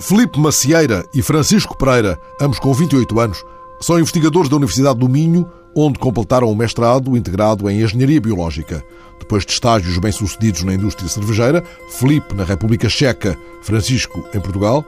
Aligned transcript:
Felipe 0.00 0.38
Macieira 0.38 1.04
e 1.12 1.20
Francisco 1.22 1.76
Pereira, 1.76 2.20
ambos 2.40 2.60
com 2.60 2.72
28 2.72 3.18
anos, 3.18 3.44
são 3.80 3.98
investigadores 3.98 4.48
da 4.48 4.54
Universidade 4.54 4.96
do 4.96 5.08
Minho, 5.08 5.50
onde 5.74 5.98
completaram 5.98 6.48
um 6.48 6.54
mestrado 6.54 7.16
integrado 7.16 7.68
em 7.68 7.82
Engenharia 7.82 8.20
Biológica. 8.20 8.84
Depois 9.18 9.44
de 9.44 9.50
estágios 9.50 9.98
bem-sucedidos 9.98 10.62
na 10.62 10.74
indústria 10.74 11.08
cervejeira, 11.08 11.64
Felipe 11.90 12.32
na 12.32 12.44
República 12.44 12.88
Checa, 12.88 13.36
Francisco 13.60 14.24
em 14.32 14.40
Portugal, 14.40 14.84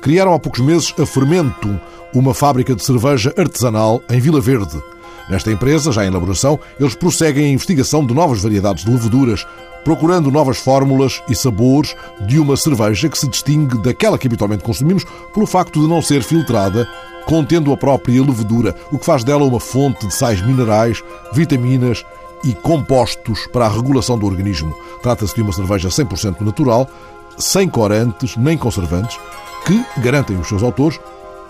criaram 0.00 0.32
há 0.32 0.38
poucos 0.38 0.60
meses 0.60 0.94
a 0.98 1.04
Fermentum, 1.04 1.78
uma 2.14 2.32
fábrica 2.32 2.74
de 2.74 2.82
cerveja 2.82 3.34
artesanal 3.36 4.02
em 4.08 4.18
Vila 4.20 4.40
Verde. 4.40 4.82
Nesta 5.28 5.52
empresa, 5.52 5.92
já 5.92 6.02
em 6.02 6.08
elaboração, 6.08 6.58
eles 6.80 6.94
prosseguem 6.94 7.44
a 7.44 7.52
investigação 7.52 8.06
de 8.06 8.14
novas 8.14 8.40
variedades 8.40 8.84
de 8.84 8.90
leveduras, 8.90 9.46
procurando 9.86 10.32
novas 10.32 10.58
fórmulas 10.58 11.22
e 11.28 11.34
sabores 11.36 11.94
de 12.26 12.40
uma 12.40 12.56
cerveja 12.56 13.08
que 13.08 13.16
se 13.16 13.28
distingue 13.28 13.78
daquela 13.78 14.18
que 14.18 14.26
habitualmente 14.26 14.64
consumimos 14.64 15.04
pelo 15.32 15.46
facto 15.46 15.80
de 15.80 15.86
não 15.86 16.02
ser 16.02 16.24
filtrada, 16.24 16.88
contendo 17.24 17.72
a 17.72 17.76
própria 17.76 18.20
levedura, 18.20 18.74
o 18.90 18.98
que 18.98 19.06
faz 19.06 19.22
dela 19.22 19.44
uma 19.44 19.60
fonte 19.60 20.04
de 20.04 20.12
sais 20.12 20.44
minerais, 20.44 21.04
vitaminas 21.32 22.04
e 22.42 22.52
compostos 22.52 23.46
para 23.52 23.66
a 23.66 23.68
regulação 23.68 24.18
do 24.18 24.26
organismo. 24.26 24.74
Trata-se 25.04 25.36
de 25.36 25.42
uma 25.42 25.52
cerveja 25.52 25.88
100% 25.88 26.40
natural, 26.40 26.90
sem 27.38 27.68
corantes 27.68 28.36
nem 28.36 28.58
conservantes, 28.58 29.16
que, 29.64 29.84
garantem 30.00 30.36
os 30.36 30.48
seus 30.48 30.64
autores, 30.64 30.98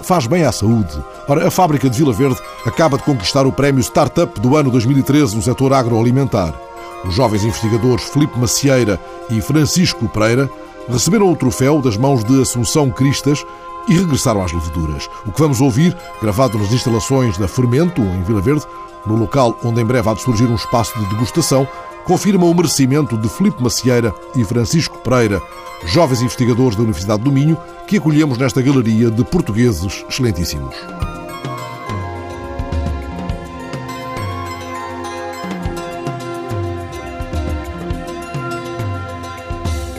faz 0.03 0.27
bem 0.27 0.45
à 0.45 0.53
saúde. 0.53 1.03
Ora, 1.27 1.49
a 1.49 1.51
fábrica 1.51 1.89
de 1.89 1.97
Vila 1.97 2.13
Verde 2.13 2.39
acaba 2.67 2.99
de 2.99 3.03
conquistar 3.03 3.47
o 3.47 3.53
prémio 3.53 3.81
Startup 3.81 4.39
do 4.39 4.59
ano 4.59 4.71
2013 4.71 5.35
no 5.35 5.41
setor 5.41 5.73
agroalimentar. 5.73 6.67
Os 7.05 7.15
jovens 7.15 7.45
investigadores 7.45 8.05
Felipe 8.05 8.39
Macieira 8.39 9.01
e 9.31 9.41
Francisco 9.41 10.09
Pereira 10.09 10.51
receberam 10.89 11.31
o 11.31 11.37
troféu 11.37 11.81
das 11.81 11.97
mãos 11.97 12.25
de 12.25 12.41
Assunção 12.41 12.91
Cristas 12.91 13.45
e 13.89 13.95
regressaram 13.95 14.43
às 14.43 14.53
leveduras. 14.53 15.09
O 15.25 15.33
que 15.33 15.41
vamos 15.41 15.61
ouvir, 15.61 15.97
gravado 16.21 16.59
nas 16.59 16.73
instalações 16.73 17.39
da 17.39 17.47
Fermento, 17.47 18.01
em 18.01 18.23
Vila 18.23 18.41
Verde, 18.41 18.65
no 19.07 19.17
local 19.17 19.57
onde 19.63 19.81
em 19.81 19.85
breve 19.85 20.09
há 20.09 20.15
de 20.15 20.23
surgir 20.23 20.47
um 20.47 20.57
espaço 20.57 20.99
de 20.99 21.07
degustação, 21.07 21.67
confirma 22.05 22.45
o 22.47 22.55
merecimento 22.55 23.17
de 23.17 23.29
Felipe 23.29 23.63
Macieira 23.63 24.15
e 24.35 24.45
Francisco 24.45 24.99
Pereira, 24.99 25.41
jovens 25.85 26.23
investigadores 26.23 26.77
da 26.77 26.83
Universidade 26.83 27.23
do 27.23 27.33
Minho, 27.33 27.57
que 27.87 27.99
acolhemos 27.99 28.39
nesta 28.39 28.63
galeria 28.63 29.11
de 29.11 29.25
portugueses 29.25 30.05
excelentíssimos. 30.09 30.75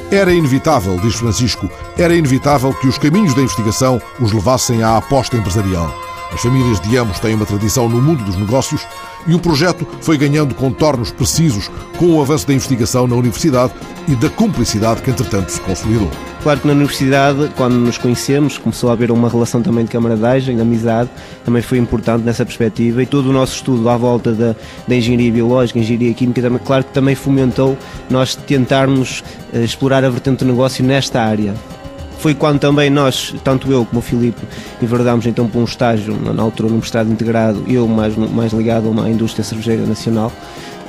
Era 0.10 0.32
inevitável, 0.32 0.98
diz 1.02 1.16
Francisco, 1.16 1.70
era 1.98 2.16
inevitável 2.16 2.74
que 2.74 2.88
os 2.88 2.98
caminhos 2.98 3.34
da 3.34 3.42
investigação 3.42 4.02
os 4.22 4.32
levassem 4.32 4.82
à 4.82 4.96
aposta 4.96 5.36
empresarial. 5.36 5.94
As 6.32 6.42
famílias 6.42 6.80
de 6.80 6.96
ambos 6.96 7.20
têm 7.20 7.36
uma 7.36 7.46
tradição 7.46 7.90
no 7.90 8.02
mundo 8.02 8.24
dos 8.24 8.38
negócios 8.38 8.88
e 9.28 9.36
o 9.36 9.40
projeto 9.40 9.86
foi 10.02 10.18
ganhando 10.18 10.56
contornos 10.56 11.12
precisos 11.12 11.70
com 11.98 12.16
o 12.16 12.22
avanço 12.22 12.48
da 12.48 12.54
investigação 12.54 13.08
na 13.08 13.16
universidade 13.16 13.74
e 14.08 14.16
da 14.16 14.30
cumplicidade 14.30 15.02
que, 15.02 15.10
entretanto, 15.10 15.50
se 15.50 15.60
consolidou. 15.62 16.10
Claro 16.44 16.62
que 16.62 16.68
na 16.68 16.74
universidade, 16.74 17.52
quando 17.58 17.74
nos 17.74 17.98
conhecemos, 17.98 18.58
começou 18.58 18.90
a 18.90 18.94
haver 18.94 19.12
uma 19.12 19.28
relação 19.28 19.62
também 19.62 19.84
de 19.84 19.92
camaradagem, 19.92 20.56
de 20.56 20.62
amizade, 20.62 21.10
também 21.44 21.62
foi 21.62 21.78
importante 21.78 22.24
nessa 22.24 22.46
perspectiva 22.46 23.04
e 23.04 23.06
todo 23.06 23.30
o 23.30 23.34
nosso 23.34 23.56
estudo 23.56 23.90
à 23.90 23.98
volta 23.98 24.32
da, 24.32 24.56
da 24.88 24.96
engenharia 24.96 25.32
biológica, 25.32 25.80
engenharia 25.80 26.14
química, 26.14 26.42
também, 26.42 26.60
claro 26.64 26.84
que 26.86 26.94
também 26.94 27.16
fomentou 27.16 27.78
nós 28.10 28.36
tentarmos 28.36 29.24
uh, 29.54 29.58
explorar 29.58 30.06
a 30.06 30.10
vertente 30.10 30.46
do 30.46 30.52
negócio 30.52 30.86
nesta 30.86 31.22
área. 31.22 31.54
Foi 32.20 32.34
quando 32.34 32.60
também 32.60 32.90
nós, 32.90 33.36
tanto 33.44 33.72
eu 33.72 33.86
como 33.86 34.00
o 34.00 34.02
Filipe, 34.02 34.42
enverdámos 34.82 35.26
então 35.28 35.48
para 35.48 35.60
um 35.60 35.66
estágio, 35.66 36.16
na 36.34 36.42
altura 36.42 36.70
no 36.70 36.78
mestrado 36.78 37.12
integrado, 37.12 37.64
eu 37.68 37.88
mais, 37.88 38.16
mais 38.16 38.54
ligado 38.54 38.94
à 39.00 39.10
indústria 39.10 39.44
cervejeira 39.44 39.86
nacional, 39.86 40.32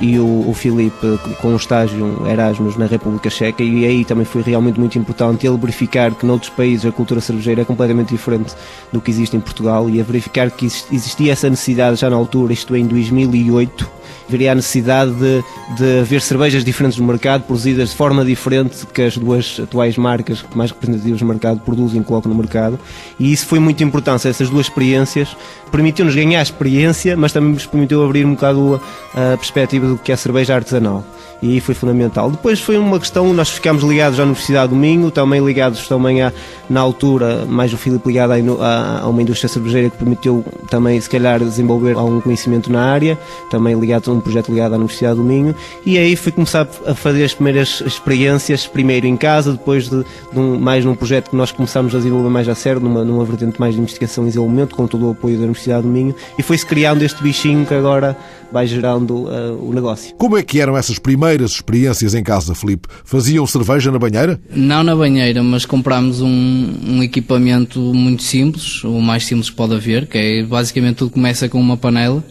e 0.01 0.17
o, 0.17 0.49
o 0.49 0.53
Filipe 0.53 1.19
com 1.41 1.49
um 1.49 1.55
estágio 1.55 2.25
Erasmus 2.27 2.77
na 2.77 2.85
República 2.85 3.29
Checa 3.29 3.61
e 3.61 3.85
aí 3.85 4.05
também 4.05 4.25
foi 4.25 4.41
realmente 4.41 4.79
muito 4.79 4.97
importante 4.97 5.45
ele 5.45 5.57
verificar 5.57 6.13
que 6.15 6.25
noutros 6.25 6.49
países 6.49 6.85
a 6.85 6.91
cultura 6.91 7.19
cervejeira 7.19 7.63
é 7.63 7.65
completamente 7.65 8.09
diferente 8.09 8.55
do 8.93 9.01
que 9.01 9.11
existe 9.11 9.35
em 9.35 9.41
Portugal 9.41 9.89
e 9.89 9.99
a 9.99 10.03
verificar 10.03 10.49
que 10.51 10.65
existia 10.65 11.33
essa 11.33 11.49
necessidade 11.49 11.97
já 11.97 12.09
na 12.09 12.15
altura, 12.15 12.53
isto 12.53 12.73
é 12.75 12.79
em 12.79 12.87
2008 12.87 13.98
veria 14.27 14.51
a 14.51 14.55
necessidade 14.55 15.11
de, 15.13 15.43
de 15.77 15.99
haver 16.01 16.21
cervejas 16.21 16.63
diferentes 16.63 16.97
no 16.97 17.05
mercado, 17.05 17.43
produzidas 17.43 17.89
de 17.89 17.95
forma 17.95 18.23
diferente 18.23 18.85
que 18.93 19.01
as 19.01 19.17
duas 19.17 19.59
atuais 19.61 19.97
marcas 19.97 20.43
mais 20.53 20.71
representativas 20.71 21.19
do 21.19 21.25
mercado 21.25 21.59
produzem 21.61 22.01
e 22.01 22.03
colocam 22.03 22.31
no 22.31 22.37
mercado. 22.37 22.79
E 23.19 23.31
isso 23.31 23.45
foi 23.45 23.59
muito 23.59 23.83
importante, 23.83 24.27
essas 24.27 24.49
duas 24.49 24.67
experiências 24.67 25.35
permitiu-nos 25.71 26.15
ganhar 26.15 26.41
experiência, 26.41 27.15
mas 27.15 27.31
também 27.31 27.53
nos 27.53 27.65
permitiu 27.65 28.03
abrir 28.03 28.25
um 28.25 28.33
bocado 28.33 28.81
a, 29.13 29.37
perspectiva 29.37 29.87
do 29.87 29.97
que 29.97 30.11
é 30.11 30.15
cerveja 30.15 30.55
artesanal 30.55 31.05
e 31.41 31.53
aí 31.53 31.59
foi 31.59 31.73
fundamental. 31.73 32.29
Depois 32.29 32.59
foi 32.59 32.77
uma 32.77 32.99
questão, 32.99 33.33
nós 33.33 33.49
ficámos 33.49 33.83
ligados 33.83 34.19
à 34.19 34.23
Universidade 34.23 34.69
do 34.69 34.75
Minho, 34.75 35.09
também 35.09 35.43
ligados 35.43 35.87
também 35.87 36.21
à, 36.21 36.33
na 36.69 36.81
altura, 36.81 37.45
mais 37.45 37.73
o 37.73 37.77
Filipe 37.77 38.07
ligado 38.07 38.33
a, 38.61 39.01
a, 39.01 39.07
uma 39.07 39.21
indústria 39.21 39.47
cervejeira 39.47 39.89
que 39.89 39.97
permitiu 39.97 40.43
também, 40.69 40.99
se 40.99 41.09
calhar, 41.09 41.39
desenvolver 41.39 41.95
algum 41.95 42.19
conhecimento 42.19 42.71
na 42.71 42.83
área, 42.83 43.17
também 43.49 43.79
ligado 43.79 43.98
a 44.07 44.13
um 44.13 44.19
projeto 44.19 44.49
ligado 44.49 44.73
à 44.73 44.75
Universidade 44.75 45.15
do 45.15 45.23
Minho, 45.23 45.55
e 45.85 45.97
aí 45.97 46.15
fui 46.15 46.31
começar 46.31 46.67
a 46.85 46.93
fazer 46.93 47.23
as 47.23 47.33
primeiras 47.33 47.81
experiências, 47.85 48.67
primeiro 48.67 49.07
em 49.07 49.17
casa, 49.17 49.51
depois 49.53 49.89
de, 49.89 50.03
de 50.31 50.39
um, 50.39 50.59
mais 50.59 50.85
num 50.85 50.95
projeto 50.95 51.31
que 51.31 51.35
nós 51.35 51.51
começámos 51.51 51.93
a 51.93 51.97
desenvolver 51.97 52.29
mais 52.29 52.47
a 52.47 52.55
sério, 52.55 52.79
numa, 52.79 53.03
numa 53.03 53.25
vertente 53.25 53.59
mais 53.59 53.75
de 53.75 53.81
investigação 53.81 54.23
e 54.23 54.27
desenvolvimento, 54.27 54.75
com 54.75 54.87
todo 54.87 55.07
o 55.07 55.11
apoio 55.11 55.35
da 55.35 55.43
Universidade 55.43 55.83
do 55.83 55.89
Minho, 55.89 56.15
e 56.37 56.43
foi-se 56.43 56.65
criando 56.65 57.01
este 57.01 57.21
bichinho 57.21 57.65
que 57.65 57.73
agora 57.73 58.17
vai 58.51 58.65
gerando 58.65 59.25
uh, 59.25 59.59
o 59.61 59.73
negócio. 59.73 60.15
Como 60.15 60.37
é 60.37 60.43
que 60.43 60.59
eram 60.59 60.77
essas 60.77 60.97
primeiras 60.97 61.51
experiências 61.51 62.13
em 62.13 62.23
casa, 62.23 62.55
Felipe? 62.55 62.87
Faziam 63.03 63.45
cerveja 63.45 63.91
na 63.91 63.99
banheira? 63.99 64.39
Não 64.49 64.83
na 64.83 64.95
banheira, 64.95 65.43
mas 65.43 65.65
comprámos 65.65 66.21
um, 66.21 66.73
um 66.87 67.03
equipamento 67.03 67.79
muito 67.79 68.23
simples, 68.23 68.83
o 68.83 68.99
mais 68.99 69.25
simples 69.25 69.49
que 69.49 69.55
pode 69.55 69.75
haver, 69.75 70.07
que 70.07 70.17
é 70.17 70.43
basicamente 70.43 70.97
tudo 70.97 71.11
começa 71.11 71.47
com 71.47 71.59
uma 71.59 71.77
panela 71.77 72.23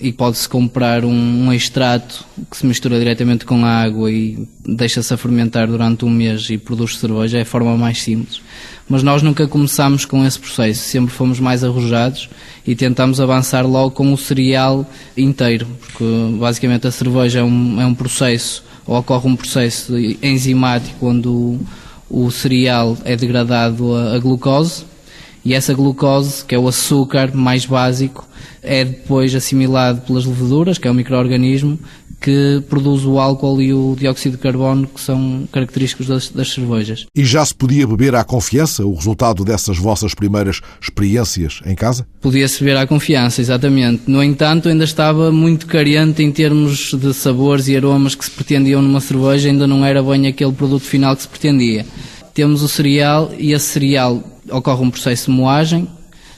e 0.00 0.10
pode-se 0.12 0.48
comprar 0.48 1.04
um, 1.04 1.10
um, 1.46 1.52
extrato 1.52 2.24
que 2.50 2.56
se 2.56 2.64
mistura 2.64 2.98
diretamente 2.98 3.44
com 3.44 3.64
a 3.64 3.82
água 3.82 4.10
e 4.10 4.48
deixa-se 4.66 5.12
a 5.12 5.16
fermentar 5.16 5.66
durante 5.68 6.06
um 6.06 6.10
mês 6.10 6.48
e 6.48 6.56
produz 6.56 6.96
cerveja, 6.96 7.38
é 7.38 7.42
a 7.42 7.44
forma 7.44 7.76
mais 7.76 8.00
simples. 8.00 8.40
Mas 8.88 9.02
nós 9.02 9.22
nunca 9.22 9.46
começámos 9.46 10.06
com 10.06 10.24
esse 10.24 10.38
processo, 10.38 10.80
sempre 10.80 11.12
fomos 11.12 11.38
mais 11.38 11.62
arrojados 11.62 12.30
e 12.66 12.74
tentamos 12.74 13.20
avançar 13.20 13.66
logo 13.66 13.90
com 13.90 14.10
o 14.12 14.16
cereal 14.16 14.88
inteiro, 15.14 15.66
porque 15.80 16.04
basicamente 16.38 16.86
a 16.86 16.90
cerveja 16.90 17.40
é 17.40 17.44
um, 17.44 17.80
é 17.80 17.84
um 17.84 17.94
processo, 17.94 18.64
ou 18.86 18.98
ocorre 18.98 19.28
um 19.28 19.36
processo 19.36 19.94
enzimático 20.22 21.06
onde 21.06 21.28
o, 21.28 21.60
o 22.08 22.30
cereal 22.30 22.96
é 23.04 23.14
degradado 23.14 23.94
a, 23.94 24.14
a 24.14 24.18
glucose 24.18 24.89
e 25.44 25.54
essa 25.54 25.72
glucose, 25.72 26.44
que 26.44 26.54
é 26.54 26.58
o 26.58 26.68
açúcar 26.68 27.34
mais 27.34 27.64
básico, 27.64 28.26
é 28.62 28.84
depois 28.84 29.34
assimilado 29.34 30.02
pelas 30.02 30.24
leveduras, 30.24 30.78
que 30.78 30.86
é 30.86 30.90
um 30.90 30.94
microorganismo 30.94 31.78
que 32.20 32.62
produz 32.68 33.04
o 33.04 33.18
álcool 33.18 33.62
e 33.62 33.72
o 33.72 33.96
dióxido 33.98 34.36
de 34.36 34.42
carbono, 34.42 34.86
que 34.86 35.00
são 35.00 35.48
característicos 35.50 36.06
das, 36.06 36.28
das, 36.28 36.52
cervejas. 36.52 37.06
E 37.16 37.24
já 37.24 37.42
se 37.44 37.54
podia 37.54 37.86
beber 37.86 38.14
à 38.14 38.22
confiança 38.22 38.84
o 38.84 38.94
resultado 38.94 39.42
dessas 39.42 39.78
vossas 39.78 40.14
primeiras 40.14 40.60
experiências 40.80 41.60
em 41.64 41.74
casa? 41.74 42.06
Podia-se 42.20 42.62
beber 42.62 42.76
à 42.76 42.86
confiança, 42.86 43.40
exatamente. 43.40 44.02
No 44.06 44.22
entanto, 44.22 44.68
ainda 44.68 44.84
estava 44.84 45.32
muito 45.32 45.66
carente 45.66 46.22
em 46.22 46.30
termos 46.30 46.92
de 46.92 47.14
sabores 47.14 47.68
e 47.68 47.76
aromas 47.76 48.14
que 48.14 48.24
se 48.24 48.30
pretendiam 48.30 48.82
numa 48.82 49.00
cerveja, 49.00 49.48
ainda 49.48 49.66
não 49.66 49.82
era 49.82 50.02
bem 50.02 50.26
aquele 50.26 50.52
produto 50.52 50.84
final 50.84 51.16
que 51.16 51.22
se 51.22 51.28
pretendia. 51.28 51.86
Temos 52.34 52.62
o 52.62 52.68
cereal 52.68 53.32
e 53.38 53.52
esse 53.52 53.66
cereal 53.66 54.22
ocorre 54.50 54.82
um 54.82 54.90
processo 54.90 55.30
de 55.30 55.36
moagem, 55.36 55.88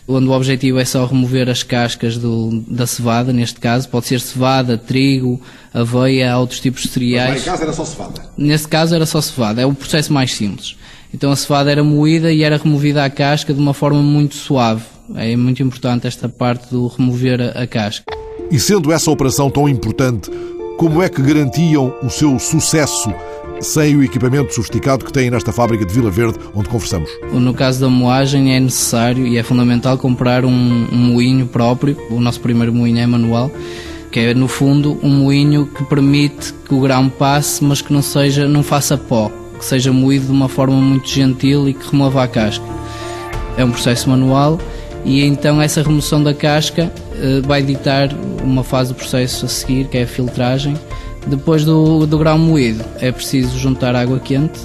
onde 0.06 0.26
o 0.26 0.32
objetivo 0.32 0.78
é 0.78 0.84
só 0.84 1.04
remover 1.06 1.48
as 1.48 1.62
cascas 1.62 2.16
do, 2.16 2.62
da 2.66 2.86
cevada, 2.86 3.32
neste 3.32 3.60
caso, 3.60 3.88
pode 3.88 4.06
ser 4.06 4.20
cevada, 4.20 4.76
trigo, 4.76 5.40
aveia, 5.72 6.36
outros 6.36 6.60
tipos 6.60 6.82
de 6.82 6.88
cereais. 6.88 7.34
Mas, 7.34 7.44
caso 7.44 7.62
era 7.62 7.72
só 7.72 7.84
cevada? 7.84 8.22
Nesse 8.36 8.68
caso 8.68 8.94
era 8.94 9.06
só 9.06 9.20
cevada, 9.20 9.62
é 9.62 9.66
o 9.66 9.74
processo 9.74 10.12
mais 10.12 10.32
simples. 10.34 10.76
Então 11.14 11.30
a 11.30 11.36
cevada 11.36 11.70
era 11.70 11.84
moída 11.84 12.32
e 12.32 12.42
era 12.42 12.56
removida 12.56 13.04
a 13.04 13.10
casca 13.10 13.52
de 13.52 13.60
uma 13.60 13.74
forma 13.74 14.00
muito 14.00 14.34
suave. 14.34 14.82
É 15.14 15.36
muito 15.36 15.62
importante 15.62 16.06
esta 16.06 16.28
parte 16.28 16.70
do 16.70 16.86
remover 16.86 17.40
a, 17.40 17.62
a 17.62 17.66
casca. 17.66 18.04
E 18.50 18.58
sendo 18.58 18.92
essa 18.92 19.10
operação 19.10 19.50
tão 19.50 19.68
importante, 19.68 20.30
como 20.78 21.02
é 21.02 21.08
que 21.08 21.20
garantiam 21.20 21.94
o 22.02 22.08
seu 22.08 22.38
sucesso 22.38 23.12
sem 23.62 23.96
o 23.96 24.02
equipamento 24.02 24.54
sofisticado 24.54 25.04
que 25.04 25.12
têm 25.12 25.30
nesta 25.30 25.52
fábrica 25.52 25.86
de 25.86 25.94
Vila 25.94 26.10
Verde, 26.10 26.38
onde 26.54 26.68
conversamos? 26.68 27.10
No 27.32 27.54
caso 27.54 27.80
da 27.80 27.88
moagem 27.88 28.54
é 28.54 28.60
necessário 28.60 29.26
e 29.26 29.38
é 29.38 29.42
fundamental 29.42 29.96
comprar 29.96 30.44
um, 30.44 30.50
um 30.50 30.96
moinho 30.96 31.46
próprio. 31.46 31.96
O 32.10 32.20
nosso 32.20 32.40
primeiro 32.40 32.72
moinho 32.72 32.98
é 32.98 33.06
manual 33.06 33.50
que 34.12 34.20
é 34.20 34.34
no 34.34 34.46
fundo 34.46 35.00
um 35.02 35.08
moinho 35.08 35.66
que 35.66 35.82
permite 35.84 36.52
que 36.52 36.74
o 36.74 36.80
grão 36.80 37.08
passe, 37.08 37.64
mas 37.64 37.80
que 37.80 37.90
não 37.92 38.02
seja, 38.02 38.46
não 38.46 38.62
faça 38.62 38.98
pó, 38.98 39.32
que 39.58 39.64
seja 39.64 39.90
moído 39.90 40.26
de 40.26 40.32
uma 40.32 40.50
forma 40.50 40.76
muito 40.76 41.08
gentil 41.08 41.66
e 41.66 41.72
que 41.72 41.90
remova 41.90 42.22
a 42.22 42.28
casca. 42.28 42.64
É 43.56 43.64
um 43.64 43.70
processo 43.70 44.10
manual 44.10 44.60
e 45.02 45.24
então 45.24 45.60
essa 45.62 45.82
remoção 45.82 46.22
da 46.22 46.34
casca 46.34 46.92
uh, 47.14 47.46
vai 47.46 47.62
ditar 47.62 48.10
uma 48.44 48.62
fase 48.62 48.92
do 48.92 48.96
processo 48.96 49.46
a 49.46 49.48
seguir, 49.48 49.88
que 49.88 49.96
é 49.96 50.02
a 50.02 50.06
filtragem. 50.06 50.76
Depois 51.26 51.64
do, 51.64 52.06
do 52.06 52.18
grão 52.18 52.38
moído 52.38 52.84
é 53.00 53.12
preciso 53.12 53.58
juntar 53.58 53.94
água 53.94 54.18
quente 54.18 54.60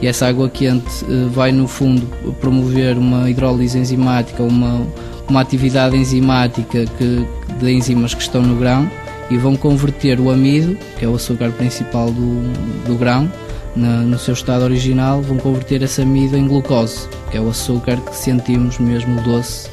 e 0.00 0.06
essa 0.06 0.26
água 0.26 0.48
quente 0.48 1.04
uh, 1.04 1.28
vai 1.30 1.52
no 1.52 1.66
fundo 1.66 2.06
promover 2.40 2.98
uma 2.98 3.30
hidrólise 3.30 3.78
enzimática, 3.78 4.42
uma, 4.42 4.86
uma 5.28 5.40
atividade 5.40 5.96
enzimática 5.96 6.84
que, 6.98 7.26
de 7.58 7.72
enzimas 7.72 8.12
que 8.12 8.22
estão 8.22 8.42
no 8.42 8.56
grão 8.56 8.90
e 9.30 9.38
vão 9.38 9.56
converter 9.56 10.20
o 10.20 10.30
amido, 10.30 10.76
que 10.98 11.04
é 11.04 11.08
o 11.08 11.14
açúcar 11.14 11.50
principal 11.52 12.10
do, 12.10 12.52
do 12.86 12.94
grão, 12.96 13.30
na, 13.74 14.02
no 14.02 14.18
seu 14.18 14.34
estado 14.34 14.64
original, 14.64 15.22
vão 15.22 15.38
converter 15.38 15.82
esse 15.82 16.02
amido 16.02 16.36
em 16.36 16.46
glucose, 16.46 17.08
que 17.30 17.38
é 17.38 17.40
o 17.40 17.48
açúcar 17.48 17.96
que 17.96 18.14
sentimos 18.14 18.78
mesmo 18.78 19.22
doce. 19.22 19.70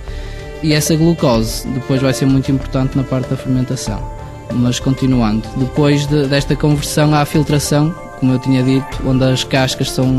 E 0.63 0.73
essa 0.73 0.95
glucose 0.95 1.67
depois 1.67 2.01
vai 2.01 2.13
ser 2.13 2.25
muito 2.25 2.49
importante 2.51 2.95
na 2.95 3.03
parte 3.03 3.29
da 3.29 3.35
fermentação. 3.35 4.18
Mas 4.53 4.79
continuando, 4.79 5.47
depois 5.57 6.07
de, 6.07 6.27
desta 6.27 6.55
conversão 6.55 7.13
a 7.13 7.23
filtração, 7.25 7.93
como 8.19 8.33
eu 8.33 8.39
tinha 8.39 8.63
dito, 8.63 9.01
onde 9.05 9.23
as 9.23 9.43
cascas 9.43 9.91
são, 9.91 10.17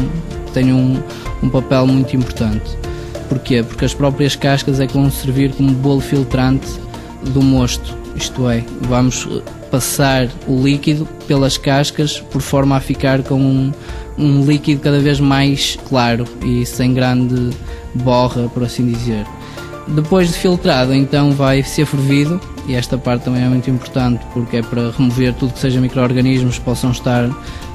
têm 0.55 0.73
um, 0.73 1.03
um 1.43 1.49
papel 1.49 1.87
muito 1.87 2.17
importante. 2.17 2.79
Porquê? 3.29 3.63
Porque 3.63 3.85
as 3.85 3.95
próprias 3.95 4.35
cascas 4.37 4.81
é 4.81 4.87
que 4.87 4.95
vão 4.95 5.11
servir 5.11 5.53
como 5.53 5.71
bolo 5.73 6.01
filtrante 6.01 6.67
do 7.33 7.43
mosto 7.43 8.01
isto 8.17 8.49
é, 8.49 8.65
vamos 8.83 9.27
passar 9.71 10.29
o 10.47 10.63
líquido 10.63 11.07
pelas 11.27 11.57
cascas 11.57 12.21
por 12.21 12.43
forma 12.43 12.77
a 12.77 12.81
ficar 12.81 13.23
com 13.23 13.41
um, 13.41 13.73
um 14.19 14.45
líquido 14.45 14.81
cada 14.81 14.99
vez 14.99 15.21
mais 15.21 15.79
claro 15.89 16.25
e 16.45 16.67
sem 16.67 16.93
grande 16.93 17.51
borra, 17.95 18.49
por 18.49 18.65
assim 18.65 18.87
dizer. 18.87 19.25
Depois 19.89 20.29
de 20.29 20.39
filtrado, 20.39 20.95
então 20.95 21.33
vai 21.33 21.63
ser 21.63 21.87
fervido 21.87 22.41
e 22.67 22.75
esta 22.75 22.97
parte 22.97 23.25
também 23.25 23.43
é 23.43 23.49
muito 23.49 23.69
importante 23.69 24.25
porque 24.33 24.59
é 24.59 24.63
para 24.63 24.91
remover 24.91 25.35
tudo 25.35 25.53
que 25.53 25.59
seja 25.59 25.81
micro-organismos 25.81 26.59
que 26.59 26.65
possam 26.65 26.91
estar 26.91 27.29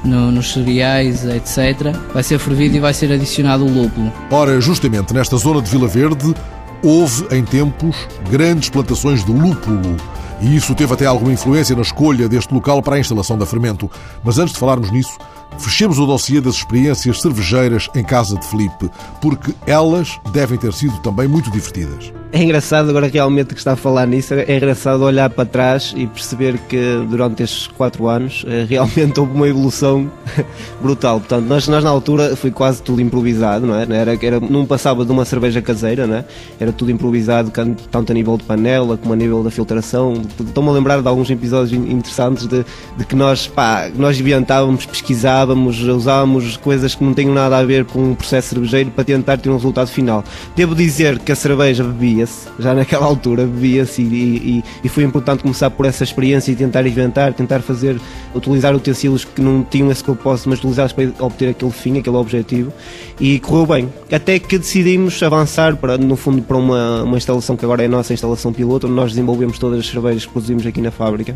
no, 0.04 0.30
nos 0.30 0.52
cereais, 0.52 1.24
etc. 1.24 1.94
Vai 2.14 2.22
ser 2.22 2.38
fervido 2.38 2.76
e 2.76 2.80
vai 2.80 2.94
ser 2.94 3.12
adicionado 3.12 3.64
o 3.64 3.70
lúpulo. 3.70 4.12
Ora, 4.30 4.60
justamente 4.60 5.12
nesta 5.12 5.36
zona 5.36 5.60
de 5.60 5.70
Vila 5.70 5.88
Verde, 5.88 6.34
houve 6.82 7.26
em 7.30 7.44
tempos 7.44 7.96
grandes 8.30 8.70
plantações 8.70 9.24
de 9.24 9.32
lúpulo 9.32 9.96
e 10.40 10.54
isso 10.54 10.74
teve 10.74 10.92
até 10.92 11.06
alguma 11.06 11.32
influência 11.32 11.74
na 11.74 11.82
escolha 11.82 12.28
deste 12.28 12.52
local 12.52 12.82
para 12.82 12.96
a 12.96 12.98
instalação 12.98 13.38
da 13.38 13.46
fermento. 13.46 13.90
Mas 14.22 14.38
antes 14.38 14.52
de 14.52 14.60
falarmos 14.60 14.90
nisso, 14.90 15.16
fechemos 15.58 15.98
o 15.98 16.06
dossiê 16.06 16.40
das 16.40 16.56
experiências 16.56 17.20
cervejeiras 17.20 17.88
em 17.94 18.04
casa 18.04 18.38
de 18.38 18.46
Felipe, 18.46 18.90
porque 19.20 19.54
elas 19.66 20.20
devem 20.32 20.58
ter 20.58 20.72
sido 20.72 20.98
também 20.98 21.26
muito 21.26 21.50
divertidas. 21.50 22.12
É 22.36 22.42
engraçado 22.42 22.90
agora 22.90 23.08
realmente 23.08 23.54
que 23.54 23.58
está 23.58 23.72
a 23.72 23.76
falar 23.76 24.06
nisso, 24.06 24.34
é 24.34 24.56
engraçado 24.58 25.02
olhar 25.02 25.30
para 25.30 25.46
trás 25.46 25.94
e 25.96 26.06
perceber 26.06 26.58
que 26.68 26.78
durante 27.08 27.42
estes 27.42 27.66
quatro 27.66 28.08
anos 28.08 28.44
eh, 28.46 28.66
realmente 28.68 29.16
houve 29.18 29.32
uma 29.32 29.48
evolução 29.48 30.12
brutal. 30.78 31.18
Portanto, 31.18 31.46
nós, 31.46 31.66
nós 31.66 31.82
na 31.82 31.88
altura 31.88 32.36
foi 32.36 32.50
quase 32.50 32.82
tudo 32.82 33.00
improvisado, 33.00 33.66
não 33.66 33.74
é? 33.74 33.86
Era, 33.90 34.18
era, 34.20 34.38
não 34.38 34.66
passava 34.66 35.02
de 35.02 35.10
uma 35.10 35.24
cerveja 35.24 35.62
caseira, 35.62 36.06
não 36.06 36.16
é? 36.16 36.26
Era 36.60 36.72
tudo 36.72 36.90
improvisado, 36.90 37.50
tanto 37.90 38.12
a 38.12 38.14
nível 38.14 38.36
de 38.36 38.44
panela 38.44 38.98
como 38.98 39.14
a 39.14 39.16
nível 39.16 39.42
da 39.42 39.50
filtração. 39.50 40.20
Estou-me 40.38 40.68
a 40.68 40.72
lembrar 40.72 41.00
de 41.00 41.08
alguns 41.08 41.30
episódios 41.30 41.72
interessantes 41.72 42.46
de, 42.46 42.66
de 42.98 43.04
que 43.06 43.16
nós, 43.16 43.46
pá, 43.46 43.88
nós 43.96 44.20
inventávamos, 44.20 44.84
pesquisávamos, 44.84 45.80
usávamos 45.80 46.58
coisas 46.58 46.94
que 46.94 47.02
não 47.02 47.14
tinham 47.14 47.32
nada 47.32 47.56
a 47.56 47.64
ver 47.64 47.86
com 47.86 48.12
o 48.12 48.14
processo 48.14 48.50
cervejeiro 48.50 48.90
para 48.90 49.04
tentar 49.04 49.38
ter 49.38 49.48
um 49.48 49.54
resultado 49.54 49.88
final. 49.88 50.22
Devo 50.54 50.74
dizer 50.74 51.18
que 51.18 51.32
a 51.32 51.34
cerveja 51.34 51.82
bebia 51.82 52.25
bebia-se, 52.26 52.48
já 52.58 52.74
naquela 52.74 53.06
altura 53.06 53.44
bebia-se 53.44 54.02
e, 54.02 54.04
e, 54.04 54.64
e, 54.84 54.88
foi 54.88 55.04
importante 55.04 55.42
começar 55.42 55.70
por 55.70 55.86
essa 55.86 56.04
experiência 56.04 56.52
e 56.52 56.56
tentar 56.56 56.86
inventar, 56.86 57.32
tentar 57.32 57.60
fazer, 57.60 57.98
utilizar 58.34 58.74
utensílios 58.74 59.24
que 59.24 59.40
não 59.40 59.62
tinham 59.62 59.90
esse 59.90 60.02
propósito, 60.02 60.50
mas 60.50 60.58
utilizá-los 60.58 60.92
para 60.92 61.10
obter 61.20 61.50
aquele 61.50 61.70
fim, 61.70 61.98
aquele 61.98 62.16
objetivo. 62.16 62.72
E 63.18 63.38
correu 63.40 63.66
bem. 63.66 63.92
Até 64.12 64.38
que 64.38 64.58
decidimos 64.58 65.22
avançar 65.22 65.76
para, 65.76 65.96
no 65.96 66.16
fundo 66.16 66.42
para 66.42 66.56
uma, 66.56 67.02
uma 67.02 67.16
instalação 67.16 67.56
que 67.56 67.64
agora 67.64 67.82
é 67.82 67.86
a 67.86 67.88
nossa 67.88 68.12
instalação 68.12 68.52
piloto, 68.52 68.86
onde 68.86 68.96
nós 68.96 69.12
desenvolvemos 69.12 69.58
todas 69.58 69.80
as 69.80 69.86
cervejas 69.86 70.26
que 70.26 70.32
produzimos 70.32 70.66
aqui 70.66 70.80
na 70.80 70.90
fábrica. 70.90 71.34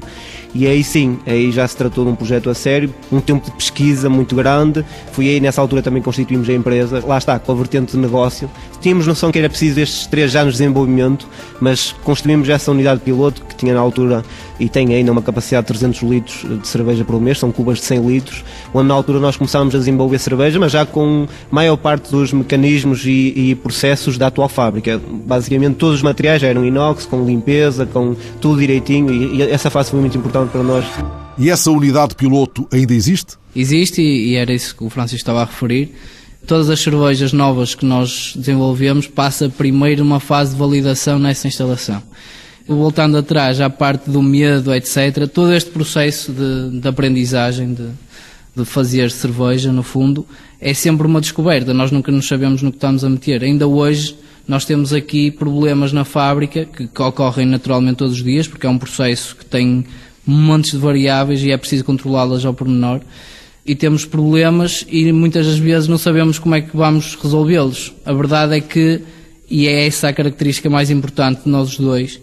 E 0.54 0.66
aí 0.66 0.82
sim, 0.82 1.18
aí 1.26 1.50
já 1.50 1.66
se 1.66 1.76
tratou 1.76 2.04
de 2.04 2.10
um 2.10 2.14
projeto 2.14 2.50
a 2.50 2.54
sério, 2.54 2.92
um 3.10 3.20
tempo 3.20 3.46
de 3.46 3.52
pesquisa 3.52 4.10
muito 4.10 4.34
grande, 4.34 4.84
foi 5.12 5.28
aí 5.28 5.40
nessa 5.40 5.60
altura 5.60 5.82
também 5.82 6.02
constituímos 6.02 6.48
a 6.48 6.52
empresa, 6.52 7.02
lá 7.06 7.16
está, 7.16 7.38
com 7.38 7.52
a 7.52 7.54
vertente 7.54 7.92
de 7.92 7.98
negócio. 7.98 8.50
Tínhamos 8.80 9.06
noção 9.06 9.30
que 9.30 9.38
era 9.38 9.48
preciso 9.48 9.78
estes 9.78 10.06
três 10.06 10.34
anos 10.34 10.54
de 10.54 10.60
desenvolvimento, 10.60 11.28
mas 11.60 11.94
construímos 12.02 12.48
essa 12.48 12.70
unidade 12.70 13.00
piloto 13.00 13.42
que 13.42 13.54
tinha 13.54 13.74
na 13.74 13.80
altura 13.80 14.24
e 14.58 14.68
tem 14.68 14.94
ainda 14.94 15.12
uma 15.12 15.20
capacidade 15.20 15.66
de 15.66 15.78
300 15.78 16.02
litros 16.02 16.60
de 16.60 16.66
cerveja 16.66 17.04
por 17.04 17.20
mês, 17.20 17.38
são 17.38 17.52
cubas 17.52 17.78
de 17.78 17.84
100 17.84 18.06
litros, 18.06 18.44
onde 18.72 18.88
na 18.88 18.94
altura 18.94 19.20
nós 19.20 19.36
começámos 19.36 19.74
a 19.74 19.78
desenvolver 19.78 20.18
cerveja, 20.18 20.58
mas 20.58 20.72
já 20.72 20.86
com 20.86 21.26
maior 21.50 21.76
parte 21.76 22.10
dos 22.10 22.32
mecanismos 22.32 23.04
e, 23.04 23.32
e 23.36 23.54
processos 23.54 24.16
da 24.16 24.28
atual 24.28 24.48
fábrica. 24.48 24.98
Basicamente 25.26 25.74
todos 25.74 25.96
os 25.96 26.02
materiais 26.02 26.42
eram 26.42 26.64
inox, 26.64 27.04
com 27.04 27.24
limpeza, 27.24 27.84
com 27.84 28.16
tudo 28.40 28.60
direitinho 28.60 29.12
e, 29.12 29.36
e 29.36 29.42
essa 29.42 29.68
fase 29.68 29.90
foi 29.90 30.00
muito 30.00 30.16
importante 30.16 30.50
para 30.50 30.62
nós. 30.62 30.86
E 31.36 31.50
essa 31.50 31.70
unidade 31.70 32.14
piloto 32.14 32.66
ainda 32.72 32.94
existe? 32.94 33.34
Existe 33.54 34.00
e 34.02 34.36
era 34.36 34.52
isso 34.52 34.76
que 34.76 34.84
o 34.84 34.90
Francisco 34.90 35.18
estava 35.18 35.42
a 35.42 35.44
referir 35.44 35.92
todas 36.50 36.68
as 36.68 36.80
cervejas 36.80 37.32
novas 37.32 37.76
que 37.76 37.84
nós 37.84 38.32
desenvolvemos 38.36 39.06
passa 39.06 39.48
primeiro 39.48 40.02
uma 40.02 40.18
fase 40.18 40.50
de 40.50 40.58
validação 40.58 41.16
nessa 41.16 41.46
instalação. 41.46 42.02
Voltando 42.66 43.16
atrás 43.18 43.60
à 43.60 43.70
parte 43.70 44.10
do 44.10 44.20
medo, 44.20 44.74
etc., 44.74 45.28
todo 45.32 45.52
este 45.52 45.70
processo 45.70 46.32
de, 46.32 46.80
de 46.80 46.88
aprendizagem, 46.88 47.72
de, 47.72 47.86
de 48.56 48.64
fazer 48.64 49.12
cerveja, 49.12 49.70
no 49.70 49.84
fundo, 49.84 50.26
é 50.60 50.74
sempre 50.74 51.06
uma 51.06 51.20
descoberta. 51.20 51.72
Nós 51.72 51.92
nunca 51.92 52.10
nos 52.10 52.26
sabemos 52.26 52.62
no 52.62 52.72
que 52.72 52.78
estamos 52.78 53.04
a 53.04 53.08
meter. 53.08 53.44
Ainda 53.44 53.68
hoje, 53.68 54.16
nós 54.48 54.64
temos 54.64 54.92
aqui 54.92 55.30
problemas 55.30 55.92
na 55.92 56.04
fábrica 56.04 56.64
que, 56.64 56.90
ocorrem 57.00 57.46
naturalmente 57.46 57.98
todos 57.98 58.16
os 58.16 58.24
dias, 58.24 58.48
porque 58.48 58.66
é 58.66 58.68
um 58.68 58.78
processo 58.78 59.36
que 59.36 59.44
tem 59.44 59.86
montes 60.26 60.72
de 60.72 60.78
variáveis 60.78 61.44
e 61.44 61.52
é 61.52 61.56
preciso 61.56 61.84
controlá-las 61.84 62.44
ao 62.44 62.52
pormenor 62.52 63.02
e 63.70 63.74
temos 63.76 64.04
problemas 64.04 64.84
e 64.90 65.12
muitas 65.12 65.46
das 65.46 65.56
vezes 65.56 65.86
não 65.86 65.96
sabemos 65.96 66.40
como 66.40 66.56
é 66.56 66.60
que 66.60 66.76
vamos 66.76 67.14
resolvê-los. 67.14 67.94
A 68.04 68.12
verdade 68.12 68.56
é 68.56 68.60
que, 68.60 69.00
e 69.48 69.68
é 69.68 69.86
essa 69.86 70.08
a 70.08 70.12
característica 70.12 70.68
mais 70.68 70.90
importante 70.90 71.44
de 71.44 71.48
nós 71.48 71.76
dois, 71.76 72.20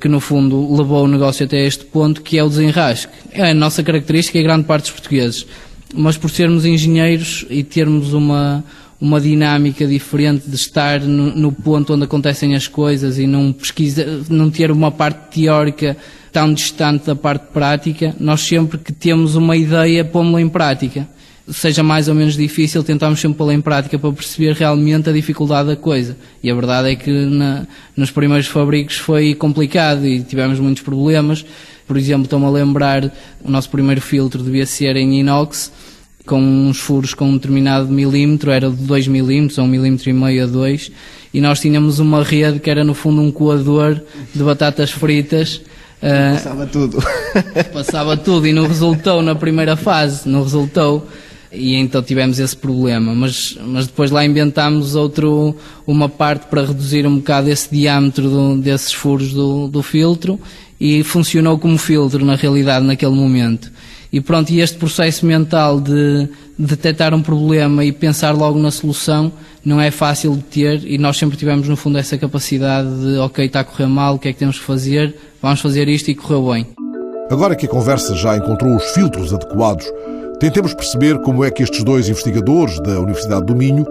que 0.00 0.08
no 0.08 0.18
fundo 0.18 0.76
levou 0.76 1.04
o 1.04 1.06
negócio 1.06 1.46
até 1.46 1.64
este 1.64 1.84
ponto, 1.84 2.20
que 2.20 2.36
é 2.36 2.42
o 2.42 2.48
desenrasque. 2.48 3.12
É 3.30 3.48
a 3.48 3.54
nossa 3.54 3.80
característica 3.84 4.40
e 4.40 4.42
grande 4.42 4.64
parte 4.64 4.86
dos 4.86 4.90
portugueses. 4.90 5.46
Mas 5.94 6.16
por 6.16 6.30
sermos 6.30 6.66
engenheiros 6.66 7.46
e 7.48 7.62
termos 7.62 8.12
uma, 8.12 8.64
uma 9.00 9.20
dinâmica 9.20 9.86
diferente 9.86 10.48
de 10.48 10.56
estar 10.56 11.00
no, 11.00 11.34
no 11.34 11.52
ponto 11.52 11.94
onde 11.94 12.04
acontecem 12.04 12.54
as 12.54 12.66
coisas 12.66 13.18
e 13.18 13.26
não 13.26 13.52
pesquisa, 13.52 14.24
não 14.28 14.50
ter 14.50 14.70
uma 14.70 14.90
parte 14.90 15.40
teórica 15.40 15.96
tão 16.32 16.52
distante 16.52 17.06
da 17.06 17.14
parte 17.14 17.46
prática, 17.52 18.14
nós 18.18 18.40
sempre 18.40 18.78
que 18.78 18.92
temos 18.92 19.34
uma 19.34 19.56
ideia, 19.56 20.04
pomos-la 20.04 20.40
em 20.40 20.48
prática. 20.48 21.08
Seja 21.50 21.82
mais 21.82 22.08
ou 22.08 22.14
menos 22.14 22.36
difícil, 22.36 22.82
tentamos 22.84 23.20
sempre 23.20 23.38
pô-la 23.38 23.54
em 23.54 23.60
prática 23.60 23.98
para 23.98 24.12
perceber 24.12 24.52
realmente 24.52 25.08
a 25.08 25.12
dificuldade 25.12 25.68
da 25.68 25.76
coisa. 25.76 26.14
E 26.42 26.50
a 26.50 26.54
verdade 26.54 26.90
é 26.90 26.96
que 26.96 27.10
na, 27.10 27.66
nos 27.96 28.10
primeiros 28.10 28.46
fabricos 28.48 28.96
foi 28.96 29.34
complicado 29.34 30.06
e 30.06 30.20
tivemos 30.22 30.60
muitos 30.60 30.82
problemas. 30.82 31.46
Por 31.86 31.96
exemplo, 31.96 32.24
estou-me 32.24 32.44
a 32.44 32.50
lembrar, 32.50 33.10
o 33.42 33.50
nosso 33.50 33.70
primeiro 33.70 34.00
filtro 34.02 34.42
devia 34.42 34.66
ser 34.66 34.94
em 34.96 35.20
inox, 35.20 35.72
com 36.28 36.40
uns 36.40 36.78
furos 36.78 37.14
com 37.14 37.30
um 37.30 37.34
determinado 37.34 37.88
milímetro, 37.88 38.50
era 38.50 38.70
de 38.70 38.76
2 38.76 39.08
milímetros, 39.08 39.58
ou 39.58 39.64
1 39.64 39.68
milímetro 39.68 40.10
e 40.10 40.12
meio 40.12 40.44
a 40.44 40.46
2, 40.46 40.92
e 41.32 41.40
nós 41.40 41.58
tínhamos 41.60 41.98
uma 41.98 42.22
rede 42.22 42.60
que 42.60 42.70
era 42.70 42.84
no 42.84 42.94
fundo 42.94 43.20
um 43.20 43.32
coador 43.32 44.00
de 44.34 44.42
batatas 44.42 44.90
fritas 44.90 45.62
Uh, 45.98 46.34
passava 46.34 46.66
tudo. 46.66 46.98
passava 47.72 48.16
tudo 48.16 48.46
e 48.46 48.52
não 48.52 48.68
resultou 48.68 49.20
na 49.20 49.34
primeira 49.34 49.76
fase, 49.76 50.28
não 50.28 50.42
resultou. 50.42 51.06
E 51.50 51.74
então 51.74 52.02
tivemos 52.02 52.38
esse 52.38 52.56
problema, 52.56 53.14
mas, 53.14 53.56
mas 53.66 53.86
depois 53.86 54.10
lá 54.10 54.24
inventámos 54.24 54.94
outro, 54.94 55.56
uma 55.86 56.08
parte 56.08 56.46
para 56.46 56.64
reduzir 56.64 57.06
um 57.06 57.16
bocado 57.16 57.50
esse 57.50 57.70
diâmetro 57.74 58.28
do, 58.28 58.56
desses 58.58 58.92
furos 58.92 59.32
do, 59.32 59.66
do 59.66 59.82
filtro 59.82 60.38
e 60.78 61.02
funcionou 61.02 61.58
como 61.58 61.78
filtro 61.78 62.24
na 62.24 62.36
realidade 62.36 62.84
naquele 62.84 63.14
momento. 63.14 63.72
E 64.12 64.20
pronto, 64.20 64.50
e 64.50 64.60
este 64.60 64.78
processo 64.78 65.26
mental 65.26 65.80
de 65.80 66.28
detectar 66.58 67.14
um 67.14 67.22
problema 67.22 67.84
e 67.84 67.92
pensar 67.92 68.34
logo 68.34 68.58
na 68.58 68.70
solução 68.70 69.30
não 69.64 69.80
é 69.80 69.90
fácil 69.90 70.34
de 70.34 70.42
ter 70.42 70.84
e 70.84 70.96
nós 70.96 71.18
sempre 71.18 71.36
tivemos 71.36 71.68
no 71.68 71.76
fundo 71.76 71.98
essa 71.98 72.16
capacidade 72.16 72.88
de 72.88 73.18
ok, 73.18 73.44
está 73.44 73.60
a 73.60 73.64
correr 73.64 73.86
mal, 73.86 74.14
o 74.14 74.18
que 74.18 74.28
é 74.28 74.32
que 74.32 74.38
temos 74.38 74.58
que 74.58 74.64
fazer? 74.64 75.14
vamos 75.40 75.60
fazer 75.60 75.88
isto 75.88 76.10
e 76.10 76.14
correu 76.14 76.52
bem. 76.52 76.66
Agora 77.30 77.54
que 77.54 77.66
a 77.66 77.68
conversa 77.68 78.14
já 78.14 78.36
encontrou 78.36 78.74
os 78.76 78.84
filtros 78.92 79.32
adequados, 79.32 79.86
tentemos 80.40 80.74
perceber 80.74 81.18
como 81.22 81.44
é 81.44 81.50
que 81.50 81.62
estes 81.62 81.84
dois 81.84 82.08
investigadores 82.08 82.80
da 82.80 82.98
Universidade 83.00 83.46
do 83.46 83.54
Minho 83.54 83.86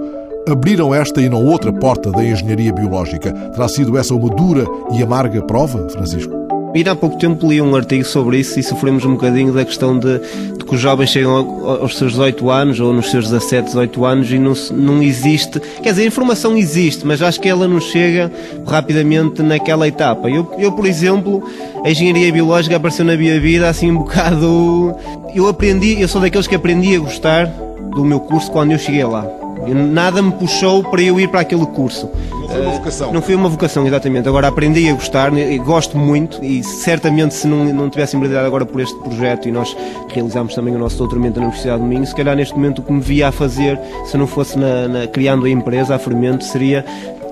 abriram 0.50 0.93
esta 0.93 1.21
e 1.21 1.29
não 1.29 1.45
outra 1.45 1.71
porta 1.74 2.09
da 2.12 2.24
engenharia 2.24 2.74
biológica. 2.74 3.31
Terá 3.31 3.67
sido 3.67 3.97
essa 3.97 4.15
uma 4.15 4.29
dura 4.29 4.65
e 4.93 5.03
amarga 5.03 5.41
prova, 5.41 5.88
Francisco? 5.89 6.47
Ainda 6.75 6.91
há 6.91 6.95
pouco 6.95 7.17
tempo 7.17 7.47
li 7.50 7.62
um 7.62 7.75
artigo 7.75 8.05
sobre 8.05 8.39
isso 8.39 8.59
e 8.59 8.63
sofremos 8.63 9.03
um 9.03 9.13
bocadinho 9.13 9.51
da 9.53 9.65
questão 9.65 9.97
de, 9.97 10.19
de 10.57 10.65
que 10.65 10.75
os 10.75 10.79
jovens 10.79 11.09
chegam 11.09 11.36
aos 11.36 11.97
seus 11.97 12.12
18 12.12 12.50
anos 12.50 12.79
ou 12.79 12.93
nos 12.93 13.09
seus 13.09 13.25
17, 13.25 13.65
18 13.67 14.05
anos 14.05 14.31
e 14.31 14.38
não, 14.38 14.53
não 14.71 15.01
existe. 15.01 15.59
Quer 15.81 15.91
dizer, 15.91 16.03
a 16.03 16.07
informação 16.07 16.55
existe, 16.55 17.05
mas 17.05 17.21
acho 17.21 17.39
que 17.39 17.50
ela 17.50 17.67
não 17.67 17.79
chega 17.79 18.31
rapidamente 18.65 19.41
naquela 19.41 19.88
etapa. 19.88 20.29
Eu, 20.29 20.53
eu 20.57 20.71
por 20.71 20.86
exemplo, 20.86 21.41
a 21.83 21.89
engenharia 21.89 22.31
biológica 22.31 22.75
apareceu 22.75 23.05
na 23.05 23.15
minha 23.15 23.39
vida 23.39 23.67
assim 23.69 23.89
um 23.89 23.97
bocado. 23.97 24.95
Eu 25.33 25.47
aprendi, 25.47 26.00
eu 26.00 26.07
sou 26.07 26.21
daqueles 26.21 26.47
que 26.47 26.55
aprendi 26.55 26.95
a 26.95 27.00
gostar 27.00 27.45
do 27.91 28.03
meu 28.03 28.19
curso 28.19 28.51
quando 28.51 28.71
eu 28.71 28.79
cheguei 28.79 29.03
lá. 29.03 29.25
Nada 29.66 30.22
me 30.22 30.32
puxou 30.32 30.84
para 30.84 31.02
eu 31.02 31.20
ir 31.20 31.28
para 31.30 31.42
aquele 31.42 31.66
curso. 31.66 32.10
Não 32.40 32.48
foi 32.48 32.62
uma 32.62 32.72
vocação. 32.72 33.14
Não 33.14 33.22
foi 33.22 33.36
uma 33.36 33.50
vocação, 33.50 33.88
exatamente. 33.88 34.28
Agora 34.28 34.48
aprendi 34.48 34.90
a 34.90 34.94
gostar, 34.94 35.34
e 35.38 35.58
gosto 35.58 35.98
muito 35.98 36.44
e 36.44 36.64
certamente 36.64 37.34
se 37.34 37.48
não, 37.48 37.66
não 37.66 37.90
tivesse 37.90 38.16
enbredado 38.16 38.48
agora 38.48 38.66
por 38.66 38.80
este 38.80 38.98
projeto 39.00 39.48
e 39.48 39.52
nós 39.52 39.76
realizámos 40.10 40.56
também 40.56 40.76
o 40.76 40.80
nosso 40.80 40.98
doutoramento 40.98 41.40
na 41.40 41.48
Universidade 41.48 41.82
de 41.82 41.88
Minho, 41.88 42.06
se 42.06 42.16
calhar 42.16 42.36
neste 42.36 42.56
momento 42.56 42.80
o 42.80 42.82
que 42.84 42.92
me 42.92 43.02
via 43.02 43.28
a 43.28 43.32
fazer, 43.32 43.80
se 44.06 44.18
não 44.18 44.28
fosse 44.28 44.58
na, 44.58 44.88
na, 44.88 45.08
criando 45.08 45.46
a 45.46 45.50
empresa, 45.50 45.96
a 45.96 46.00
Fermento, 46.00 46.44
seria 46.44 46.86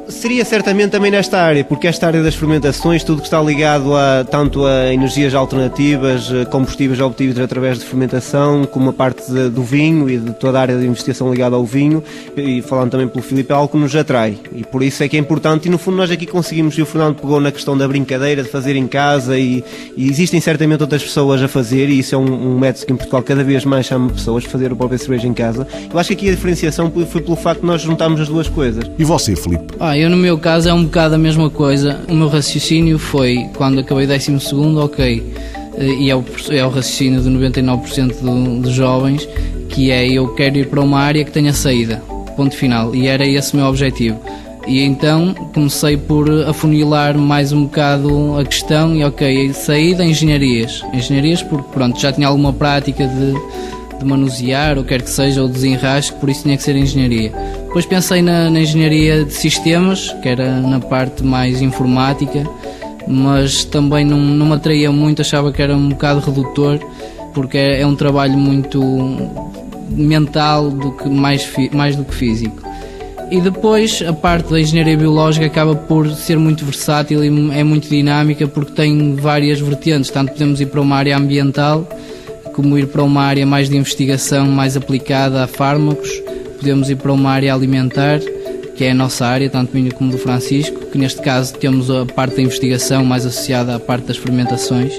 Seria 0.07 0.45
certamente 0.45 0.91
também 0.91 1.09
nesta 1.09 1.41
área, 1.41 1.63
porque 1.63 1.87
esta 1.87 2.05
área 2.07 2.21
das 2.21 2.35
fermentações, 2.35 3.03
tudo 3.03 3.21
que 3.21 3.27
está 3.27 3.41
ligado 3.41 3.95
a 3.95 4.23
tanto 4.23 4.65
a 4.65 4.93
energias 4.93 5.33
alternativas, 5.33 6.31
combustíveis 6.51 6.99
obtidos 6.99 7.39
através 7.39 7.79
de 7.79 7.85
fermentação, 7.85 8.65
como 8.65 8.91
a 8.91 8.93
parte 8.93 9.31
de, 9.31 9.49
do 9.49 9.63
vinho 9.63 10.09
e 10.09 10.17
de 10.17 10.33
toda 10.33 10.59
a 10.59 10.61
área 10.61 10.77
de 10.77 10.85
investigação 10.85 11.31
ligada 11.31 11.55
ao 11.55 11.65
vinho, 11.65 12.03
e 12.37 12.61
falando 12.61 12.91
também 12.91 13.07
pelo 13.07 13.23
Filipe, 13.23 13.51
é 13.51 13.55
algo 13.55 13.69
que 13.69 13.77
nos 13.77 13.95
atrai. 13.95 14.37
E 14.53 14.63
por 14.63 14.83
isso 14.83 15.03
é 15.03 15.07
que 15.07 15.17
é 15.17 15.19
importante, 15.19 15.67
e 15.67 15.71
no 15.71 15.77
fundo 15.77 15.97
nós 15.97 16.11
aqui 16.11 16.25
conseguimos, 16.25 16.77
e 16.77 16.81
o 16.81 16.85
Fernando 16.85 17.15
pegou 17.15 17.39
na 17.39 17.51
questão 17.51 17.77
da 17.77 17.87
brincadeira, 17.87 18.43
de 18.43 18.49
fazer 18.49 18.75
em 18.75 18.87
casa, 18.87 19.37
e, 19.37 19.63
e 19.97 20.09
existem 20.09 20.39
certamente 20.39 20.81
outras 20.81 21.03
pessoas 21.03 21.41
a 21.41 21.47
fazer, 21.47 21.89
e 21.89 21.99
isso 21.99 22.13
é 22.13 22.17
um, 22.17 22.55
um, 22.55 22.59
método 22.59 22.85
que 22.85 22.93
em 22.93 22.95
Portugal 22.95 23.23
cada 23.23 23.43
vez 23.43 23.65
mais 23.65 23.87
chama 23.87 24.09
pessoas 24.11 24.45
a 24.45 24.49
fazer 24.49 24.71
o 24.71 24.75
próprio 24.75 24.99
cerveja 24.99 25.27
em 25.27 25.33
casa. 25.33 25.67
Eu 25.91 25.97
acho 25.97 26.09
que 26.09 26.13
aqui 26.13 26.29
a 26.29 26.31
diferenciação 26.31 26.91
foi 27.09 27.21
pelo 27.21 27.35
facto 27.35 27.61
de 27.61 27.67
nós 27.67 27.81
juntarmos 27.81 28.21
as 28.21 28.27
duas 28.27 28.47
coisas. 28.47 28.83
E 28.97 29.03
você, 29.03 29.35
Filipe? 29.35 29.73
Ah, 29.79 29.94
eu 30.01 30.09
no 30.09 30.17
meu 30.17 30.37
caso 30.37 30.69
é 30.69 30.73
um 30.73 30.83
bocado 30.85 31.15
a 31.15 31.17
mesma 31.17 31.49
coisa. 31.49 32.01
O 32.09 32.13
meu 32.13 32.27
raciocínio 32.27 32.97
foi, 32.97 33.47
quando 33.55 33.79
acabei 33.79 34.07
12 34.07 34.39
segundo, 34.39 34.83
ok, 34.83 35.23
eh, 35.77 35.85
e 35.85 36.09
é 36.09 36.15
o, 36.15 36.23
é 36.49 36.65
o 36.65 36.69
raciocínio 36.69 37.21
de 37.21 37.29
99% 37.29 38.21
do, 38.21 38.61
dos 38.61 38.71
jovens, 38.71 39.27
que 39.69 39.91
é 39.91 40.07
eu 40.07 40.29
quero 40.29 40.57
ir 40.57 40.67
para 40.67 40.81
uma 40.81 40.99
área 40.99 41.23
que 41.23 41.31
tenha 41.31 41.53
saída, 41.53 42.01
ponto 42.35 42.55
final, 42.55 42.95
e 42.95 43.07
era 43.07 43.25
esse 43.25 43.53
o 43.53 43.57
meu 43.57 43.67
objetivo. 43.67 44.19
E 44.67 44.81
então 44.81 45.33
comecei 45.53 45.95
por 45.95 46.27
afunilar 46.47 47.15
mais 47.15 47.51
um 47.51 47.65
bocado 47.65 48.35
a 48.39 48.43
questão 48.43 48.95
e 48.95 49.03
ok, 49.03 49.53
saída 49.53 50.03
engenharias. 50.03 50.83
Engenharias 50.91 51.43
porque 51.43 51.69
pronto, 51.71 51.99
já 51.99 52.11
tinha 52.11 52.27
alguma 52.27 52.51
prática 52.51 53.07
de 53.07 53.35
de 53.99 54.05
manusear, 54.05 54.77
ou 54.77 54.83
quer 54.83 55.01
que 55.01 55.09
seja, 55.09 55.41
ou 55.41 55.47
desenrasque, 55.47 56.17
por 56.19 56.29
isso 56.29 56.43
tinha 56.43 56.57
que 56.57 56.63
ser 56.63 56.75
engenharia. 56.75 57.31
Depois 57.75 57.87
pensei 57.87 58.21
na, 58.21 58.49
na 58.49 58.61
engenharia 58.61 59.25
de 59.25 59.33
sistemas, 59.33 60.09
que 60.21 60.29
era 60.29 60.61
na 60.61 60.79
parte 60.79 61.21
mais 61.25 61.61
informática, 61.61 62.49
mas 63.05 63.65
também 63.65 64.05
não, 64.05 64.17
não 64.17 64.45
me 64.45 64.53
atraía 64.53 64.89
muito, 64.93 65.21
achava 65.21 65.51
que 65.51 65.61
era 65.61 65.75
um 65.75 65.89
bocado 65.89 66.21
redutor, 66.21 66.79
porque 67.33 67.57
é, 67.57 67.81
é 67.81 67.85
um 67.85 67.93
trabalho 67.93 68.37
muito 68.37 68.81
mental 69.89 70.71
do 70.71 70.93
que 70.93 71.09
mais, 71.09 71.51
mais 71.73 71.97
do 71.97 72.05
que 72.05 72.15
físico. 72.15 72.65
E 73.29 73.41
depois 73.41 74.01
a 74.07 74.13
parte 74.13 74.51
da 74.51 74.61
engenharia 74.61 74.95
biológica 74.95 75.45
acaba 75.45 75.75
por 75.75 76.09
ser 76.11 76.39
muito 76.39 76.63
versátil 76.63 77.25
e 77.25 77.59
é 77.59 77.61
muito 77.61 77.89
dinâmica 77.89 78.47
porque 78.47 78.71
tem 78.71 79.15
várias 79.15 79.59
vertentes, 79.59 80.09
tanto 80.09 80.31
podemos 80.31 80.61
ir 80.61 80.67
para 80.67 80.79
uma 80.79 80.95
área 80.95 81.17
ambiental 81.17 81.85
como 82.53 82.77
ir 82.77 82.87
para 82.87 83.03
uma 83.03 83.21
área 83.21 83.45
mais 83.45 83.69
de 83.69 83.75
investigação 83.75 84.47
mais 84.47 84.77
aplicada 84.77 85.43
a 85.43 85.47
fármacos, 85.47 86.09
podemos 86.55 86.89
ir 86.89 86.95
para 86.95 87.11
uma 87.11 87.31
área 87.31 87.53
alimentar, 87.53 88.19
que 88.75 88.83
é 88.83 88.91
a 88.91 88.95
nossa 88.95 89.25
área, 89.25 89.49
tanto 89.49 89.75
minha 89.75 89.91
como 89.91 90.11
do 90.11 90.17
Francisco, 90.17 90.85
que 90.91 90.97
neste 90.97 91.21
caso 91.21 91.53
temos 91.53 91.89
a 91.89 92.05
parte 92.05 92.35
da 92.35 92.41
investigação 92.41 93.05
mais 93.05 93.25
associada 93.25 93.75
à 93.75 93.79
parte 93.79 94.07
das 94.07 94.17
fermentações. 94.17 94.93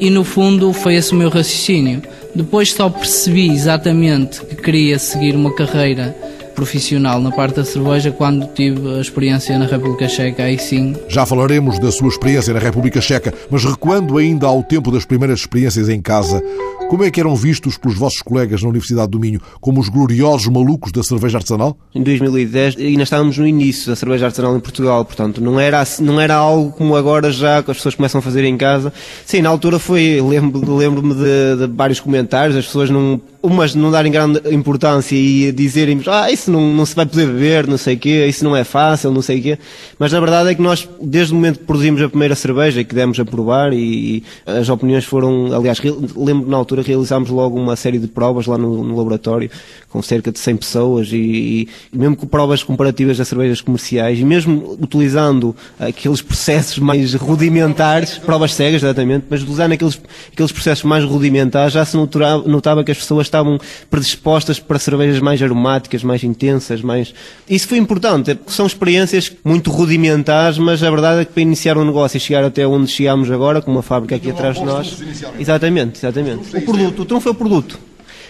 E 0.00 0.10
no 0.10 0.24
fundo 0.24 0.72
foi 0.72 0.94
esse 0.94 1.12
o 1.12 1.16
meu 1.16 1.28
raciocínio. 1.28 2.02
Depois 2.34 2.72
só 2.72 2.88
percebi 2.88 3.50
exatamente 3.50 4.40
que 4.42 4.54
queria 4.56 4.98
seguir 4.98 5.34
uma 5.34 5.52
carreira 5.54 6.14
profissional 6.58 7.20
na 7.20 7.30
parte 7.30 7.54
da 7.54 7.64
cerveja 7.64 8.10
quando 8.10 8.46
tive 8.48 8.96
a 8.96 9.00
experiência 9.00 9.56
na 9.56 9.66
República 9.66 10.08
Checa, 10.08 10.42
aí 10.42 10.58
sim. 10.58 10.96
Já 11.08 11.24
falaremos 11.24 11.78
da 11.78 11.92
sua 11.92 12.08
experiência 12.08 12.52
na 12.52 12.58
República 12.58 13.00
Checa, 13.00 13.32
mas 13.48 13.64
recuando 13.64 14.18
ainda 14.18 14.48
ao 14.48 14.60
tempo 14.64 14.90
das 14.90 15.04
primeiras 15.04 15.38
experiências 15.38 15.88
em 15.88 16.00
casa, 16.00 16.42
como 16.88 17.04
é 17.04 17.10
que 17.10 17.20
eram 17.20 17.36
vistos 17.36 17.76
pelos 17.76 17.98
vossos 17.98 18.22
colegas 18.22 18.62
na 18.62 18.68
Universidade 18.70 19.10
do 19.10 19.20
Minho 19.20 19.40
como 19.60 19.78
os 19.78 19.90
gloriosos 19.90 20.48
malucos 20.48 20.90
da 20.90 21.02
cerveja 21.02 21.36
artesanal? 21.36 21.76
Em 21.94 22.02
2010 22.02 22.76
ainda 22.78 23.02
estávamos 23.02 23.36
no 23.36 23.46
início 23.46 23.90
da 23.90 23.94
cerveja 23.94 24.24
artesanal 24.26 24.56
em 24.56 24.60
Portugal, 24.60 25.04
portanto 25.04 25.40
não 25.40 25.60
era, 25.60 25.84
não 26.00 26.18
era 26.18 26.34
algo 26.34 26.72
como 26.72 26.96
agora 26.96 27.30
já 27.30 27.62
que 27.62 27.70
as 27.70 27.76
pessoas 27.76 27.94
começam 27.94 28.20
a 28.20 28.22
fazer 28.22 28.42
em 28.44 28.56
casa. 28.56 28.92
Sim, 29.26 29.42
na 29.42 29.50
altura 29.50 29.78
foi, 29.78 30.18
lembro-me 30.20 30.78
lembro 30.78 31.14
de, 31.14 31.66
de 31.66 31.74
vários 31.74 32.00
comentários, 32.00 32.56
as 32.56 32.64
pessoas 32.64 32.88
não 32.88 33.20
umas 33.42 33.74
não 33.74 33.90
darem 33.90 34.10
grande 34.10 34.40
importância 34.52 35.14
e 35.14 35.52
dizerem 35.52 36.00
ah, 36.06 36.30
isso 36.30 36.50
não, 36.50 36.74
não 36.74 36.84
se 36.84 36.94
vai 36.94 37.06
poder 37.06 37.26
beber, 37.26 37.66
não 37.66 37.78
sei 37.78 37.94
o 37.94 37.98
quê, 37.98 38.26
isso 38.26 38.44
não 38.44 38.56
é 38.56 38.64
fácil, 38.64 39.12
não 39.12 39.22
sei 39.22 39.38
o 39.38 39.42
quê. 39.42 39.58
Mas 39.98 40.12
na 40.12 40.20
verdade 40.20 40.50
é 40.50 40.54
que 40.54 40.62
nós, 40.62 40.88
desde 41.00 41.32
o 41.32 41.36
momento 41.36 41.60
que 41.60 41.64
produzimos 41.64 42.02
a 42.02 42.08
primeira 42.08 42.34
cerveja 42.34 42.80
e 42.80 42.84
que 42.84 42.94
demos 42.94 43.18
a 43.20 43.24
provar 43.24 43.72
e, 43.72 43.76
e 43.76 44.24
as 44.46 44.68
opiniões 44.68 45.04
foram, 45.04 45.52
aliás, 45.54 45.80
lembro 46.16 46.48
na 46.48 46.56
altura 46.56 46.77
realizámos 46.86 47.30
logo 47.30 47.58
uma 47.58 47.76
série 47.76 47.98
de 47.98 48.06
provas 48.06 48.46
lá 48.46 48.58
no, 48.58 48.84
no 48.84 48.96
laboratório 48.96 49.50
com 49.88 50.02
cerca 50.02 50.30
de 50.30 50.38
100 50.38 50.56
pessoas 50.56 51.08
e, 51.12 51.68
e, 51.92 51.96
mesmo 51.96 52.16
com 52.16 52.26
provas 52.26 52.62
comparativas 52.62 53.16
das 53.16 53.28
cervejas 53.28 53.60
comerciais 53.60 54.18
e 54.18 54.24
mesmo 54.24 54.76
utilizando 54.80 55.56
aqueles 55.78 56.20
processos 56.20 56.78
mais 56.78 57.14
rudimentares, 57.14 58.18
provas 58.18 58.54
cegas 58.54 58.82
exatamente, 58.82 59.26
mas 59.30 59.40
utilizando 59.40 59.72
aqueles, 59.72 60.00
aqueles 60.32 60.52
processos 60.52 60.84
mais 60.84 61.04
rudimentares 61.04 61.72
já 61.72 61.84
se 61.84 61.96
notava, 61.96 62.46
notava 62.46 62.84
que 62.84 62.90
as 62.90 62.98
pessoas 62.98 63.26
estavam 63.26 63.58
predispostas 63.90 64.60
para 64.60 64.78
cervejas 64.78 65.20
mais 65.20 65.42
aromáticas, 65.42 66.04
mais 66.04 66.22
intensas, 66.22 66.82
mais... 66.82 67.14
Isso 67.48 67.68
foi 67.68 67.78
importante, 67.78 68.38
são 68.46 68.66
experiências 68.66 69.32
muito 69.42 69.70
rudimentares, 69.70 70.58
mas 70.58 70.82
a 70.82 70.90
verdade 70.90 71.22
é 71.22 71.24
que 71.24 71.32
para 71.32 71.42
iniciar 71.42 71.78
um 71.78 71.84
negócio 71.84 72.18
e 72.18 72.20
chegar 72.20 72.44
até 72.44 72.66
onde 72.66 72.90
chegámos 72.90 73.30
agora, 73.30 73.62
com 73.62 73.70
uma 73.70 73.82
fábrica 73.82 74.16
aqui 74.16 74.30
atrás 74.30 74.56
de 74.56 74.64
nós... 74.64 74.98
Exatamente, 75.38 75.98
exatamente. 75.98 76.56
O 76.56 76.62
produto, 76.62 77.02
o 77.02 77.04
trunfo 77.04 77.28
é 77.28 77.32
o 77.32 77.34
produto 77.34 77.87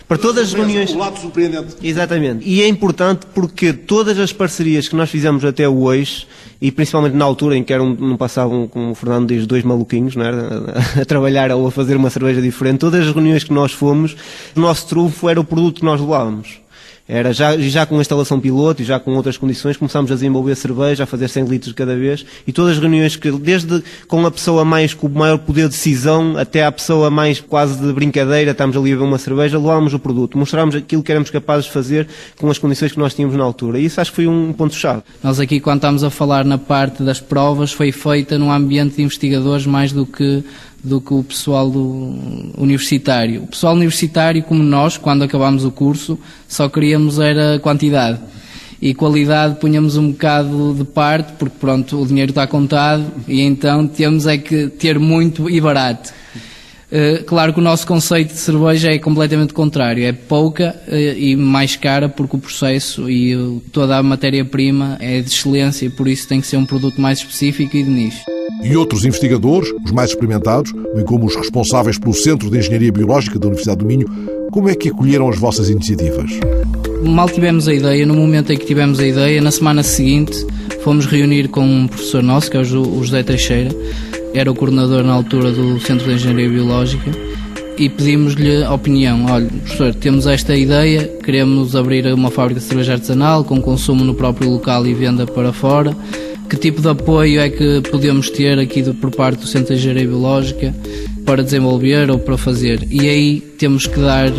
para 0.08 0.16
todas 0.16 0.48
as 0.48 0.54
reuniões. 0.54 0.90
O 0.90 0.98
lado 0.98 1.18
surpreendente. 1.18 1.76
Exatamente. 1.82 2.48
E 2.48 2.62
é 2.62 2.66
importante 2.66 3.26
porque 3.34 3.74
todas 3.74 4.18
as 4.18 4.32
parcerias 4.32 4.88
que 4.88 4.96
nós 4.96 5.10
fizemos 5.10 5.44
até 5.44 5.68
hoje, 5.68 6.26
e 6.62 6.72
principalmente 6.72 7.12
na 7.12 7.26
altura 7.26 7.56
em 7.56 7.62
que 7.62 7.72
eram, 7.72 7.94
não 7.94 8.16
passavam, 8.16 8.66
como 8.66 8.92
o 8.92 8.94
Fernando 8.94 9.28
diz, 9.28 9.46
dois 9.46 9.62
maluquinhos, 9.62 10.16
não 10.16 10.24
era? 10.24 10.74
a 11.02 11.04
trabalhar 11.04 11.50
ou 11.52 11.66
a 11.66 11.70
fazer 11.70 11.94
uma 11.94 12.08
cerveja 12.08 12.40
diferente, 12.40 12.78
todas 12.78 13.06
as 13.06 13.14
reuniões 13.14 13.44
que 13.44 13.52
nós 13.52 13.72
fomos, 13.72 14.16
o 14.56 14.60
nosso 14.60 14.88
trunfo 14.88 15.28
era 15.28 15.38
o 15.38 15.44
produto 15.44 15.80
que 15.80 15.84
nós 15.84 16.00
levávamos. 16.00 16.58
Era 17.08 17.32
já, 17.32 17.56
já 17.56 17.86
com 17.86 17.96
a 17.96 18.00
instalação 18.02 18.38
piloto 18.38 18.82
e 18.82 18.84
já 18.84 19.00
com 19.00 19.14
outras 19.14 19.38
condições, 19.38 19.78
começámos 19.78 20.10
a 20.12 20.14
desenvolver 20.14 20.54
cerveja, 20.54 21.04
a 21.04 21.06
fazer 21.06 21.28
100 21.28 21.44
litros 21.46 21.72
cada 21.72 21.96
vez, 21.96 22.26
e 22.46 22.52
todas 22.52 22.72
as 22.72 22.78
reuniões 22.78 23.16
que, 23.16 23.30
desde 23.32 23.82
com 24.06 24.26
a 24.26 24.30
pessoa 24.30 24.62
mais 24.62 24.92
com 24.92 25.06
o 25.06 25.10
maior 25.10 25.38
poder 25.38 25.62
de 25.62 25.68
decisão, 25.70 26.36
até 26.36 26.62
à 26.64 26.70
pessoa 26.70 27.10
mais 27.10 27.40
quase 27.40 27.80
de 27.80 27.90
brincadeira, 27.94 28.50
estamos 28.50 28.76
ali 28.76 28.92
a 28.92 28.96
ver 28.96 29.02
uma 29.02 29.16
cerveja, 29.16 29.56
levámos 29.56 29.94
o 29.94 29.98
produto, 29.98 30.36
mostrámos 30.36 30.74
aquilo 30.74 31.02
que 31.02 31.10
éramos 31.10 31.30
capazes 31.30 31.64
de 31.64 31.72
fazer 31.72 32.06
com 32.38 32.50
as 32.50 32.58
condições 32.58 32.92
que 32.92 32.98
nós 32.98 33.14
tínhamos 33.14 33.36
na 33.36 33.44
altura. 33.44 33.78
E 33.80 33.86
isso 33.86 33.98
acho 34.00 34.10
que 34.10 34.16
foi 34.16 34.26
um 34.26 34.52
ponto-chave. 34.52 35.02
Nós 35.22 35.40
aqui, 35.40 35.60
quando 35.60 35.78
estamos 35.78 36.04
a 36.04 36.10
falar 36.10 36.44
na 36.44 36.58
parte 36.58 37.02
das 37.02 37.20
provas, 37.20 37.72
foi 37.72 37.90
feita 37.90 38.36
num 38.36 38.52
ambiente 38.52 38.96
de 38.96 39.02
investigadores 39.02 39.64
mais 39.64 39.92
do 39.92 40.04
que 40.04 40.44
do 40.82 41.00
que 41.00 41.12
o 41.12 41.22
pessoal 41.22 41.70
do 41.70 42.14
universitário. 42.56 43.44
O 43.44 43.46
pessoal 43.48 43.74
universitário, 43.74 44.42
como 44.42 44.62
nós, 44.62 44.96
quando 44.96 45.22
acabámos 45.24 45.64
o 45.64 45.70
curso, 45.70 46.18
só 46.48 46.68
queríamos 46.68 47.18
era 47.18 47.58
quantidade. 47.58 48.20
E 48.80 48.94
qualidade 48.94 49.56
punhamos 49.56 49.96
um 49.96 50.12
bocado 50.12 50.74
de 50.74 50.84
parte, 50.84 51.32
porque 51.32 51.56
pronto, 51.58 52.00
o 52.00 52.06
dinheiro 52.06 52.30
está 52.30 52.46
contado 52.46 53.04
e 53.26 53.40
então 53.40 53.88
temos 53.88 54.24
é 54.26 54.38
que 54.38 54.68
ter 54.68 54.98
muito 55.00 55.50
e 55.50 55.60
barato. 55.60 56.12
Uh, 56.90 57.22
claro 57.24 57.52
que 57.52 57.60
o 57.60 57.62
nosso 57.62 57.86
conceito 57.86 58.32
de 58.32 58.38
cerveja 58.38 58.88
é 58.90 58.98
completamente 58.98 59.52
contrário, 59.52 60.04
é 60.04 60.12
pouca 60.12 60.74
uh, 60.88 60.94
e 60.94 61.36
mais 61.36 61.76
cara 61.76 62.08
porque 62.08 62.36
o 62.36 62.38
processo 62.38 63.10
e 63.10 63.60
toda 63.70 63.98
a 63.98 64.02
matéria-prima 64.02 64.96
é 64.98 65.20
de 65.20 65.28
excelência 65.28 65.84
e 65.84 65.90
por 65.90 66.08
isso 66.08 66.26
tem 66.26 66.40
que 66.40 66.46
ser 66.46 66.56
um 66.56 66.64
produto 66.64 66.98
mais 66.98 67.18
específico 67.18 67.76
e 67.76 67.82
de 67.82 67.90
nicho. 67.90 68.24
E 68.62 68.74
outros 68.74 69.04
investigadores, 69.04 69.68
os 69.84 69.92
mais 69.92 70.10
experimentados, 70.10 70.72
bem 70.94 71.04
como 71.04 71.26
os 71.26 71.36
responsáveis 71.36 71.98
pelo 71.98 72.14
Centro 72.14 72.50
de 72.50 72.58
Engenharia 72.58 72.90
Biológica 72.90 73.38
da 73.38 73.46
Universidade 73.46 73.80
do 73.80 73.86
Minho, 73.86 74.06
como 74.50 74.70
é 74.70 74.74
que 74.74 74.88
acolheram 74.88 75.28
as 75.28 75.38
vossas 75.38 75.68
iniciativas? 75.68 76.30
mal 77.04 77.28
tivemos 77.28 77.68
a 77.68 77.74
ideia, 77.74 78.04
no 78.04 78.14
momento 78.14 78.52
em 78.52 78.56
que 78.56 78.66
tivemos 78.66 78.98
a 78.98 79.06
ideia, 79.06 79.40
na 79.40 79.50
semana 79.50 79.82
seguinte 79.82 80.46
fomos 80.82 81.06
reunir 81.06 81.48
com 81.48 81.60
um 81.60 81.86
professor 81.86 82.22
nosso, 82.22 82.50
que 82.50 82.56
é 82.56 82.60
o 82.60 82.64
José 82.64 83.22
Teixeira, 83.22 83.70
era 84.34 84.50
o 84.50 84.54
coordenador 84.54 85.02
na 85.04 85.12
altura 85.12 85.52
do 85.52 85.78
Centro 85.80 86.06
de 86.06 86.14
Engenharia 86.14 86.48
Biológica, 86.48 87.10
e 87.78 87.88
pedimos-lhe 87.88 88.64
a 88.64 88.72
opinião. 88.72 89.26
Olha, 89.26 89.46
professor, 89.46 89.94
temos 89.94 90.26
esta 90.26 90.56
ideia, 90.56 91.06
queremos 91.22 91.76
abrir 91.76 92.06
uma 92.12 92.30
fábrica 92.30 92.60
de 92.60 92.66
cerveja 92.66 92.94
artesanal 92.94 93.44
com 93.44 93.60
consumo 93.60 94.04
no 94.04 94.14
próprio 94.14 94.50
local 94.50 94.86
e 94.86 94.92
venda 94.92 95.26
para 95.26 95.52
fora. 95.52 95.96
Que 96.48 96.56
tipo 96.56 96.80
de 96.80 96.88
apoio 96.88 97.40
é 97.40 97.50
que 97.50 97.82
podemos 97.90 98.30
ter 98.30 98.58
aqui 98.58 98.82
por 98.94 99.10
parte 99.10 99.40
do 99.40 99.46
Centro 99.46 99.74
de 99.74 99.80
Engenharia 99.80 100.08
Biológica 100.08 100.74
para 101.24 101.42
desenvolver 101.44 102.10
ou 102.10 102.18
para 102.18 102.38
fazer? 102.38 102.88
E 102.90 103.00
aí 103.06 103.40
temos 103.58 103.86
que 103.86 104.00
dar 104.00 104.30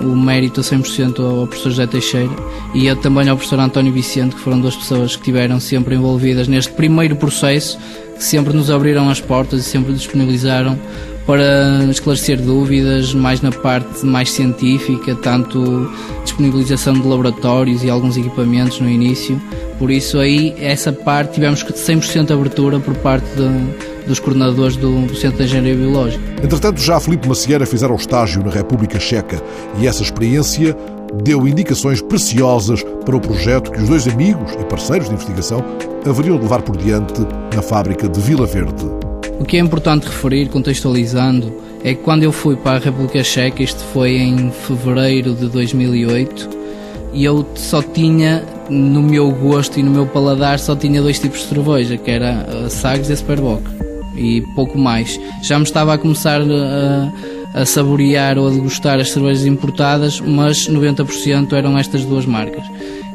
o 0.00 0.16
mérito 0.16 0.60
a 0.60 0.62
100% 0.62 1.18
ao 1.18 1.48
professor 1.48 1.70
José 1.70 1.86
Teixeira 1.88 2.32
e 2.74 2.94
também 2.96 3.28
ao 3.28 3.36
professor 3.36 3.58
António 3.58 3.92
Vicente, 3.92 4.36
que 4.36 4.40
foram 4.40 4.60
duas 4.60 4.76
pessoas 4.76 5.16
que 5.16 5.22
estiveram 5.22 5.58
sempre 5.58 5.96
envolvidas 5.96 6.46
neste 6.46 6.72
primeiro 6.72 7.16
processo, 7.16 7.76
que 8.18 8.24
sempre 8.24 8.52
nos 8.52 8.70
abriram 8.70 9.08
as 9.08 9.20
portas 9.20 9.60
e 9.60 9.62
sempre 9.62 9.92
disponibilizaram 9.92 10.78
para 11.28 11.84
esclarecer 11.90 12.40
dúvidas, 12.40 13.12
mais 13.12 13.42
na 13.42 13.52
parte 13.52 14.04
mais 14.06 14.32
científica, 14.32 15.14
tanto 15.14 15.90
disponibilização 16.24 16.94
de 16.94 17.06
laboratórios 17.06 17.84
e 17.84 17.90
alguns 17.90 18.16
equipamentos 18.16 18.80
no 18.80 18.88
início. 18.88 19.38
Por 19.78 19.90
isso 19.90 20.18
aí, 20.18 20.54
essa 20.58 20.90
parte 20.90 21.34
tivemos 21.34 21.62
100% 21.62 22.30
abertura 22.30 22.80
por 22.80 22.94
parte 22.96 23.26
de, 23.36 24.06
dos 24.06 24.18
coordenadores 24.18 24.76
do, 24.76 25.02
do, 25.02 25.14
Centro 25.14 25.36
de 25.36 25.44
Engenharia 25.44 25.74
Biológica. 25.74 26.24
Entretanto, 26.42 26.80
já 26.80 26.98
Filipe 26.98 27.28
Macieira 27.28 27.66
fizeram 27.66 27.94
estágio 27.94 28.42
na 28.42 28.50
República 28.50 28.98
Checa 28.98 29.42
e 29.78 29.86
essa 29.86 30.02
experiência 30.02 30.74
deu 31.14 31.46
indicações 31.46 32.02
preciosas 32.02 32.82
para 33.04 33.16
o 33.16 33.20
projeto 33.20 33.70
que 33.70 33.80
os 33.80 33.88
dois 33.88 34.06
amigos 34.06 34.52
e 34.52 34.64
parceiros 34.64 35.08
de 35.08 35.14
investigação 35.14 35.64
haveriam 36.06 36.36
de 36.36 36.42
levar 36.42 36.62
por 36.62 36.76
diante 36.76 37.20
na 37.54 37.62
fábrica 37.62 38.08
de 38.08 38.20
Vila 38.20 38.46
Verde. 38.46 38.84
O 39.38 39.44
que 39.44 39.56
é 39.56 39.60
importante 39.60 40.06
referir, 40.06 40.48
contextualizando, 40.48 41.52
é 41.84 41.94
que 41.94 42.02
quando 42.02 42.24
eu 42.24 42.32
fui 42.32 42.56
para 42.56 42.78
a 42.78 42.80
República 42.80 43.22
Checa, 43.22 43.62
isto 43.62 43.82
foi 43.92 44.16
em 44.16 44.50
fevereiro 44.50 45.34
de 45.34 45.48
2008, 45.48 46.48
e 47.12 47.24
eu 47.24 47.46
só 47.54 47.80
tinha, 47.80 48.44
no 48.68 49.02
meu 49.02 49.30
gosto 49.30 49.78
e 49.78 49.82
no 49.82 49.90
meu 49.90 50.06
paladar, 50.06 50.58
só 50.58 50.74
tinha 50.74 51.00
dois 51.00 51.18
tipos 51.18 51.40
de 51.40 51.46
cerveja, 51.46 51.96
que 51.96 52.10
era 52.10 52.46
a 52.66 52.68
Sagres 52.68 53.08
e 53.08 53.12
a 53.12 53.16
Superbock, 53.16 53.62
e 54.16 54.42
pouco 54.54 54.76
mais. 54.76 55.18
Já 55.42 55.58
me 55.58 55.64
estava 55.64 55.94
a 55.94 55.98
começar 55.98 56.40
a, 56.40 57.12
a 57.58 57.66
saborear 57.66 58.38
ou 58.38 58.46
a 58.46 58.50
degustar 58.50 59.00
as 59.00 59.10
cervejas 59.10 59.44
importadas, 59.44 60.20
mas 60.20 60.68
90% 60.68 61.52
eram 61.52 61.76
estas 61.76 62.04
duas 62.04 62.24
marcas. 62.24 62.64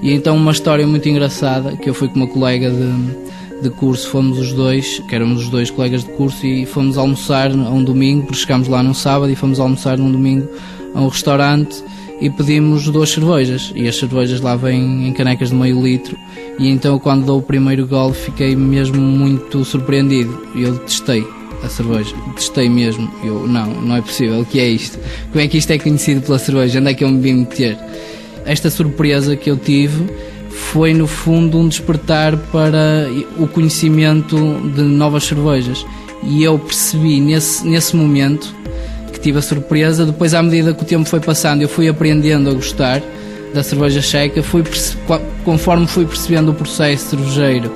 E 0.01 0.11
então 0.11 0.35
uma 0.35 0.51
história 0.51 0.85
muito 0.85 1.07
engraçada, 1.07 1.77
que 1.77 1.89
eu 1.89 1.93
fui 1.93 2.09
com 2.09 2.15
uma 2.15 2.27
colega 2.27 2.69
de 2.69 3.33
de 3.63 3.69
curso 3.69 4.09
fomos 4.09 4.37
os 4.37 4.51
dois, 4.51 4.99
que 5.07 5.15
éramos 5.15 5.43
os 5.43 5.49
dois 5.49 5.71
colegas 5.71 6.03
de 6.03 6.11
curso, 6.11 6.45
e 6.45 6.65
fomos 6.65 6.97
almoçar 6.97 7.49
a 7.49 7.69
um 7.69 7.81
domingo, 7.81 8.27
porque 8.27 8.41
chegámos 8.41 8.67
lá 8.67 8.83
num 8.83 8.93
sábado 8.93 9.31
e 9.31 9.35
fomos 9.35 9.57
almoçar 9.57 9.97
num 9.97 10.11
domingo 10.11 10.49
a 10.93 11.01
um 11.01 11.07
restaurante 11.07 11.81
e 12.19 12.29
pedimos 12.29 12.89
duas 12.89 13.09
cervejas. 13.09 13.71
E 13.73 13.87
as 13.87 13.95
cervejas 13.95 14.41
lá 14.41 14.57
vêm 14.57 15.07
em 15.07 15.13
canecas 15.13 15.49
de 15.49 15.55
meio 15.55 15.81
litro. 15.81 16.17
E 16.59 16.67
então, 16.67 16.99
quando 16.99 17.25
dou 17.25 17.39
o 17.39 17.41
primeiro 17.41 17.87
gol, 17.87 18.11
fiquei 18.11 18.53
mesmo 18.53 19.01
muito 19.01 19.63
surpreendido. 19.63 20.45
E 20.53 20.63
eu 20.63 20.77
testei 20.79 21.25
a 21.63 21.69
cerveja. 21.69 22.15
Testei 22.35 22.69
mesmo. 22.69 23.09
Eu, 23.23 23.47
não, 23.47 23.67
não 23.67 23.95
é 23.95 24.01
possível. 24.01 24.41
O 24.41 24.45
que 24.45 24.59
é 24.59 24.67
isto? 24.67 24.99
Como 25.31 25.43
é 25.43 25.47
que 25.47 25.57
isto 25.57 25.71
é 25.71 25.77
conhecido 25.79 26.21
pela 26.21 26.37
cerveja? 26.37 26.79
Onde 26.79 26.91
é 26.91 26.93
que 26.93 27.03
eu 27.03 27.09
me 27.09 27.21
vim 27.21 27.33
meter? 27.33 27.77
Esta 28.45 28.69
surpresa 28.69 29.35
que 29.35 29.49
eu 29.49 29.57
tive 29.57 30.05
foi 30.49 30.93
no 30.93 31.07
fundo 31.07 31.57
um 31.57 31.67
despertar 31.67 32.37
para 32.37 33.07
o 33.37 33.47
conhecimento 33.47 34.35
de 34.75 34.81
novas 34.81 35.23
cervejas. 35.23 35.85
E 36.23 36.43
eu 36.43 36.59
percebi 36.59 37.19
nesse, 37.19 37.65
nesse 37.65 37.95
momento 37.95 38.53
que 39.11 39.19
tive 39.19 39.39
a 39.39 39.41
surpresa, 39.41 40.05
depois 40.05 40.33
à 40.33 40.41
medida 40.41 40.73
que 40.73 40.83
o 40.83 40.85
tempo 40.85 41.07
foi 41.07 41.19
passando, 41.19 41.61
eu 41.61 41.69
fui 41.69 41.87
aprendendo 41.87 42.49
a 42.49 42.53
gostar 42.53 43.01
da 43.53 43.61
cerveja 43.61 44.01
checa, 44.01 44.41
fui 44.41 44.63
conforme 45.45 45.85
fui 45.85 46.05
percebendo 46.05 46.51
o 46.51 46.53
processo 46.55 47.11
cervejeiro 47.11 47.71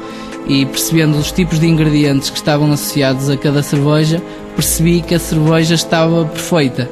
e 0.47 0.65
percebendo 0.65 1.17
os 1.17 1.31
tipos 1.31 1.59
de 1.59 1.67
ingredientes 1.67 2.29
que 2.29 2.37
estavam 2.37 2.71
associados 2.71 3.29
a 3.29 3.35
cada 3.35 3.61
cerveja, 3.61 4.21
percebi 4.55 5.01
que 5.01 5.15
a 5.15 5.19
cerveja 5.19 5.75
estava 5.75 6.25
perfeita. 6.25 6.89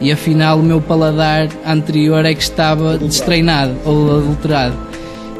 E 0.00 0.12
afinal 0.12 0.58
o 0.58 0.62
meu 0.62 0.80
paladar 0.80 1.48
anterior 1.66 2.24
é 2.24 2.34
que 2.34 2.42
estava 2.42 2.98
destreinado 2.98 3.74
ou 3.84 4.18
adulterado. 4.18 4.76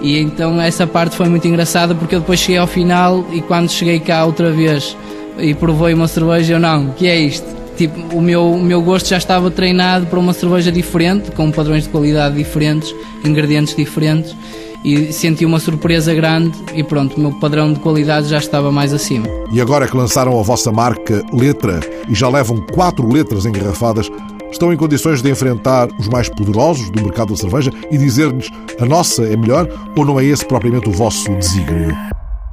E 0.00 0.18
então 0.18 0.60
essa 0.60 0.86
parte 0.86 1.14
foi 1.14 1.28
muito 1.28 1.46
engraçada 1.46 1.94
porque 1.94 2.14
eu 2.14 2.20
depois 2.20 2.40
cheguei 2.40 2.58
ao 2.58 2.66
final 2.66 3.24
e 3.32 3.40
quando 3.40 3.70
cheguei 3.70 4.00
cá 4.00 4.24
outra 4.24 4.50
vez 4.50 4.96
e 5.38 5.54
provei 5.54 5.94
uma 5.94 6.08
cerveja, 6.08 6.54
eu 6.54 6.60
não, 6.60 6.90
que 6.90 7.06
é 7.06 7.18
isto? 7.18 7.46
Tipo, 7.76 8.16
o 8.16 8.20
meu, 8.20 8.50
o 8.50 8.62
meu 8.62 8.82
gosto 8.82 9.08
já 9.08 9.18
estava 9.18 9.50
treinado 9.52 10.06
para 10.06 10.18
uma 10.18 10.32
cerveja 10.32 10.72
diferente, 10.72 11.30
com 11.30 11.50
padrões 11.52 11.84
de 11.84 11.90
qualidade 11.90 12.36
diferentes, 12.36 12.92
ingredientes 13.24 13.76
diferentes 13.76 14.34
e 14.84 15.12
senti 15.12 15.44
uma 15.44 15.60
surpresa 15.60 16.14
grande 16.14 16.56
e 16.74 16.82
pronto, 16.82 17.16
o 17.16 17.20
meu 17.20 17.32
padrão 17.32 17.72
de 17.72 17.80
qualidade 17.80 18.28
já 18.28 18.38
estava 18.38 18.70
mais 18.70 18.92
acima. 18.92 19.26
E 19.52 19.60
agora 19.60 19.86
que 19.86 19.96
lançaram 19.96 20.38
a 20.38 20.42
vossa 20.42 20.70
marca 20.72 21.24
Letra 21.32 21.80
e 22.08 22.14
já 22.14 22.28
levam 22.28 22.64
quatro 22.72 23.10
letras 23.12 23.44
engarrafadas, 23.44 24.10
estão 24.50 24.72
em 24.72 24.76
condições 24.76 25.22
de 25.22 25.30
enfrentar 25.30 25.88
os 25.98 26.08
mais 26.08 26.28
poderosos 26.28 26.90
do 26.90 27.02
mercado 27.02 27.30
da 27.30 27.36
cerveja 27.36 27.70
e 27.90 27.98
dizer-lhes 27.98 28.48
a 28.80 28.84
nossa 28.86 29.24
é 29.24 29.36
melhor 29.36 29.68
ou 29.96 30.04
não 30.04 30.18
é 30.18 30.24
esse 30.24 30.46
propriamente 30.46 30.88
o 30.88 30.92
vosso 30.92 31.34
desígnio? 31.34 31.96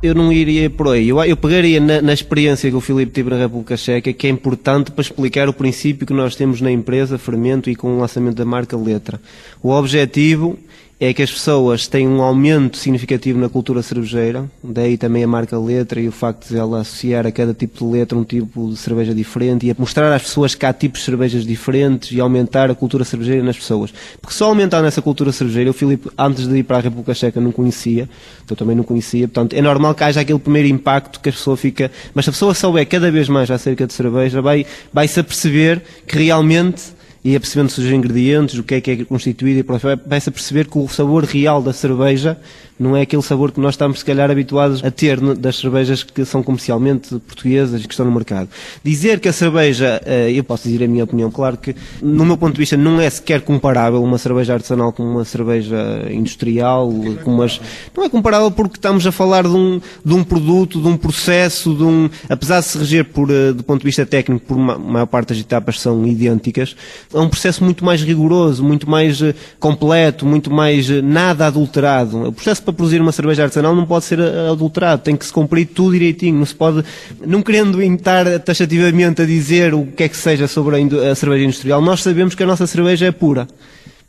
eu 0.06 0.14
não 0.14 0.32
iria 0.32 0.70
por 0.70 0.90
aí. 0.90 1.10
Eu, 1.10 1.24
eu 1.24 1.38
pegaria 1.38 1.80
na, 1.80 2.02
na, 2.02 2.14
experiência 2.14 2.70
que 2.70 2.76
o 2.76 2.82
Filipe 2.82 3.12
teve 3.12 3.30
na 3.30 3.38
República 3.38 3.76
Checa, 3.76 4.14
que 4.14 4.28
é 4.28 4.30
importante 4.30 4.92
para 4.92 5.02
explicar 5.02 5.50
o 5.50 5.54
princípio 5.54 6.06
que 6.06 6.14
nós 6.14 6.36
temos 6.36 6.62
na 6.62 6.72
empresa 6.72 7.18
Fermento 7.18 7.70
e 7.70 7.76
com 7.76 7.96
o 7.96 8.00
lançamento 8.00 8.36
da 8.36 8.46
marca 8.46 8.78
Letra. 8.78 9.20
O 9.62 9.72
objetivo 9.72 10.58
é 10.98 11.14
que 11.14 11.22
as 11.22 11.30
pessoas 11.30 11.88
têm 11.88 12.08
um 12.08 12.22
aumento 12.22 12.78
significativo 12.78 13.38
na 13.38 13.50
cultura 13.50 13.82
cervejeira, 13.82 14.46
daí 14.64 14.98
também 14.98 15.26
a 15.26 15.28
marca 15.28 15.60
letra 15.60 16.00
e 16.00 16.08
o 16.08 16.12
facto 16.12 16.48
de 16.48 16.58
ela 16.58 16.80
associar 16.80 17.28
a 17.28 17.32
cada 17.32 17.54
tipo 17.54 17.86
de 17.86 17.92
letra 17.92 18.18
um 18.18 18.24
tipo 18.24 18.70
de 18.70 18.78
cerveja 18.78 19.14
diferente 19.14 19.66
e 19.66 19.72
a 19.72 19.76
mostrar 19.78 20.14
às 20.14 20.22
pessoas 20.22 20.56
que 20.56 20.66
há 20.66 20.72
tipos 20.72 21.02
de 21.02 21.06
cervejas 21.06 21.46
diferentes 21.46 22.14
e 22.14 22.22
aumentar 22.22 22.72
a 22.72 22.76
cultura 22.76 23.04
cervejeira 23.04 23.44
nas 23.44 23.58
pessoas. 23.58 23.94
Porque 24.22 24.34
só 24.34 24.46
aumentar 24.46 24.82
nessa 24.82 25.02
cultura 25.02 25.34
cervejeira, 25.34 25.70
o 25.70 25.74
Filipe, 25.74 26.10
antes 26.18 26.48
de 26.48 26.58
ir 26.58 26.64
para 26.64 26.78
a 26.78 26.82
República 26.82 27.14
Checa, 27.14 27.42
não 27.42 27.52
conhecia, 27.52 28.08
eu 28.50 28.56
também 28.56 28.76
não 28.76 28.84
conhecia, 28.84 29.28
portanto, 29.28 29.54
é 29.54 29.62
normal 29.62 29.94
que 29.94 30.04
haja 30.04 30.22
aquele 30.22 30.40
primeiro 30.40 30.70
impacto 30.70 31.20
que 31.20 31.28
a 31.28 31.32
pessoa 31.32 31.58
fica, 31.58 31.92
mas 32.14 32.24
se 32.24 32.30
a 32.30 32.34
pessoa 32.34 32.54
souber 32.54 32.88
cada 32.88 33.12
vez 33.12 33.28
mais 33.28 33.52
acerca 33.52 33.86
de 33.86 33.92
cerveja, 33.92 34.42
vai, 34.42 34.66
vai-se 34.94 35.20
aperceber 35.20 35.82
que 36.08 36.18
realmente 36.18 36.95
e 37.26 37.36
apercebendo-se 37.36 37.82
os 37.82 37.92
ingredientes, 37.92 38.60
o 38.60 38.64
que 38.64 38.76
é 38.76 38.82
que 38.82 38.92
é 38.92 39.04
constituído, 39.04 39.60
e 39.60 39.98
vai-se 40.06 40.30
a 40.30 40.32
perceber 40.32 40.68
que 40.68 40.78
o 40.78 40.88
sabor 40.88 41.24
real 41.24 41.60
da 41.60 41.74
cerveja 41.74 42.38
não 42.78 42.96
é 42.96 43.02
aquele 43.02 43.22
sabor 43.22 43.52
que 43.52 43.60
nós 43.60 43.74
estamos, 43.74 44.00
se 44.00 44.06
calhar, 44.06 44.30
habituados 44.30 44.84
a 44.84 44.92
ter 44.92 45.20
das 45.36 45.58
cervejas 45.58 46.04
que 46.04 46.26
são 46.26 46.44
comercialmente 46.44 47.20
portuguesas 47.20 47.82
e 47.82 47.88
que 47.88 47.94
estão 47.94 48.06
no 48.06 48.12
mercado. 48.12 48.50
Dizer 48.84 49.20
que 49.20 49.30
a 49.30 49.34
cerveja, 49.34 50.02
eh, 50.06 50.32
eu 50.32 50.44
posso 50.44 50.68
dizer 50.68 50.84
a 50.84 50.88
minha 50.88 51.04
opinião, 51.04 51.32
claro 51.32 51.58
que, 51.58 51.76
no 52.02 52.26
meu 52.26 52.38
ponto 52.38 52.54
de 52.54 52.60
vista, 52.60 52.76
não 52.76 53.00
é 53.00 53.10
sequer 53.10 53.42
comparável 53.42 54.04
uma 54.04 54.18
cerveja 54.18 54.54
artesanal 54.54 54.92
com 54.92 55.04
uma 55.04 55.24
cerveja 55.24 55.78
industrial, 56.12 56.92
com 57.24 57.32
umas... 57.32 57.62
não 57.96 58.04
é 58.04 58.10
comparável 58.10 58.52
porque 58.52 58.78
estamos 58.78 59.08
a 59.08 59.12
falar 59.12 59.44
de 59.44 59.56
um, 59.56 59.80
de 60.04 60.14
um 60.14 60.24
produto, 60.24 60.82
de 60.82 60.88
um 60.88 60.98
processo, 60.98 61.74
de 61.74 61.84
um, 61.84 62.10
apesar 62.30 62.60
de 62.60 62.66
se 62.66 62.78
reger 62.78 63.06
por, 63.06 63.30
eh, 63.32 63.54
do 63.54 63.64
ponto 63.64 63.80
de 63.80 63.86
vista 63.86 64.06
técnico, 64.06 64.46
por 64.46 64.58
uma, 64.58 64.78
maior 64.78 65.06
parte 65.06 65.30
das 65.30 65.40
etapas 65.40 65.80
são 65.80 66.06
idênticas, 66.06 66.76
é 67.14 67.20
um 67.20 67.30
processo 67.30 67.64
muito 67.64 67.86
mais 67.86 68.02
rigoroso, 68.02 68.64
muito 68.64 68.90
mais 68.90 69.22
eh, 69.22 69.34
completo, 69.60 70.26
muito 70.26 70.52
mais 70.52 70.90
nada 71.02 71.48
adulterado. 71.48 72.28
O 72.28 72.34
processo 72.34 72.65
para 72.66 72.74
produzir 72.74 73.00
uma 73.00 73.12
cerveja 73.12 73.44
artesanal 73.44 73.76
não 73.76 73.86
pode 73.86 74.06
ser 74.06 74.20
adulterado, 74.20 75.04
tem 75.04 75.16
que 75.16 75.26
se 75.26 75.32
cumprir 75.32 75.68
tudo 75.68 75.94
direitinho, 75.94 76.38
não 76.38 76.46
se 76.46 76.56
pode, 76.56 76.84
não 77.26 77.42
querendo 77.42 77.82
estar 77.82 78.40
taxativamente 78.40 79.22
a 79.22 79.26
dizer 79.26 79.74
o 79.74 79.86
que 79.86 80.04
é 80.04 80.10
que 80.10 80.18
seja 80.18 80.48
sobre 80.48 80.76
a, 80.76 81.12
a 81.12 81.16
cerveja 81.16 81.46
industrial, 81.46 81.82
nós 81.82 82.02
sabemos 82.02 82.36
que 82.36 82.44
a 82.44 82.46
nossa 82.46 82.68
cerveja 82.68 83.06
é 83.06 83.12
pura. 83.12 83.48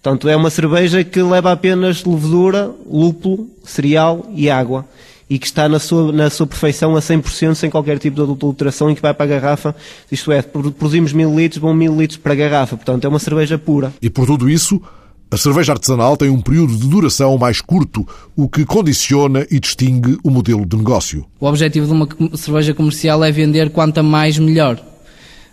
Portanto, 0.07 0.29
é 0.29 0.37
uma 0.37 0.51
cerveja 0.51 1.03
que 1.03 1.21
leva 1.21 1.51
apenas 1.51 2.05
levedura, 2.05 2.71
lúpulo, 2.89 3.49
cereal 3.65 4.25
e 4.33 4.49
água. 4.49 4.85
E 5.29 5.37
que 5.37 5.47
está 5.47 5.69
na 5.69 5.81
sua, 5.81 6.13
na 6.13 6.31
sua 6.31 6.47
perfeição 6.47 6.95
a 6.95 7.01
100% 7.01 7.57
sem 7.57 7.69
qualquer 7.69 7.99
tipo 7.99 8.15
de 8.15 8.23
adulteração 8.23 8.89
e 8.89 8.95
que 8.95 9.03
vai 9.03 9.13
para 9.13 9.25
a 9.25 9.29
garrafa. 9.29 9.75
Isto 10.11 10.31
é, 10.31 10.41
produzimos 10.43 11.13
mil 11.13 11.35
litros, 11.35 11.61
vão 11.61 11.75
mil 11.75 11.99
litros 11.99 12.19
para 12.19 12.35
a 12.35 12.37
garrafa. 12.37 12.77
Portanto, 12.77 13.05
é 13.05 13.09
uma 13.09 13.19
cerveja 13.19 13.59
pura. 13.59 13.93
E 14.01 14.09
por 14.09 14.27
tudo 14.27 14.49
isso, 14.49 14.81
a 15.31 15.37
cerveja 15.37 15.73
artesanal 15.73 16.17
tem 16.17 16.31
um 16.31 16.41
período 16.41 16.77
de 16.77 16.89
duração 16.89 17.37
mais 17.37 17.61
curto, 17.61 18.07
o 18.37 18.49
que 18.49 18.65
condiciona 18.65 19.47
e 19.51 19.59
distingue 19.59 20.19
o 20.23 20.31
modelo 20.31 20.65
de 20.65 20.77
negócio. 20.77 21.25
O 21.41 21.47
objetivo 21.47 21.87
de 21.87 21.93
uma 21.93 22.09
cerveja 22.37 22.73
comercial 22.73 23.25
é 23.25 23.33
vender 23.33 23.71
quanto 23.71 24.03
mais 24.05 24.39
melhor. 24.39 24.81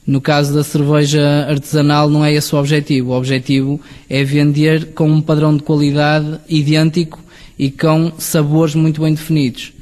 No 0.06 0.22
caso 0.22 0.54
da 0.54 0.64
cerveja 0.64 1.48
artesanal, 1.50 2.10
não 2.10 2.24
é 2.24 2.34
esse 2.34 2.54
o 2.54 2.60
objetivo. 2.60 3.12
O 3.12 3.18
objetivo 3.18 3.80
é 4.10 4.24
vender 4.24 4.94
com 4.94 5.10
um 5.10 5.22
padrão 5.22 5.56
de 5.56 5.64
qualidade 5.64 6.40
idêntico 6.48 7.20
e 7.58 7.72
com 7.72 8.12
sabores 8.18 8.76
muito 8.76 9.02
bem 9.02 9.14
definidos. 9.14 9.74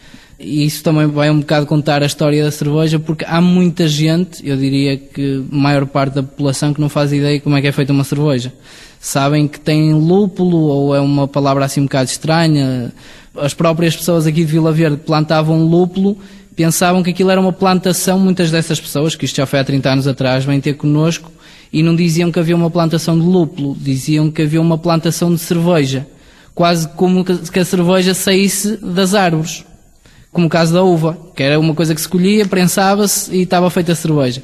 E 0.41 0.65
isso 0.65 0.83
também 0.83 1.07
vai 1.07 1.29
um 1.29 1.39
bocado 1.39 1.65
contar 1.65 2.01
a 2.03 2.05
história 2.05 2.43
da 2.43 2.51
cerveja, 2.51 2.99
porque 2.99 3.23
há 3.25 3.39
muita 3.39 3.87
gente, 3.87 4.45
eu 4.47 4.57
diria 4.57 4.97
que 4.97 5.45
a 5.51 5.55
maior 5.55 5.85
parte 5.85 6.15
da 6.15 6.23
população, 6.23 6.73
que 6.73 6.81
não 6.81 6.89
faz 6.89 7.13
ideia 7.13 7.39
como 7.39 7.55
é 7.55 7.61
que 7.61 7.67
é 7.67 7.71
feita 7.71 7.93
uma 7.93 8.03
cerveja. 8.03 8.51
Sabem 8.99 9.47
que 9.47 9.59
tem 9.59 9.93
lúpulo, 9.93 10.57
ou 10.57 10.95
é 10.95 10.99
uma 10.99 11.27
palavra 11.27 11.65
assim 11.65 11.81
um 11.81 11.85
bocado 11.85 12.09
estranha. 12.09 12.91
As 13.35 13.53
próprias 13.53 13.95
pessoas 13.95 14.27
aqui 14.27 14.43
de 14.43 14.51
Vila 14.51 14.71
Verde 14.71 14.97
plantavam 14.97 15.63
lúpulo 15.63 16.17
pensavam 16.55 17.01
que 17.01 17.09
aquilo 17.09 17.31
era 17.31 17.39
uma 17.39 17.53
plantação, 17.53 18.19
muitas 18.19 18.51
dessas 18.51 18.79
pessoas, 18.79 19.15
que 19.15 19.25
isto 19.25 19.37
já 19.37 19.45
foi 19.45 19.59
há 19.59 19.63
30 19.63 19.89
anos 19.89 20.07
atrás, 20.07 20.45
vêm 20.45 20.59
ter 20.59 20.73
connosco 20.73 21.31
e 21.71 21.81
não 21.81 21.95
diziam 21.95 22.31
que 22.31 22.39
havia 22.39 22.55
uma 22.55 22.69
plantação 22.69 23.17
de 23.17 23.25
lúpulo, 23.25 23.75
diziam 23.79 24.29
que 24.29 24.41
havia 24.41 24.61
uma 24.61 24.77
plantação 24.77 25.33
de 25.33 25.39
cerveja. 25.39 26.05
Quase 26.53 26.87
como 26.89 27.23
que 27.23 27.59
a 27.59 27.65
cerveja 27.65 28.13
saísse 28.13 28.77
das 28.77 29.15
árvores. 29.15 29.63
Como 30.31 30.47
o 30.47 30.49
caso 30.49 30.73
da 30.73 30.83
uva, 30.83 31.17
que 31.35 31.43
era 31.43 31.59
uma 31.59 31.73
coisa 31.73 31.93
que 31.93 32.01
se 32.01 32.07
colhia, 32.07 32.45
prensava-se 32.45 33.35
e 33.35 33.41
estava 33.41 33.69
feita 33.69 33.91
a 33.91 33.95
cerveja. 33.95 34.41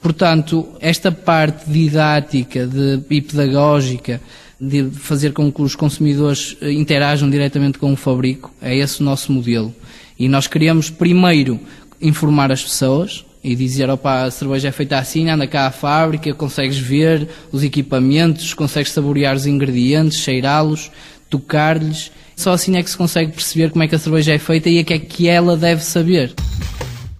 Portanto, 0.00 0.68
esta 0.80 1.12
parte 1.12 1.70
didática 1.70 2.66
de, 2.66 3.00
e 3.08 3.20
pedagógica 3.22 4.20
de 4.60 4.90
fazer 4.90 5.32
com 5.32 5.50
que 5.50 5.62
os 5.62 5.74
consumidores 5.74 6.56
eh, 6.60 6.72
interajam 6.72 7.30
diretamente 7.30 7.78
com 7.78 7.92
o 7.92 7.96
fabrico, 7.96 8.52
é 8.60 8.76
esse 8.76 9.00
o 9.00 9.04
nosso 9.04 9.32
modelo. 9.32 9.74
E 10.18 10.28
nós 10.28 10.46
queríamos 10.46 10.90
primeiro 10.90 11.58
informar 12.00 12.52
as 12.52 12.62
pessoas 12.62 13.24
e 13.42 13.56
dizer, 13.56 13.90
opa, 13.90 14.24
a 14.24 14.30
cerveja 14.30 14.68
é 14.68 14.72
feita 14.72 14.98
assim, 14.98 15.28
anda 15.28 15.46
cá 15.46 15.66
à 15.66 15.70
fábrica, 15.72 16.32
consegues 16.32 16.78
ver 16.78 17.28
os 17.50 17.64
equipamentos, 17.64 18.54
consegues 18.54 18.92
saborear 18.92 19.34
os 19.34 19.46
ingredientes, 19.46 20.18
cheirá-los, 20.18 20.92
tocar-lhes. 21.32 22.12
Só 22.36 22.52
assim 22.52 22.76
é 22.76 22.82
que 22.82 22.90
se 22.90 22.96
consegue 22.96 23.32
perceber 23.32 23.70
como 23.70 23.82
é 23.82 23.88
que 23.88 23.94
a 23.94 23.98
cerveja 23.98 24.34
é 24.34 24.38
feita 24.38 24.68
e 24.68 24.78
a 24.78 24.84
que 24.84 24.92
é 24.92 24.98
que 24.98 25.28
ela 25.28 25.56
deve 25.56 25.82
saber. 25.82 26.34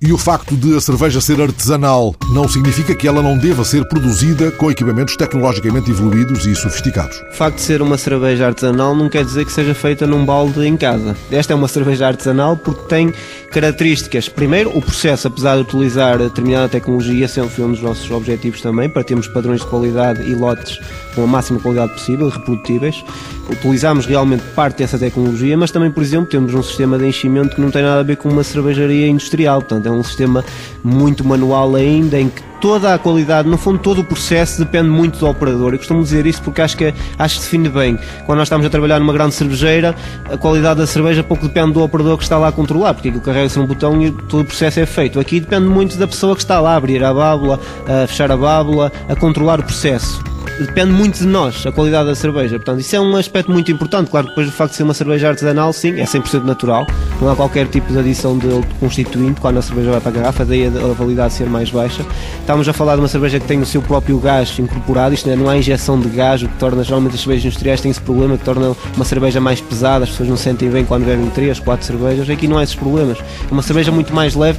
E 0.05 0.12
o 0.12 0.18
facto 0.18 0.57
de 0.57 0.77
a 0.77 0.81
cerveja 0.81 1.20
ser 1.20 1.40
artesanal 1.40 2.12
não 2.33 2.48
significa 2.48 2.92
que 2.92 3.07
ela 3.07 3.22
não 3.22 3.38
deva 3.38 3.64
ser 3.64 3.87
produzida 3.87 4.51
com 4.51 4.68
equipamentos 4.68 5.16
tecnologicamente 5.16 5.92
evoluídos 5.92 6.44
e 6.44 6.57
sofisticados. 6.57 7.16
O 7.31 7.35
facto 7.35 7.59
de 7.59 7.62
ser 7.62 7.81
uma 7.81 7.96
cerveja 7.96 8.48
artesanal 8.48 8.96
não 8.96 9.09
quer 9.09 9.25
dizer 9.25 9.44
que 9.44 9.53
seja 9.53 9.77
feita 9.77 10.05
num 10.05 10.25
balde 10.25 10.66
em 10.66 10.77
casa. 10.77 11.16
Esta 11.31 11.53
é 11.53 11.57
uma 11.57 11.68
cerveja 11.68 12.09
artesanal 12.09 12.57
porque 12.57 12.83
tem 12.88 13.14
características. 13.53 14.29
Primeiro, 14.29 14.77
o 14.77 14.83
processo, 14.83 15.29
apesar 15.29 15.55
de 15.55 15.61
utilizar 15.62 16.18
determinada 16.18 16.68
tecnologia, 16.68 17.29
sempre 17.29 17.51
foi 17.51 17.64
um 17.64 17.70
dos 17.70 17.83
nossos 17.83 18.11
objetivos 18.11 18.61
também, 18.61 18.88
para 18.88 19.05
termos 19.05 19.29
padrões 19.29 19.61
de 19.61 19.68
qualidade 19.68 20.29
e 20.29 20.35
lotes 20.35 20.81
com 21.14 21.25
a 21.25 21.27
máxima 21.27 21.61
qualidade 21.61 21.92
possível, 21.92 22.29
reprodutíveis. 22.29 23.05
Utilizamos 23.51 24.07
realmente 24.07 24.42
parte 24.55 24.79
dessa 24.79 24.98
tecnologia, 24.98 25.57
mas 25.57 25.70
também, 25.70 25.90
por 25.90 26.03
exemplo, 26.03 26.27
temos 26.27 26.55
um 26.55 26.62
sistema 26.62 26.98
de 26.98 27.07
enchimento 27.07 27.55
que 27.55 27.61
não 27.61 27.70
tem 27.70 27.83
nada 27.83 28.01
a 28.01 28.03
ver 28.03 28.16
com 28.16 28.29
uma 28.29 28.42
cervejaria 28.42 29.09
industrial. 29.09 29.61
Portanto, 29.61 29.87
é 29.87 29.90
um 29.90 30.03
sistema 30.03 30.44
muito 30.83 31.25
manual 31.25 31.75
ainda, 31.75 32.18
em 32.18 32.29
que 32.29 32.52
toda 32.62 32.94
a 32.94 32.98
qualidade, 32.98 33.48
no 33.48 33.59
fundo 33.59 33.81
todo 33.81 34.03
o 34.03 34.05
processo 34.05 34.61
depende 34.61 34.88
muito 34.88 35.18
do 35.18 35.29
operador. 35.29 35.75
Eu 35.75 35.79
costumo 35.79 36.01
dizer 36.01 36.25
isso 36.27 36.40
porque 36.42 36.62
acho 36.62 36.77
que, 36.77 36.94
acho 37.18 37.35
que 37.35 37.40
define 37.42 37.68
bem. 37.68 37.98
Quando 38.25 38.38
nós 38.38 38.46
estamos 38.46 38.64
a 38.64 38.70
trabalhar 38.70 39.01
numa 39.01 39.12
grande 39.12 39.35
cervejeira, 39.35 39.96
a 40.31 40.38
qualidade 40.38 40.79
da 40.79 40.87
cerveja 40.87 41.25
pouco 41.25 41.48
depende 41.48 41.72
do 41.72 41.83
operador 41.83 42.16
que 42.16 42.22
está 42.22 42.38
lá 42.38 42.48
a 42.48 42.53
controlar, 42.53 42.94
porque 42.94 43.09
aquilo 43.09 43.22
carrega-se 43.22 43.59
num 43.59 43.66
botão 43.66 44.01
e 44.01 44.12
todo 44.12 44.42
o 44.42 44.44
processo 44.44 44.79
é 44.79 44.87
feito. 44.87 45.18
Aqui 45.18 45.40
depende 45.40 45.66
muito 45.66 45.98
da 45.98 46.07
pessoa 46.07 46.37
que 46.37 46.42
está 46.42 46.61
lá 46.61 46.75
a 46.75 46.77
abrir 46.77 47.03
a 47.03 47.12
bábula, 47.12 47.59
a 47.85 48.07
fechar 48.07 48.31
a 48.31 48.37
bábula, 48.37 48.92
a 49.09 49.16
controlar 49.16 49.59
o 49.59 49.64
processo 49.64 50.22
depende 50.59 50.92
muito 50.92 51.18
de 51.18 51.27
nós, 51.27 51.64
a 51.66 51.72
qualidade 51.72 52.09
da 52.09 52.14
cerveja. 52.14 52.57
Portanto, 52.57 52.81
isso 52.81 52.94
é 52.94 53.01
um 53.01 53.16
aspecto 53.16 53.51
muito 53.51 53.70
importante. 53.70 54.11
Claro 54.11 54.27
que 54.27 54.33
depois 54.33 54.46
do 54.48 54.53
facto 54.53 54.72
de 54.72 54.77
ser 54.77 54.83
uma 54.83 54.94
cerveja 54.94 55.29
artesanal, 55.29 55.72
sim, 55.72 56.01
é 56.01 56.05
100% 56.05 56.44
natural. 56.44 56.87
Não 57.20 57.31
há 57.31 57.37
qualquer 57.37 57.66
tipo 57.66 57.92
de 57.92 57.98
adição 57.98 58.38
de 58.38 58.48
constituinte 58.79 59.40
quando 59.40 59.59
a 59.59 59.62
cerveja 59.62 59.90
vai 59.92 60.01
para 60.01 60.11
a 60.11 60.14
garrafa, 60.14 60.44
daí 60.44 60.66
a, 60.66 60.70
validade 60.92 61.35
ser 61.35 61.48
mais 61.48 61.70
baixa. 61.70 62.05
Estamos 62.53 62.69
a 62.69 62.75
falar 62.75 62.97
de 62.97 63.01
uma 63.01 63.09
cerveja 63.09 63.41
que 63.41 63.47
tem 63.47 63.59
o 63.62 63.65
seu 63.65 63.81
próprio 63.81 64.19
gás 64.19 64.59
incorporado, 64.59 65.15
isto 65.15 65.27
é, 65.31 65.35
não 65.35 65.49
há 65.49 65.57
injeção 65.57 65.99
de 65.99 66.07
gás, 66.11 66.43
o 66.43 66.49
que 66.49 66.59
torna, 66.59 66.85
geralmente 66.85 67.15
as 67.15 67.21
cervejas 67.23 67.47
industriais 67.47 67.81
têm 67.81 67.91
esse 67.91 68.01
problema, 68.03 68.37
que 68.37 68.45
torna 68.45 68.77
uma 68.95 69.07
cerveja 69.07 69.41
mais 69.41 69.59
pesada, 69.59 70.05
as 70.05 70.11
pessoas 70.11 70.29
não 70.29 70.37
sentem 70.37 70.69
bem 70.69 70.85
quando 70.85 71.07
bebem 71.07 71.31
3, 71.31 71.59
4 71.59 71.87
cervejas. 71.87 72.29
Aqui 72.29 72.47
não 72.47 72.59
há 72.59 72.62
esses 72.62 72.75
problemas. 72.75 73.17
É 73.19 73.51
uma 73.51 73.62
cerveja 73.62 73.91
muito 73.91 74.15
mais 74.15 74.35
leve. 74.35 74.59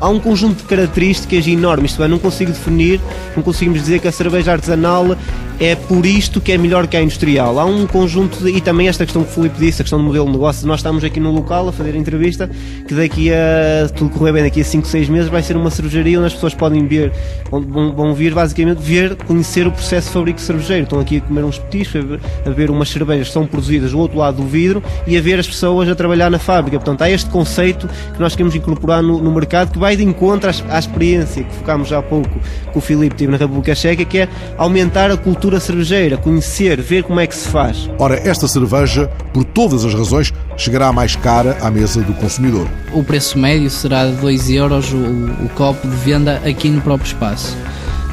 Há 0.00 0.08
um 0.08 0.18
conjunto 0.18 0.56
de 0.56 0.62
características 0.62 1.46
enormes, 1.46 1.90
isto 1.90 2.02
é, 2.02 2.08
não 2.08 2.18
consigo 2.18 2.50
definir, 2.50 2.98
não 3.36 3.42
conseguimos 3.42 3.78
dizer 3.78 3.98
que 3.98 4.08
a 4.08 4.12
cerveja 4.12 4.52
artesanal 4.52 5.14
é 5.60 5.76
por 5.76 6.04
isto 6.04 6.40
que 6.40 6.50
é 6.50 6.58
melhor 6.58 6.86
que 6.86 6.96
a 6.96 7.02
industrial. 7.02 7.58
Há 7.60 7.64
um 7.64 7.86
conjunto 7.86 8.42
de, 8.42 8.56
e 8.56 8.60
também 8.60 8.88
esta 8.88 9.04
questão 9.04 9.22
que 9.22 9.30
o 9.30 9.32
Filipe 9.32 9.58
disse, 9.58 9.82
a 9.82 9.84
questão 9.84 9.98
do 9.98 10.04
modelo 10.04 10.26
de 10.26 10.32
negócio, 10.32 10.66
nós 10.66 10.80
estamos 10.80 11.04
aqui 11.04 11.20
no 11.20 11.30
local 11.30 11.68
a 11.68 11.72
fazer 11.72 11.94
a 11.94 11.96
entrevista, 11.96 12.50
que 12.88 12.94
daqui 12.94 13.30
a 13.32 13.88
tudo 13.94 14.10
correr 14.10 14.32
bem, 14.32 14.42
daqui 14.42 14.62
a 14.62 14.64
5, 14.64 14.86
6 14.86 15.08
meses 15.08 15.28
vai 15.28 15.42
ser 15.42 15.56
uma 15.56 15.70
cervejaria 15.70 16.18
onde 16.18 16.26
as 16.26 16.34
pessoas 16.34 16.54
podem 16.54 16.86
ver, 16.88 17.12
vão, 17.50 17.92
vão 17.92 18.14
vir 18.14 18.34
basicamente 18.34 18.78
ver, 18.78 19.16
conhecer 19.16 19.66
o 19.66 19.72
processo 19.72 20.08
de 20.08 20.14
fabrico 20.14 20.40
cervejeiro. 20.40 20.84
Estão 20.84 21.00
aqui 21.00 21.18
a 21.18 21.20
comer 21.20 21.44
uns 21.44 21.58
petiscos, 21.58 22.20
a 22.44 22.50
ver, 22.50 22.70
umas 22.70 22.88
cervejas 22.88 23.28
que 23.28 23.32
são 23.32 23.46
produzidas 23.46 23.92
do 23.92 23.98
outro 23.98 24.18
lado 24.18 24.38
do 24.38 24.46
vidro 24.46 24.82
e 25.06 25.16
a 25.16 25.20
ver 25.20 25.38
as 25.38 25.46
pessoas 25.46 25.88
a 25.88 25.94
trabalhar 25.94 26.30
na 26.30 26.38
fábrica. 26.38 26.78
Portanto, 26.78 27.02
há 27.02 27.10
este 27.10 27.30
conceito 27.30 27.88
que 28.12 28.20
nós 28.20 28.34
queremos 28.34 28.54
incorporar 28.54 29.02
no, 29.02 29.20
no 29.20 29.32
mercado 29.32 29.72
que 29.72 29.78
vai 29.78 29.96
de 29.96 30.04
encontro 30.04 30.50
à, 30.50 30.76
à 30.76 30.78
experiência 30.78 31.44
que 31.44 31.54
focámos 31.54 31.88
já 31.88 31.98
há 31.98 32.02
pouco 32.02 32.40
que 32.72 32.78
o 32.78 32.80
Filipe 32.80 33.14
teve 33.14 33.30
na 33.30 33.38
República 33.38 33.74
Checa, 33.74 34.04
que 34.04 34.18
é 34.18 34.28
aumentar 34.58 35.10
a 35.10 35.16
cultura 35.16 35.60
cervejeira, 35.60 36.16
conhecer, 36.16 36.80
ver 36.80 37.04
como 37.04 37.20
é 37.20 37.26
que 37.26 37.34
se 37.34 37.48
faz. 37.48 37.88
Ora, 37.98 38.16
esta 38.16 38.48
cerveja, 38.48 39.08
por 39.32 39.44
todas 39.44 39.84
as 39.84 39.94
razões, 39.94 40.32
chegará 40.56 40.92
mais 40.92 41.16
cara 41.16 41.56
à 41.60 41.70
mesa 41.70 42.00
do 42.02 42.12
consumidor. 42.14 42.66
O 42.92 43.02
preço 43.02 43.38
médio 43.38 43.70
será 43.70 44.06
de 44.06 44.12
2 44.16 44.50
euros 44.50 44.92
o, 44.92 44.96
o 44.96 45.48
copo 45.54 45.86
de 45.86 45.96
venda 45.96 46.40
aqui 46.44 46.68
no 46.68 46.80
próprio 46.80 47.06
espaço. 47.06 47.23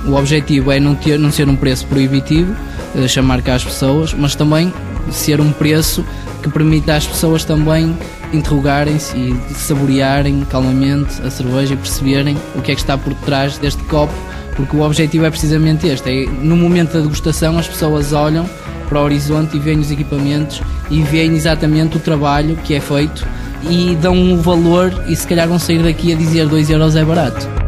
O 0.05 0.13
objetivo 0.13 0.71
é 0.71 0.79
não, 0.79 0.95
ter, 0.95 1.19
não 1.19 1.31
ser 1.31 1.47
um 1.47 1.55
preço 1.55 1.85
proibitivo, 1.85 2.55
eh, 2.95 3.07
chamar 3.07 3.41
cá 3.41 3.55
as 3.55 3.63
pessoas, 3.63 4.13
mas 4.13 4.35
também 4.35 4.73
ser 5.11 5.39
um 5.39 5.51
preço 5.51 6.03
que 6.41 6.49
permita 6.49 6.95
às 6.95 7.05
pessoas 7.05 7.43
também 7.45 7.95
interrogarem-se 8.33 9.15
e 9.15 9.53
saborearem 9.53 10.45
calmamente 10.49 11.21
a 11.21 11.29
cerveja 11.29 11.73
e 11.73 11.77
perceberem 11.77 12.37
o 12.55 12.61
que 12.61 12.71
é 12.71 12.75
que 12.75 12.81
está 12.81 12.97
por 12.97 13.13
trás 13.13 13.57
deste 13.57 13.83
copo 13.83 14.13
porque 14.55 14.75
o 14.75 14.81
objetivo 14.81 15.25
é 15.25 15.29
precisamente 15.29 15.87
este: 15.87 16.09
é, 16.09 16.25
no 16.29 16.55
momento 16.55 16.93
da 16.93 17.01
degustação 17.01 17.57
as 17.57 17.67
pessoas 17.67 18.13
olham 18.13 18.49
para 18.87 18.99
o 18.99 19.03
horizonte 19.03 19.55
e 19.57 19.59
veem 19.59 19.79
os 19.79 19.91
equipamentos 19.91 20.61
e 20.89 21.01
veem 21.01 21.33
exatamente 21.35 21.97
o 21.97 21.99
trabalho 21.99 22.57
que 22.57 22.75
é 22.75 22.79
feito 22.79 23.25
e 23.69 23.95
dão 23.95 24.13
um 24.13 24.37
valor 24.37 24.93
e 25.07 25.15
se 25.15 25.25
calhar 25.25 25.47
vão 25.47 25.59
sair 25.59 25.83
daqui 25.83 26.13
a 26.13 26.15
dizer 26.15 26.47
2 26.47 26.69
euros 26.69 26.95
é 26.95 27.05
barato. 27.05 27.60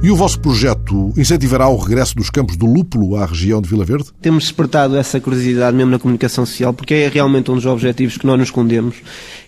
E 0.00 0.12
o 0.12 0.16
vosso 0.16 0.38
projeto 0.38 1.12
incentivará 1.16 1.68
o 1.68 1.76
regresso 1.76 2.14
dos 2.14 2.30
campos 2.30 2.56
do 2.56 2.66
lúpulo 2.66 3.16
à 3.16 3.26
região 3.26 3.60
de 3.60 3.68
Vila 3.68 3.84
Verde? 3.84 4.10
Temos 4.22 4.44
despertado 4.44 4.96
essa 4.96 5.18
curiosidade 5.18 5.76
mesmo 5.76 5.90
na 5.90 5.98
comunicação 5.98 6.46
social, 6.46 6.72
porque 6.72 6.94
é 6.94 7.08
realmente 7.08 7.50
um 7.50 7.56
dos 7.56 7.66
objetivos 7.66 8.16
que 8.16 8.24
nós 8.24 8.38
nos 8.38 8.46
escondemos. 8.46 8.94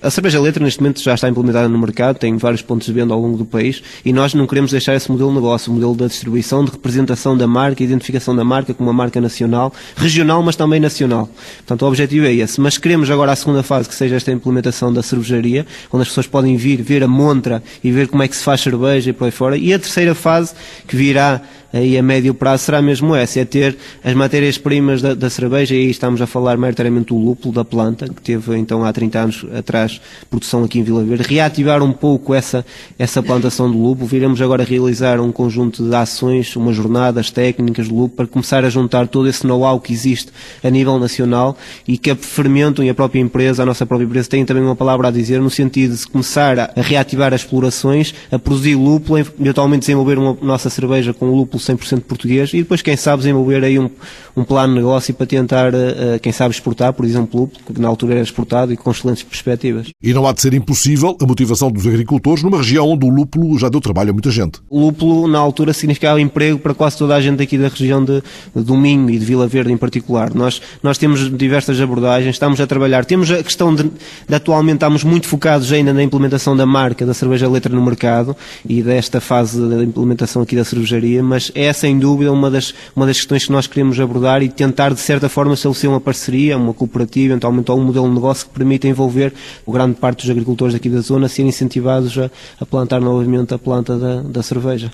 A 0.03 0.11
cerveja 0.11 0.41
letra 0.41 0.65
neste 0.65 0.81
momento 0.81 1.01
já 1.01 1.15
está 1.15 1.29
implementada 1.29 1.69
no 1.69 1.79
mercado, 1.79 2.19
tem 2.19 2.37
vários 2.37 2.63
pontos 2.63 2.89
de 2.89 2.93
venda 2.93 3.15
ao 3.15 3.21
longo 3.21 3.39
do 3.39 3.45
país 3.45 3.81
e 4.05 4.13
nós 4.13 4.35
não 4.35 4.45
queremos 4.45 4.73
deixar 4.73 4.97
esse 4.97 5.09
modelo 5.09 5.29
de 5.31 5.37
negócio, 5.37 5.71
o 5.71 5.75
modelo 5.75 5.95
da 5.95 6.09
distribuição, 6.09 6.65
de 6.65 6.73
representação 6.73 7.37
da 7.37 7.47
marca, 7.47 7.85
identificação 7.85 8.35
da 8.35 8.43
marca 8.43 8.75
como 8.75 8.91
uma 8.91 8.97
marca 8.97 9.21
nacional, 9.21 9.73
regional, 9.95 10.43
mas 10.43 10.57
também 10.57 10.81
nacional. 10.81 11.31
Portanto, 11.59 11.83
o 11.83 11.87
objetivo 11.87 12.27
é 12.27 12.35
esse. 12.35 12.61
Mas 12.61 12.77
queremos 12.77 13.09
agora 13.09 13.31
a 13.31 13.37
segunda 13.37 13.63
fase, 13.63 13.89
que 13.89 13.95
seja 13.95 14.17
esta 14.17 14.33
implementação 14.33 14.93
da 14.93 15.01
cervejaria, 15.01 15.65
onde 15.93 16.03
as 16.03 16.09
pessoas 16.09 16.27
podem 16.27 16.57
vir, 16.57 16.83
ver 16.83 17.05
a 17.05 17.09
montra 17.09 17.63
e 17.85 17.93
ver 17.93 18.09
como 18.09 18.25
é 18.25 18.27
que 18.27 18.37
se 18.37 18.43
faz 18.43 18.61
cerveja 18.61 19.11
e 19.11 19.13
por 19.13 19.27
aí 19.27 19.31
fora. 19.31 19.57
E 19.57 19.73
a 19.73 19.79
terceira 19.79 20.13
fase 20.13 20.40
que 20.87 20.97
virá 20.97 21.43
aí 21.73 21.97
a 21.97 22.03
médio 22.03 22.35
prazo 22.35 22.65
será 22.65 22.83
mesmo 22.83 23.15
essa, 23.15 23.41
é 23.41 23.45
ter 23.45 23.77
as 24.03 24.15
matérias-primas 24.15 25.01
da, 25.01 25.15
da, 25.15 25.31
cerveja, 25.31 25.75
e 25.75 25.79
aí 25.79 25.91
estamos 25.91 26.21
a 26.21 26.27
falar 26.27 26.57
maioritariamente 26.57 27.09
do 27.09 27.19
lúpulo 27.19 27.55
da 27.55 27.65
planta, 27.65 28.09
que 28.09 28.23
teve 28.23 28.57
então 28.57 28.85
há 28.85 28.93
30 28.93 29.19
anos 29.19 29.47
atrás 29.57 30.01
produção 30.29 30.65
aqui 30.65 30.79
em 30.79 30.83
Vila 30.83 31.05
Verde, 31.05 31.25
reativar 31.29 31.83
um 31.83 31.93
pouco 31.93 32.35
essa, 32.35 32.65
essa 32.99 33.23
plantação 33.23 33.71
do 33.71 33.79
lúpulo, 33.79 34.07
viremos 34.07 34.41
agora 34.41 34.65
realizar 34.65 35.21
um 35.21 35.31
conjunto 35.31 35.89
de 35.89 35.95
ações, 35.95 36.55
umas 36.57 36.77
jornadas 36.77 37.31
técnicas 37.31 37.87
de 37.87 37.93
lúpulo, 37.93 38.11
para 38.11 38.27
começar 38.27 38.65
a 38.65 38.71
juntar 38.71 39.07
todo 39.09 39.29
esse 39.29 39.47
know-how 39.47 39.81
que 39.81 39.93
existe 39.93 40.33
a 40.63 40.71
nível 40.71 40.99
nacional 40.99 41.57
e 41.87 41.97
que 41.97 42.11
a 42.11 42.17
Fermentum 42.17 42.83
e 42.83 42.91
a 42.91 42.95
própria 42.95 43.21
empresa, 43.21 43.63
a 43.63 43.67
nossa 43.67 43.87
própria 43.87 44.07
empresa, 44.07 44.29
tem 44.29 44.45
também 44.45 44.63
uma 44.63 44.77
palavra 44.77 45.09
a 45.09 45.11
dizer, 45.11 45.41
no 45.41 45.51
sentido 45.51 45.95
de 45.95 46.07
começar 46.07 46.59
a, 46.59 46.71
reativar 46.77 47.33
as 47.33 47.43
explorações, 47.43 48.15
a 48.31 48.39
produzir 48.39 48.75
lúpulo, 48.75 49.19
eventualmente 49.19 49.81
desenvolver 49.81 50.19
uma 50.19 50.37
nossa 50.43 50.71
cerveja 50.71 51.13
com 51.13 51.31
lúpulo 51.31 51.60
lúpulo 51.61 51.79
100% 51.79 52.01
português 52.03 52.53
e 52.55 52.59
depois, 52.59 52.83
quem 52.83 52.97
sabe, 52.97 53.19
desenvolver 53.23 53.63
aí 53.63 53.79
um, 53.79 53.91
um 54.37 54.45
plano 54.45 54.75
de 54.75 54.81
negócio 54.81 55.15
para 55.15 55.27
tentar, 55.27 55.73
uh, 55.75 56.19
quem 56.21 56.33
sabe, 56.33 56.55
exportar, 56.55 56.93
por 56.93 57.05
exemplo, 57.05 57.41
lúpulo, 57.41 57.61
que 57.75 57.81
na 57.81 57.89
altura 57.89 58.15
era 58.15 58.23
exportado 58.23 58.73
e 58.73 58.77
com 58.77 58.91
excelentes 58.91 59.23
perspectivas. 59.23 59.89
E 60.03 60.13
não 60.13 60.27
há 60.27 60.33
de 60.33 60.41
ser 60.41 60.55
impossível 60.55 61.17
a 61.21 61.27
motivação 61.27 61.71
dos 61.71 61.87
agricultores 61.87 62.43
numa 62.43 62.59
região 62.59 62.89
onde 62.89 63.07
o 63.07 63.11
lúpulo 63.11 63.59
já 63.59 63.69
deu 63.69 63.81
trabalho 63.81 64.11
a 64.11 64.13
muita 64.13 64.31
gente. 64.31 64.61
O 64.69 64.87
lúpulo, 64.87 65.29
na 65.29 65.39
altura, 65.39 65.73
significava 65.73 66.21
emprego 66.21 66.59
para 66.59 66.75
quase 66.75 66.97
toda 66.97 67.15
a 67.15 67.21
gente 67.21 67.43
aqui 67.43 67.59
da 67.59 67.69
região 67.69 68.05
de, 68.05 68.23
de 68.55 68.73
Minho 68.73 69.11
e 69.11 69.19
de 69.19 69.25
Vila 69.25 69.47
Verde 69.47 69.73
em 69.73 69.77
particular. 69.77 70.35
Nós, 70.35 70.61
nós 70.83 70.97
temos 70.99 71.31
diversas 71.37 71.81
abordagens, 71.81 72.37
estamos 72.37 72.61
a 72.61 72.67
trabalhar. 72.67 73.05
Temos 73.05 73.31
a 73.31 73.43
questão 73.43 73.75
de, 73.75 73.85
de 73.85 74.35
atualmente 74.35 74.77
estamos 74.77 75.05
muito 75.05 75.27
focados 75.27 75.71
ainda 75.73 75.93
na 75.93 76.03
implementação 76.03 76.57
da 76.57 76.65
marca 76.65 77.05
da 77.05 77.13
cerveja 77.13 77.49
letra 77.49 77.75
no 77.75 77.83
mercado 77.85 78.37
e 78.67 78.83
desta 78.83 79.21
fase 79.21 79.61
da 79.61 79.83
implementação 79.83 80.43
aqui 80.43 80.57
da 80.57 80.65
cervejaria, 80.65 81.23
mas 81.23 81.50
é 81.55 81.73
sem 81.73 81.99
dúvida 81.99 82.33
uma 82.33 82.51
das, 82.51 82.75
uma 82.95 83.07
das 83.07 83.17
questões 83.17 83.45
que 83.45 83.53
nós 83.53 83.67
queremos 83.67 83.99
abordar 83.99 84.43
e 84.43 84.49
tentar 84.49 84.93
de 84.93 85.01
certa 85.01 85.29
forma 85.29 85.55
estabelecer 85.55 85.89
uma 85.89 86.01
parceria, 86.01 86.57
uma 86.57 86.75
cooperativa, 86.75 87.33
eventualmente 87.33 87.71
ou 87.71 87.79
um 87.79 87.85
modelo 87.85 88.09
de 88.09 88.15
negócio 88.15 88.47
que 88.47 88.53
permita 88.53 88.89
envolver 88.89 89.33
o 89.65 89.73
grande 89.73 89.95
parte 89.95 90.23
dos 90.23 90.31
agricultores 90.31 90.75
aqui 90.75 90.89
da 90.89 91.01
zona 91.01 91.27
a 91.27 91.29
serem 91.29 91.49
incentivados 91.49 92.17
a, 92.19 92.31
a 92.61 92.67
plantar 92.67 93.01
novamente 93.01 93.55
a 93.55 93.59
planta 93.59 93.97
da, 93.97 94.23
da 94.23 94.43
cerveja. 94.43 94.91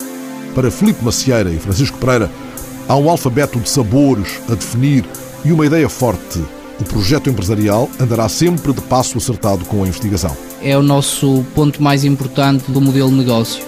Para 0.55 0.71
Filipe 0.71 1.05
Macieira 1.05 1.51
e 1.51 1.59
Francisco 1.59 1.99
Pereira, 1.99 2.31
há 2.89 2.97
um 2.97 3.11
alfabeto 3.11 3.61
de 3.61 3.69
sabores 3.69 4.41
a 4.49 4.55
definir 4.55 5.05
e 5.45 5.53
uma 5.53 5.67
ideia 5.67 5.89
forte. 5.89 6.43
O 6.81 6.85
projeto 6.85 7.31
empresarial 7.31 7.89
andará 7.99 8.29
sempre 8.29 8.73
de 8.73 8.81
passo 8.83 9.17
acertado 9.17 9.65
com 9.65 9.83
a 9.83 9.87
investigação. 9.87 10.37
É 10.63 10.77
o 10.77 10.83
nosso 10.83 11.45
ponto 11.55 11.83
mais 11.83 12.05
importante 12.05 12.71
do 12.71 12.81
modelo 12.81 13.09
de 13.11 13.17
negócio, 13.17 13.63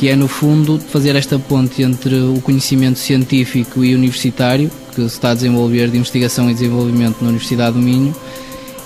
que 0.00 0.08
é, 0.08 0.16
no 0.16 0.28
fundo, 0.28 0.78
fazer 0.78 1.14
esta 1.14 1.38
ponte 1.38 1.82
entre 1.82 2.14
o 2.14 2.40
conhecimento 2.40 2.98
científico 2.98 3.84
e 3.84 3.94
universitário, 3.94 4.70
que 4.94 5.02
se 5.02 5.08
está 5.08 5.32
a 5.32 5.34
desenvolver 5.34 5.90
de 5.90 5.98
investigação 5.98 6.48
e 6.48 6.54
desenvolvimento 6.54 7.20
na 7.20 7.28
Universidade 7.28 7.76
do 7.76 7.82
Minho, 7.82 8.16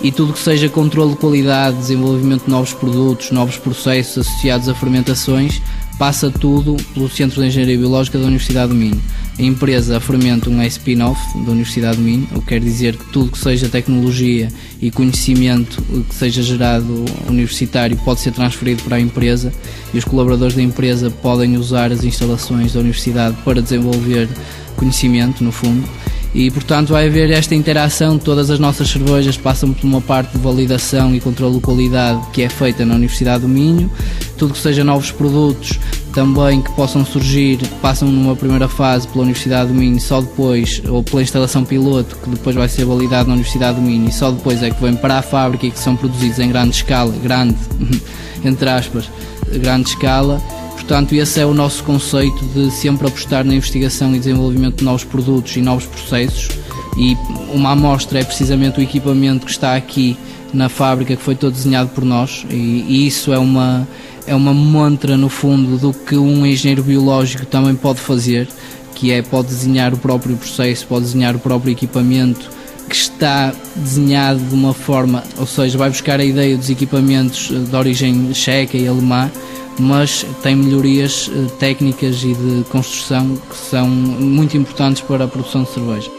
e 0.02 0.10
tudo 0.10 0.32
que 0.32 0.40
seja 0.40 0.68
controle 0.68 1.12
de 1.12 1.18
qualidade, 1.18 1.76
desenvolvimento 1.76 2.46
de 2.46 2.50
novos 2.50 2.72
produtos, 2.72 3.30
novos 3.30 3.56
processos 3.56 4.26
associados 4.26 4.68
a 4.68 4.74
fermentações, 4.74 5.62
passa 5.98 6.30
tudo 6.30 6.76
pelo 6.92 7.08
Centro 7.08 7.40
de 7.40 7.48
Engenharia 7.48 7.78
Biológica 7.78 8.18
da 8.18 8.26
Universidade 8.26 8.68
do 8.68 8.74
Minho. 8.74 9.00
A 9.38 9.42
empresa 9.42 10.00
Fermento 10.00 10.50
é 10.60 10.66
spin-off 10.66 11.20
da 11.44 11.52
Universidade 11.52 11.96
do 11.96 12.02
Minho, 12.02 12.28
o 12.32 12.40
que 12.40 12.48
quer 12.48 12.60
dizer 12.60 12.96
que 12.96 13.04
tudo 13.06 13.32
que 13.32 13.38
seja 13.38 13.68
tecnologia 13.68 14.48
e 14.80 14.90
conhecimento 14.90 15.82
que 16.08 16.14
seja 16.14 16.42
gerado 16.42 17.04
universitário 17.28 17.96
pode 18.04 18.20
ser 18.20 18.32
transferido 18.32 18.82
para 18.82 18.96
a 18.96 19.00
empresa 19.00 19.52
e 19.92 19.98
os 19.98 20.04
colaboradores 20.04 20.54
da 20.54 20.62
empresa 20.62 21.10
podem 21.10 21.56
usar 21.56 21.90
as 21.90 22.04
instalações 22.04 22.72
da 22.72 22.80
universidade 22.80 23.36
para 23.44 23.60
desenvolver 23.60 24.28
conhecimento, 24.76 25.42
no 25.42 25.52
fundo 25.52 25.84
e 26.34 26.50
portanto 26.50 26.92
vai 26.92 27.06
haver 27.06 27.30
esta 27.30 27.54
interação. 27.54 28.18
Todas 28.18 28.50
as 28.50 28.58
nossas 28.58 28.88
cervejas 28.88 29.36
passam 29.36 29.72
por 29.72 29.86
uma 29.86 30.00
parte 30.00 30.32
de 30.32 30.38
validação 30.38 31.14
e 31.14 31.20
controle 31.20 31.54
de 31.54 31.60
qualidade 31.60 32.20
que 32.32 32.42
é 32.42 32.48
feita 32.48 32.84
na 32.84 32.96
Universidade 32.96 33.42
do 33.42 33.48
Minho. 33.48 33.90
Tudo 34.36 34.52
que 34.52 34.58
seja 34.58 34.82
novos 34.82 35.12
produtos 35.12 35.78
também 36.12 36.60
que 36.60 36.72
possam 36.72 37.04
surgir 37.04 37.58
passam 37.80 38.08
numa 38.08 38.34
primeira 38.34 38.68
fase 38.68 39.06
pela 39.06 39.22
Universidade 39.22 39.68
do 39.68 39.74
Minho, 39.74 40.00
só 40.00 40.20
depois, 40.20 40.82
ou 40.88 41.02
pela 41.02 41.22
instalação 41.22 41.64
piloto, 41.64 42.16
que 42.16 42.30
depois 42.30 42.54
vai 42.54 42.68
ser 42.68 42.84
validado 42.84 43.28
na 43.28 43.34
Universidade 43.34 43.76
do 43.76 43.82
Minho, 43.82 44.08
e 44.08 44.12
só 44.12 44.30
depois 44.30 44.62
é 44.62 44.70
que 44.70 44.80
vem 44.80 44.94
para 44.94 45.18
a 45.18 45.22
fábrica 45.22 45.66
e 45.66 45.70
que 45.70 45.78
são 45.78 45.96
produzidos 45.96 46.38
em 46.38 46.48
grande 46.48 46.76
escala, 46.76 47.12
grande, 47.22 47.56
entre 48.44 48.68
aspas, 48.68 49.10
grande 49.60 49.88
escala 49.88 50.40
Portanto, 50.86 51.14
esse 51.14 51.40
é 51.40 51.46
o 51.46 51.54
nosso 51.54 51.82
conceito 51.82 52.44
de 52.44 52.70
sempre 52.70 53.08
apostar 53.08 53.42
na 53.42 53.54
investigação 53.54 54.14
e 54.14 54.18
desenvolvimento 54.18 54.76
de 54.76 54.84
novos 54.84 55.02
produtos 55.02 55.56
e 55.56 55.62
novos 55.62 55.86
processos. 55.86 56.50
E 56.98 57.16
uma 57.54 57.70
amostra 57.70 58.20
é 58.20 58.24
precisamente 58.24 58.78
o 58.78 58.82
equipamento 58.82 59.46
que 59.46 59.50
está 59.50 59.76
aqui 59.76 60.14
na 60.52 60.68
fábrica, 60.68 61.16
que 61.16 61.22
foi 61.22 61.34
todo 61.34 61.54
desenhado 61.54 61.88
por 61.88 62.04
nós, 62.04 62.44
e, 62.50 62.84
e 62.86 63.06
isso 63.06 63.32
é 63.32 63.38
uma, 63.38 63.88
é 64.26 64.34
uma 64.34 64.52
montra, 64.52 65.16
no 65.16 65.30
fundo, 65.30 65.78
do 65.78 65.94
que 65.94 66.16
um 66.16 66.44
engenheiro 66.44 66.82
biológico 66.82 67.46
também 67.46 67.74
pode 67.74 68.00
fazer, 68.00 68.46
que 68.94 69.10
é 69.10 69.22
pode 69.22 69.48
desenhar 69.48 69.94
o 69.94 69.96
próprio 69.96 70.36
processo, 70.36 70.86
pode 70.86 71.06
desenhar 71.06 71.34
o 71.34 71.38
próprio 71.38 71.72
equipamento, 71.72 72.50
que 72.90 72.94
está 72.94 73.54
desenhado 73.74 74.38
de 74.38 74.54
uma 74.54 74.74
forma, 74.74 75.24
ou 75.38 75.46
seja, 75.46 75.78
vai 75.78 75.88
buscar 75.88 76.20
a 76.20 76.24
ideia 76.24 76.58
dos 76.58 76.68
equipamentos 76.68 77.50
de 77.50 77.74
origem 77.74 78.34
checa 78.34 78.76
e 78.76 78.86
alemã 78.86 79.30
mas 79.78 80.24
tem 80.42 80.56
melhorias 80.56 81.30
eh, 81.32 81.46
técnicas 81.58 82.22
e 82.22 82.34
de 82.34 82.64
construção 82.70 83.36
que 83.48 83.56
são 83.56 83.88
muito 83.88 84.56
importantes 84.56 85.02
para 85.02 85.24
a 85.24 85.28
produção 85.28 85.62
de 85.64 85.70
cerveja. 85.70 86.10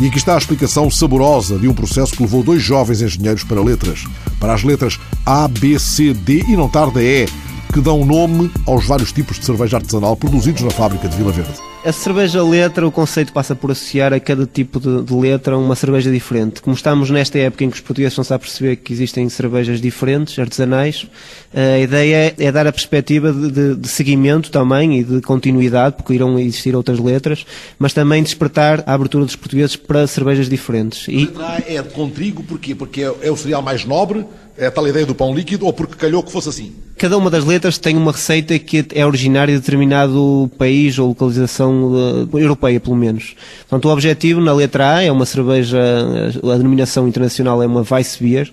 E 0.00 0.06
aqui 0.06 0.16
está 0.16 0.34
a 0.34 0.38
explicação 0.38 0.90
saborosa 0.90 1.58
de 1.58 1.68
um 1.68 1.74
processo 1.74 2.14
que 2.14 2.22
levou 2.22 2.42
dois 2.42 2.62
jovens 2.62 3.02
engenheiros 3.02 3.44
para 3.44 3.62
letras. 3.62 4.04
Para 4.38 4.54
as 4.54 4.62
letras 4.62 4.98
A, 5.26 5.46
B, 5.46 5.78
C, 5.78 6.14
D 6.14 6.42
e 6.48 6.56
não 6.56 6.68
tarda 6.68 7.02
E, 7.02 7.28
que 7.72 7.80
dão 7.80 8.04
nome 8.04 8.50
aos 8.66 8.86
vários 8.86 9.12
tipos 9.12 9.38
de 9.38 9.44
cerveja 9.44 9.76
artesanal 9.76 10.16
produzidos 10.16 10.62
na 10.62 10.70
fábrica 10.70 11.06
de 11.06 11.16
Vila 11.16 11.32
Verde. 11.32 11.69
A 11.82 11.92
cerveja 11.92 12.42
letra, 12.42 12.86
o 12.86 12.92
conceito 12.92 13.32
passa 13.32 13.54
por 13.56 13.70
associar 13.70 14.12
a 14.12 14.20
cada 14.20 14.46
tipo 14.46 14.78
de, 14.78 15.02
de, 15.02 15.14
letra 15.14 15.56
uma 15.56 15.74
cerveja 15.74 16.10
diferente. 16.10 16.60
Como 16.60 16.76
estamos 16.76 17.08
nesta 17.08 17.38
época 17.38 17.64
em 17.64 17.70
que 17.70 17.76
os 17.76 17.80
portugueses 17.80 18.18
estão 18.18 18.36
a 18.36 18.38
perceber 18.38 18.76
que 18.76 18.92
existem 18.92 19.26
cervejas 19.30 19.80
diferentes, 19.80 20.38
artesanais, 20.38 21.06
a 21.54 21.78
ideia 21.78 22.34
é, 22.38 22.44
é 22.44 22.52
dar 22.52 22.66
a 22.66 22.72
perspectiva 22.72 23.32
de, 23.32 23.50
de, 23.50 23.76
de, 23.76 23.88
seguimento 23.88 24.50
também 24.50 25.00
e 25.00 25.04
de 25.04 25.22
continuidade, 25.22 25.96
porque 25.96 26.12
irão 26.12 26.38
existir 26.38 26.76
outras 26.76 26.98
letras, 26.98 27.46
mas 27.78 27.94
também 27.94 28.22
despertar 28.22 28.84
a 28.86 28.92
abertura 28.92 29.24
dos 29.24 29.36
portugueses 29.36 29.74
para 29.74 30.06
cervejas 30.06 30.50
diferentes. 30.50 31.08
E... 31.08 31.32
É 31.66 31.82
com 31.82 32.10
trigo, 32.10 32.42
porquê? 32.42 32.74
Porque 32.74 33.02
é, 33.02 33.14
é 33.22 33.30
o 33.30 33.36
cereal 33.38 33.62
mais 33.62 33.86
nobre, 33.86 34.26
é 34.56 34.70
tal 34.70 34.86
ideia 34.86 35.06
do 35.06 35.14
pão 35.14 35.34
líquido, 35.34 35.66
ou 35.66 35.72
porque 35.72 35.94
calhou 35.94 36.22
que 36.22 36.30
fosse 36.30 36.48
assim? 36.48 36.72
Cada 36.96 37.16
uma 37.16 37.30
das 37.30 37.44
letras 37.44 37.78
tem 37.78 37.96
uma 37.96 38.12
receita 38.12 38.58
que 38.58 38.84
é 38.94 39.06
originária 39.06 39.54
de 39.54 39.60
determinado 39.60 40.50
país 40.58 40.98
ou 40.98 41.08
localização 41.08 41.92
uh, 41.92 42.38
europeia, 42.38 42.78
pelo 42.78 42.96
menos. 42.96 43.34
Portanto, 43.68 43.88
o 43.88 43.92
objetivo 43.92 44.40
na 44.40 44.52
letra 44.52 44.96
A 44.96 45.02
é 45.02 45.10
uma 45.10 45.24
cerveja, 45.24 45.78
a 46.42 46.56
denominação 46.56 47.08
internacional 47.08 47.62
é 47.62 47.66
uma 47.66 47.84
Weissbier, 47.90 48.52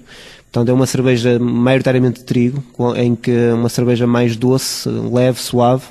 Portanto, 0.52 0.70
é 0.70 0.74
uma 0.74 0.86
cerveja 0.86 1.38
maioritariamente 1.38 2.20
de 2.20 2.26
trigo, 2.26 2.64
em 2.96 3.16
que 3.16 3.32
uma 3.52 3.70
cerveja 3.70 4.08
mais 4.08 4.36
doce, 4.36 4.90
leve, 4.90 5.40
suave, 5.40 5.84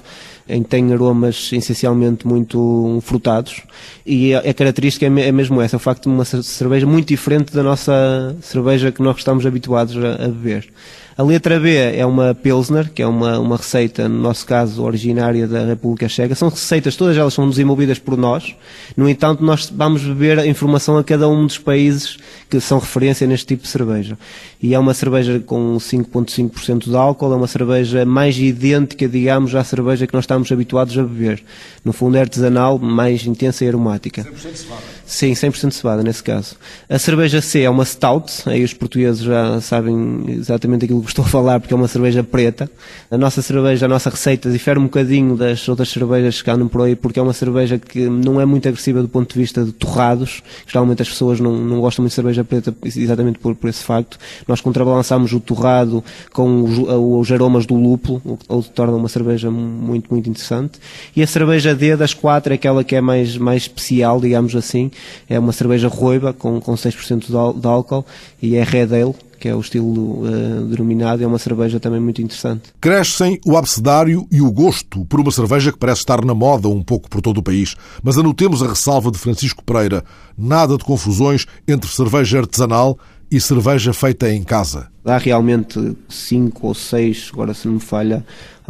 em 0.48 0.62
que 0.62 0.68
tem 0.68 0.92
aromas 0.92 1.50
essencialmente 1.52 2.26
muito 2.26 2.98
frutados. 3.02 3.62
E 4.04 4.34
a, 4.34 4.54
característica 4.54 5.06
é, 5.06 5.28
é, 5.28 5.32
mesmo 5.32 5.60
essa, 5.60 5.76
o 5.76 5.80
facto 5.80 6.04
de 6.04 6.08
uma 6.08 6.24
cerveja 6.24 6.86
muito 6.86 7.08
diferente 7.08 7.52
da 7.52 7.62
nossa 7.62 8.36
cerveja 8.40 8.92
que 8.92 9.02
nós 9.02 9.16
estamos 9.16 9.44
habituados 9.44 9.96
a, 9.96 10.24
a 10.24 10.28
beber. 10.28 10.68
A 11.18 11.22
letra 11.22 11.58
B 11.58 11.74
é 11.74 12.04
uma 12.04 12.34
Pilsner, 12.34 12.90
que 12.92 13.00
é 13.00 13.06
uma, 13.06 13.38
uma 13.38 13.56
receita, 13.56 14.06
no 14.06 14.20
nosso 14.20 14.44
caso, 14.44 14.82
originária 14.82 15.48
da 15.48 15.64
República 15.64 16.06
Checa. 16.10 16.34
São 16.34 16.50
receitas, 16.50 16.94
todas 16.94 17.16
elas 17.16 17.32
são 17.32 17.48
desenvolvidas 17.48 17.98
por 17.98 18.18
nós. 18.18 18.54
No 18.94 19.08
entanto, 19.08 19.42
nós 19.42 19.72
vamos 19.74 20.02
beber 20.02 20.38
a 20.38 20.46
informação 20.46 20.98
a 20.98 21.02
cada 21.02 21.26
um 21.26 21.46
dos 21.46 21.56
países 21.56 22.18
que 22.50 22.60
são 22.60 22.78
referência 22.78 23.26
neste 23.26 23.46
tipo 23.46 23.62
de 23.62 23.68
cerveja. 23.70 24.18
E 24.62 24.74
é 24.74 24.78
uma 24.78 24.92
cerveja 24.92 25.40
com 25.40 25.78
5,5% 25.78 26.90
de 26.90 26.94
álcool, 26.94 27.32
é 27.32 27.36
uma 27.36 27.46
cerveja 27.46 28.04
mais 28.04 28.38
idêntica, 28.38 29.08
digamos, 29.08 29.54
à 29.54 29.64
cerveja 29.64 30.06
que 30.06 30.12
nós 30.12 30.24
estamos 30.24 30.52
habituados 30.52 30.98
a 30.98 31.02
beber. 31.02 31.42
No 31.82 31.94
fundo 31.94 32.18
é 32.18 32.20
artesanal, 32.20 32.78
mais 32.78 33.24
intensa 33.26 33.64
e 33.64 33.68
aromática. 33.68 34.22
100% 34.22 34.54
cevada. 34.54 34.95
Sim, 35.06 35.32
100% 35.34 35.70
cevada 35.70 36.02
nesse 36.02 36.20
caso. 36.20 36.56
A 36.88 36.98
cerveja 36.98 37.40
C 37.40 37.62
é 37.62 37.70
uma 37.70 37.84
stout, 37.84 38.42
aí 38.44 38.64
os 38.64 38.74
portugueses 38.74 39.20
já 39.20 39.60
sabem 39.60 40.24
exatamente 40.30 40.84
aquilo 40.84 41.00
que 41.00 41.08
estou 41.08 41.24
a 41.24 41.28
falar, 41.28 41.60
porque 41.60 41.72
é 41.72 41.76
uma 41.76 41.86
cerveja 41.86 42.24
preta. 42.24 42.68
A 43.08 43.16
nossa 43.16 43.40
cerveja, 43.40 43.86
a 43.86 43.88
nossa 43.88 44.10
receita 44.10 44.50
difere 44.50 44.80
um 44.80 44.84
bocadinho 44.84 45.36
das 45.36 45.68
outras 45.68 45.90
cervejas 45.90 46.42
que 46.42 46.50
andam 46.50 46.66
por 46.66 46.82
aí, 46.82 46.96
porque 46.96 47.20
é 47.20 47.22
uma 47.22 47.32
cerveja 47.32 47.78
que 47.78 48.08
não 48.08 48.40
é 48.40 48.44
muito 48.44 48.66
agressiva 48.66 49.00
do 49.00 49.08
ponto 49.08 49.32
de 49.32 49.38
vista 49.38 49.64
de 49.64 49.70
torrados. 49.70 50.42
Geralmente 50.66 51.02
as 51.02 51.08
pessoas 51.08 51.38
não, 51.38 51.52
não 51.52 51.80
gostam 51.80 52.02
muito 52.02 52.10
de 52.10 52.16
cerveja 52.16 52.42
preta 52.42 52.74
exatamente 52.84 53.38
por, 53.38 53.54
por 53.54 53.70
esse 53.70 53.84
facto. 53.84 54.18
Nós 54.48 54.60
contrabalançamos 54.60 55.32
o 55.32 55.38
torrado 55.38 56.02
com 56.32 56.64
os, 56.64 56.78
os 56.78 57.30
aromas 57.30 57.64
do 57.64 57.76
lúpulo, 57.76 58.20
o 58.48 58.60
que 58.60 58.70
torna 58.70 58.96
uma 58.96 59.08
cerveja 59.08 59.52
muito, 59.52 60.12
muito 60.12 60.28
interessante. 60.28 60.80
E 61.14 61.22
a 61.22 61.26
cerveja 61.28 61.76
D 61.76 61.96
das 61.96 62.12
quatro 62.12 62.52
é 62.52 62.56
aquela 62.56 62.82
que 62.82 62.96
é 62.96 63.00
mais, 63.00 63.36
mais 63.36 63.62
especial, 63.62 64.20
digamos 64.20 64.56
assim. 64.56 64.90
É 65.28 65.38
uma 65.38 65.52
cerveja 65.52 65.88
roiba 65.88 66.32
com, 66.32 66.60
com 66.60 66.74
6% 66.74 67.26
de, 67.26 67.60
de 67.60 67.66
álcool 67.66 68.04
e 68.40 68.56
é 68.56 68.62
Red 68.62 68.94
Ale, 68.94 69.14
que 69.38 69.48
é 69.48 69.54
o 69.54 69.60
estilo 69.60 70.24
uh, 70.24 70.66
denominado, 70.66 71.22
é 71.22 71.26
uma 71.26 71.38
cerveja 71.38 71.78
também 71.78 72.00
muito 72.00 72.22
interessante. 72.22 72.72
Crescem 72.80 73.38
o 73.44 73.56
abcedário 73.56 74.26
e 74.30 74.40
o 74.40 74.50
gosto 74.50 75.04
por 75.06 75.20
uma 75.20 75.30
cerveja 75.30 75.72
que 75.72 75.78
parece 75.78 76.00
estar 76.00 76.24
na 76.24 76.34
moda 76.34 76.68
um 76.68 76.82
pouco 76.82 77.08
por 77.08 77.20
todo 77.20 77.38
o 77.38 77.42
país, 77.42 77.76
mas 78.02 78.18
anotemos 78.18 78.62
a 78.62 78.68
ressalva 78.68 79.10
de 79.10 79.18
Francisco 79.18 79.62
Pereira: 79.64 80.04
nada 80.36 80.76
de 80.76 80.84
confusões 80.84 81.46
entre 81.68 81.90
cerveja 81.90 82.38
artesanal 82.38 82.98
e 83.30 83.40
cerveja 83.40 83.92
feita 83.92 84.30
em 84.32 84.42
casa. 84.42 84.88
Há 85.06 85.18
realmente 85.18 85.96
cinco 86.08 86.66
ou 86.66 86.74
seis, 86.74 87.30
agora 87.32 87.54
se 87.54 87.66
não 87.66 87.74
me 87.74 87.80
falha, 87.80 88.24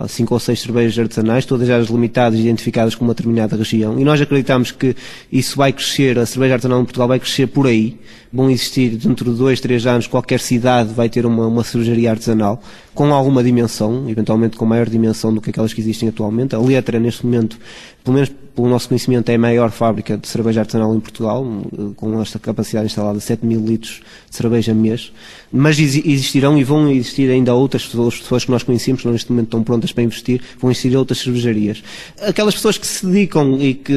cinco 0.09 0.35
ou 0.35 0.41
seis 0.41 0.61
cervejas 0.61 0.99
artesanais, 0.99 1.47
todas 1.47 1.69
elas 1.69 1.89
limitadas 1.89 2.39
e 2.39 2.43
identificadas 2.43 2.95
com 2.95 3.05
uma 3.05 3.15
determinada 3.15 3.57
região. 3.57 3.99
E 3.99 4.05
nós 4.05 4.21
acreditamos 4.21 4.71
que 4.71 4.95
isso 5.33 5.57
vai 5.57 5.73
crescer, 5.73 6.19
a 6.19 6.27
cerveja 6.27 6.55
artesanal 6.55 6.83
em 6.83 6.85
Portugal 6.85 7.09
vai 7.09 7.19
crescer 7.19 7.47
por 7.47 7.67
aí. 7.67 7.99
Vão 8.31 8.51
existir, 8.51 8.91
dentro 8.97 9.33
de 9.33 9.39
dois, 9.39 9.61
três 9.61 9.87
anos, 9.87 10.07
qualquer 10.07 10.41
cidade 10.41 10.93
vai 10.93 11.09
ter 11.09 11.25
uma, 11.25 11.47
uma 11.47 11.65
cervejaria 11.65 12.11
artesanal 12.11 12.63
com 12.95 13.13
alguma 13.15 13.43
dimensão, 13.43 14.09
eventualmente 14.09 14.57
com 14.57 14.67
maior 14.67 14.89
dimensão 14.89 15.33
do 15.33 15.41
que 15.41 15.49
aquelas 15.49 15.73
que 15.73 15.81
existem 15.81 16.09
atualmente. 16.09 16.55
A 16.55 16.59
Letra, 16.59 16.99
neste 16.99 17.25
momento, 17.25 17.59
pelo 18.05 18.15
menos 18.15 18.31
pelo 18.55 18.69
nosso 18.69 18.89
conhecimento, 18.89 19.29
é 19.29 19.35
a 19.35 19.39
maior 19.39 19.71
fábrica 19.71 20.17
de 20.17 20.27
cerveja 20.27 20.61
artesanal 20.61 20.95
em 20.95 21.01
Portugal, 21.01 21.47
com 21.95 22.21
esta 22.23 22.39
capacidade 22.39 22.87
instalada 22.87 23.19
de 23.19 23.25
7 23.25 23.45
mil 23.45 23.61
litros 23.61 24.01
de 24.31 24.35
cerveja 24.35 24.73
mês. 24.73 25.13
Mas 25.53 25.77
existirão 26.27 26.59
e 26.59 26.65
vão 26.65 26.91
existir 26.91 27.31
ainda 27.31 27.55
outras 27.55 27.87
pessoas, 27.87 28.19
pessoas 28.19 28.45
que 28.45 28.51
nós 28.51 28.63
conhecemos, 28.63 29.03
que 29.03 29.09
neste 29.09 29.31
momento 29.31 29.47
estão 29.47 29.63
prontas 29.63 29.93
para 29.93 30.03
investir, 30.03 30.41
vão 30.61 30.71
existir 30.71 30.95
outras 30.97 31.19
cervejarias. 31.19 31.83
Aquelas 32.21 32.55
pessoas 32.55 32.77
que 32.77 32.87
se 32.87 33.07
dedicam 33.07 33.59
e 33.61 33.75
que, 33.75 33.93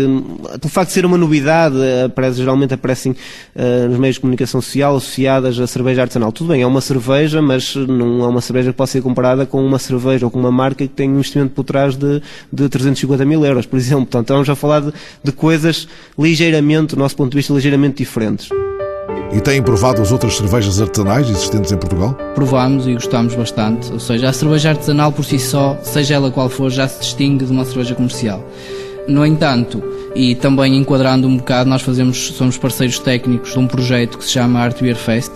pelo 0.60 0.70
facto 0.70 0.90
de 0.90 0.94
ser 0.94 1.06
uma 1.06 1.18
novidade, 1.18 1.76
aparece, 2.06 2.38
geralmente 2.38 2.74
aparecem 2.74 3.12
uh, 3.12 3.90
nos 3.90 3.98
meios 3.98 4.16
de 4.16 4.22
comunicação 4.22 4.62
social 4.62 4.96
associadas 4.96 5.60
à 5.60 5.68
cerveja 5.68 6.04
artesanal. 6.04 6.32
Tudo 6.32 6.50
bem, 6.50 6.62
é 6.62 6.68
uma 6.68 6.82
cerveja, 6.82 7.42
mas 7.42 7.76
não 7.76 8.24
é 8.24 8.28
uma 8.28 8.42
cerveja 8.42 8.72
que 8.72 8.78
pode 8.78 8.92
ser 8.92 9.02
comparada 9.02 9.46
com 9.46 9.64
uma 9.66 9.80
cerveja 9.80 10.26
ou 10.26 10.32
com 10.32 10.40
uma 10.40 10.52
marca 10.52 10.88
que 10.88 10.94
tem 10.94 11.10
um 11.10 11.16
investimento 11.16 11.54
por 11.54 11.64
trás 11.64 11.96
de, 11.96 12.22
de 12.52 12.70
350 12.70 13.26
mil 13.26 13.44
euros, 13.46 13.66
por 13.66 13.78
exemplo. 13.78 14.06
Portanto, 14.06 14.26
estamos 14.26 14.50
a 14.50 14.56
falar 14.56 14.82
de, 14.82 14.94
de 15.24 15.32
coisas 15.32 15.88
ligeiramente, 16.18 16.96
do 16.96 17.00
nosso 17.00 17.16
ponto 17.16 17.32
de 17.32 17.38
vista, 17.38 17.54
ligeiramente 17.54 17.98
diferentes. 17.98 18.50
E 19.32 19.40
têm 19.40 19.62
provado 19.62 20.02
as 20.02 20.12
outras 20.12 20.36
cervejas 20.38 20.82
artesanais 20.82 21.30
existentes 21.30 21.72
em 21.72 21.78
Portugal? 21.78 22.14
Provamos 22.34 22.88
e 22.88 22.94
gostamos 22.94 23.36
bastante. 23.36 23.92
Ou 23.92 24.00
seja, 24.00 24.30
a 24.30 24.34
cerveja 24.34 24.70
artesanal 24.70 25.12
por 25.12 25.24
si 25.24 25.38
só, 25.38 25.78
seja 25.84 26.16
ela 26.16 26.32
qual 26.32 26.50
for, 26.50 26.70
já 26.72 26.88
se 26.88 27.00
distingue 27.00 27.46
de 27.46 27.52
uma 27.52 27.64
cerveja 27.64 27.94
comercial. 27.94 28.44
No 29.08 29.26
entanto, 29.26 29.84
e 30.16 30.36
também 30.36 30.76
enquadrando 30.78 31.28
um 31.28 31.38
bocado, 31.38 31.70
nós 31.70 31.82
fazemos, 31.82 32.34
somos 32.34 32.58
parceiros 32.58 33.00
técnicos 33.00 33.54
de 33.54 33.60
um 33.60 33.68
projeto 33.68 34.18
que 34.18 34.26
se 34.26 34.32
chama 34.32 34.60
Art 34.60 34.82
Beer 34.82 34.96
Fest, 34.96 35.32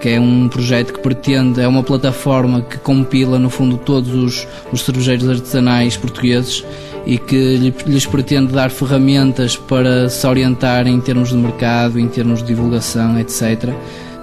que 0.00 0.10
é 0.10 0.20
um 0.20 0.48
projeto 0.48 0.92
que 0.92 1.00
pretende, 1.00 1.60
é 1.60 1.68
uma 1.68 1.82
plataforma 1.82 2.62
que 2.62 2.78
compila 2.78 3.38
no 3.38 3.50
fundo 3.50 3.76
todos 3.76 4.14
os, 4.14 4.46
os 4.72 4.82
cervejeiros 4.82 5.28
artesanais 5.28 5.96
portugueses 5.96 6.64
e 7.06 7.16
que 7.18 7.72
lhes 7.86 8.04
pretende 8.04 8.52
dar 8.52 8.70
ferramentas 8.70 9.56
para 9.56 10.08
se 10.08 10.26
orientar 10.26 10.88
em 10.88 11.00
termos 11.00 11.28
de 11.28 11.36
mercado, 11.36 12.00
em 12.00 12.08
termos 12.08 12.40
de 12.40 12.48
divulgação, 12.48 13.18
etc. 13.18 13.72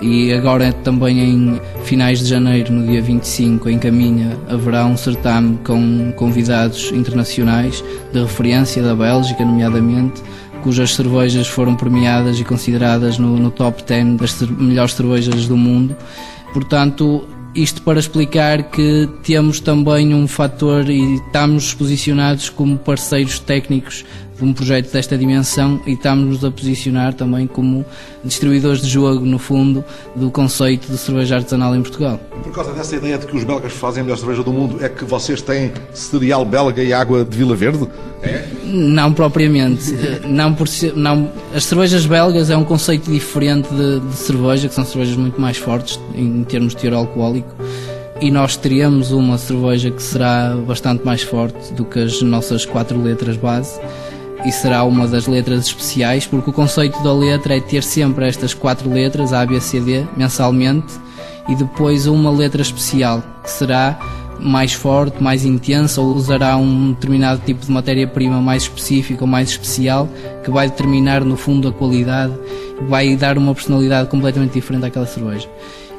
E 0.01 0.33
agora 0.33 0.73
também 0.73 1.19
em 1.21 1.61
finais 1.85 2.19
de 2.19 2.25
janeiro, 2.25 2.73
no 2.73 2.85
dia 2.85 3.01
25, 3.01 3.69
em 3.69 3.79
Caminha, 3.79 4.37
haverá 4.49 4.85
um 4.85 4.97
certame 4.97 5.57
com 5.63 6.11
convidados 6.17 6.91
internacionais 6.91 7.81
de 8.11 8.19
referência 8.19 8.83
da 8.83 8.93
Bélgica, 8.93 9.45
nomeadamente, 9.45 10.21
cujas 10.61 10.93
cervejas 10.93 11.47
foram 11.47 11.75
premiadas 11.75 12.37
e 12.37 12.43
consideradas 12.43 13.17
no, 13.17 13.37
no 13.37 13.49
top 13.49 13.81
10 13.81 14.17
das 14.17 14.41
melhores 14.41 14.93
cervejas 14.93 15.47
do 15.47 15.55
mundo. 15.55 15.95
Portanto, 16.53 17.25
isto 17.55 17.81
para 17.81 17.99
explicar 17.99 18.63
que 18.63 19.07
temos 19.23 19.59
também 19.59 20.13
um 20.13 20.27
fator 20.27 20.89
e 20.89 21.15
estamos 21.15 21.73
posicionados 21.73 22.49
como 22.49 22.77
parceiros 22.77 23.39
técnicos 23.39 24.05
um 24.43 24.53
projeto 24.53 24.91
desta 24.91 25.17
dimensão 25.17 25.79
e 25.85 25.93
estamos 25.93 26.43
a 26.43 26.51
posicionar 26.51 27.13
também 27.13 27.47
como 27.47 27.85
distribuidores 28.23 28.81
de 28.81 28.89
jogo, 28.89 29.25
no 29.25 29.39
fundo, 29.39 29.83
do 30.15 30.29
conceito 30.29 30.91
de 30.91 30.97
cerveja 30.97 31.37
artesanal 31.37 31.75
em 31.75 31.81
Portugal. 31.81 32.19
Por 32.43 32.51
causa 32.51 32.73
dessa 32.73 32.95
ideia 32.95 33.17
de 33.17 33.25
que 33.25 33.35
os 33.35 33.43
belgas 33.43 33.73
fazem 33.73 34.01
a 34.01 34.03
melhor 34.03 34.17
cerveja 34.17 34.43
do 34.43 34.51
mundo, 34.51 34.83
é 34.83 34.89
que 34.89 35.05
vocês 35.05 35.41
têm 35.41 35.71
cereal 35.93 36.43
belga 36.45 36.83
e 36.83 36.93
água 36.93 37.23
de 37.23 37.37
Vila 37.37 37.55
Verde? 37.55 37.87
É? 38.21 38.45
Não 38.65 39.13
propriamente. 39.13 39.93
não 40.27 40.53
por 40.53 40.67
ser, 40.67 40.95
não, 40.95 41.31
as 41.53 41.65
cervejas 41.65 42.05
belgas 42.05 42.49
é 42.49 42.57
um 42.57 42.63
conceito 42.63 43.09
diferente 43.09 43.69
de, 43.69 43.99
de 43.99 44.15
cerveja, 44.15 44.67
que 44.67 44.73
são 44.73 44.85
cervejas 44.85 45.15
muito 45.15 45.39
mais 45.39 45.57
fortes 45.57 45.99
em 46.15 46.43
termos 46.43 46.75
de 46.75 46.81
teor 46.81 46.95
alcoólico 46.95 47.55
e 48.21 48.31
nós 48.31 48.55
teríamos 48.55 49.11
uma 49.11 49.37
cerveja 49.37 49.91
que 49.91 50.01
será 50.01 50.55
bastante 50.55 51.03
mais 51.05 51.23
forte 51.23 51.73
do 51.73 51.83
que 51.83 51.99
as 51.99 52.21
nossas 52.21 52.65
quatro 52.65 53.01
letras 53.01 53.35
base 53.35 53.77
e 54.45 54.51
será 54.51 54.83
uma 54.83 55.07
das 55.07 55.27
letras 55.27 55.65
especiais, 55.65 56.25
porque 56.25 56.49
o 56.49 56.53
conceito 56.53 57.01
da 57.01 57.13
letra 57.13 57.57
é 57.57 57.59
ter 57.61 57.83
sempre 57.83 58.27
estas 58.27 58.53
quatro 58.53 58.89
letras, 58.89 59.33
A, 59.33 59.45
B, 59.45 59.59
C, 59.59 59.79
D, 59.79 60.05
mensalmente, 60.17 60.93
e 61.47 61.55
depois 61.55 62.07
uma 62.07 62.31
letra 62.31 62.61
especial, 62.61 63.23
que 63.43 63.49
será 63.49 63.97
mais 64.39 64.73
forte, 64.73 65.23
mais 65.23 65.45
intensa, 65.45 66.01
ou 66.01 66.13
usará 66.13 66.57
um 66.57 66.91
determinado 66.91 67.41
tipo 67.45 67.65
de 67.65 67.71
matéria-prima 67.71 68.41
mais 68.41 68.63
específica 68.63 69.23
ou 69.23 69.27
mais 69.27 69.49
especial, 69.49 70.09
que 70.43 70.51
vai 70.51 70.69
determinar 70.69 71.23
no 71.23 71.37
fundo 71.37 71.67
a 71.69 71.71
qualidade, 71.71 72.33
vai 72.87 73.15
dar 73.15 73.37
uma 73.37 73.53
personalidade 73.53 74.09
completamente 74.09 74.53
diferente 74.53 74.85
àquela 74.85 75.05
cerveja. 75.05 75.47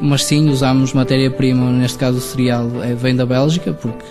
Mas 0.00 0.24
sim, 0.24 0.50
usamos 0.50 0.92
matéria-prima, 0.92 1.70
neste 1.70 1.98
caso 1.98 2.18
o 2.18 2.20
cereal 2.20 2.68
é, 2.82 2.94
vem 2.94 3.14
da 3.14 3.24
Bélgica, 3.24 3.72
porque 3.72 4.04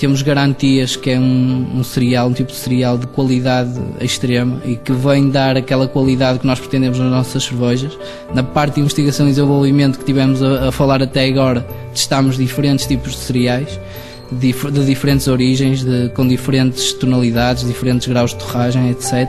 temos 0.00 0.22
garantias 0.22 0.96
que 0.96 1.10
é 1.10 1.18
um, 1.20 1.78
um 1.78 1.84
cereal, 1.84 2.28
um 2.28 2.32
tipo 2.32 2.50
de 2.50 2.56
cereal 2.56 2.96
de 2.96 3.06
qualidade 3.06 3.78
extrema 4.00 4.60
e 4.64 4.74
que 4.74 4.92
vem 4.92 5.28
dar 5.28 5.58
aquela 5.58 5.86
qualidade 5.86 6.38
que 6.38 6.46
nós 6.46 6.58
pretendemos 6.58 6.98
nas 6.98 7.10
nossas 7.10 7.44
cervejas. 7.44 7.98
Na 8.34 8.42
parte 8.42 8.76
de 8.76 8.80
investigação 8.80 9.26
e 9.26 9.28
desenvolvimento 9.28 9.98
que 9.98 10.04
tivemos 10.06 10.42
a, 10.42 10.68
a 10.68 10.72
falar 10.72 11.02
até 11.02 11.26
agora, 11.26 11.60
testámos 11.92 12.38
diferentes 12.38 12.86
tipos 12.86 13.12
de 13.12 13.18
cereais 13.18 13.78
de, 14.32 14.52
diferentes 14.86 15.28
origens, 15.28 15.84
de, 15.84 16.08
com 16.14 16.26
diferentes 16.26 16.94
tonalidades, 16.94 17.66
diferentes 17.66 18.06
graus 18.08 18.30
de 18.30 18.38
torragem, 18.38 18.90
etc. 18.90 19.28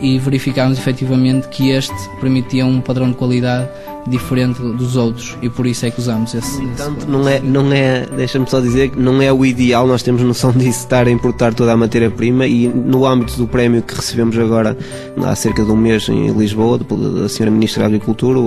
E 0.00 0.18
verificámos 0.18 0.78
efetivamente 0.78 1.46
que 1.46 1.70
este 1.70 1.94
permitia 2.20 2.66
um 2.66 2.80
padrão 2.80 3.10
de 3.10 3.16
qualidade 3.16 3.68
diferente 4.06 4.60
dos 4.60 4.96
outros 4.96 5.36
e 5.40 5.48
por 5.48 5.66
isso 5.66 5.86
é 5.86 5.90
que 5.90 6.00
usamos 6.00 6.34
esse. 6.34 6.60
No 6.60 6.68
entanto, 6.70 7.06
não 7.08 7.28
é, 7.28 7.40
não 7.40 7.72
é 7.72 8.06
deixa-me 8.06 8.48
só 8.48 8.60
dizer 8.60 8.90
que 8.90 8.98
não 8.98 9.22
é 9.22 9.32
o 9.32 9.44
ideal, 9.44 9.86
nós 9.86 10.02
temos 10.02 10.22
noção 10.22 10.50
disso, 10.52 10.80
estar 10.80 11.06
a 11.06 11.10
importar 11.10 11.54
toda 11.54 11.72
a 11.72 11.76
matéria-prima 11.76 12.46
e 12.46 12.68
no 12.68 13.06
âmbito 13.06 13.36
do 13.36 13.46
prémio 13.46 13.82
que 13.82 13.94
recebemos 13.94 14.36
agora 14.38 14.76
há 15.24 15.34
cerca 15.34 15.64
de 15.64 15.70
um 15.70 15.76
mês 15.76 16.08
em 16.08 16.32
Lisboa, 16.32 16.78
da 16.78 17.26
Sra. 17.26 17.50
Ministra 17.50 17.82
da 17.82 17.86
Agricultura, 17.88 18.38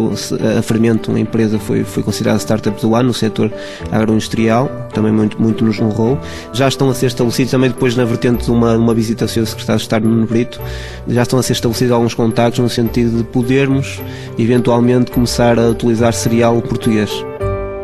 a 0.57 0.61
Fermento, 0.61 1.11
uma 1.11 1.19
empresa, 1.19 1.59
foi, 1.59 1.83
foi 1.83 2.03
considerada 2.03 2.39
startup 2.39 2.79
do 2.81 2.95
ano 2.95 3.09
no 3.09 3.13
setor 3.13 3.51
agroindustrial, 3.91 4.69
também 4.93 5.11
muito, 5.11 5.41
muito 5.41 5.63
nos 5.63 5.79
honrou. 5.79 6.19
Já 6.53 6.67
estão 6.67 6.89
a 6.89 6.93
ser 6.93 7.07
estabelecidos, 7.07 7.51
também 7.51 7.69
depois 7.69 7.95
na 7.95 8.03
vertente 8.03 8.45
de 8.45 8.51
uma, 8.51 8.75
uma 8.75 8.93
visita 8.93 9.25
ao 9.25 9.29
Sr. 9.29 9.45
Secretário 9.45 9.77
de 9.77 9.83
Estado 9.83 10.07
no 10.07 10.25
Brito, 10.25 10.59
já 11.07 11.21
estão 11.21 11.39
a 11.39 11.43
ser 11.43 11.53
estabelecidos 11.53 11.91
alguns 11.91 12.13
contactos 12.13 12.59
no 12.59 12.69
sentido 12.69 13.17
de 13.17 13.23
podermos 13.23 14.01
eventualmente 14.37 15.11
começar 15.11 15.44
começar 15.45 15.59
a 15.59 15.69
utilizar 15.69 16.13
cereal 16.13 16.59
português. 16.61 17.11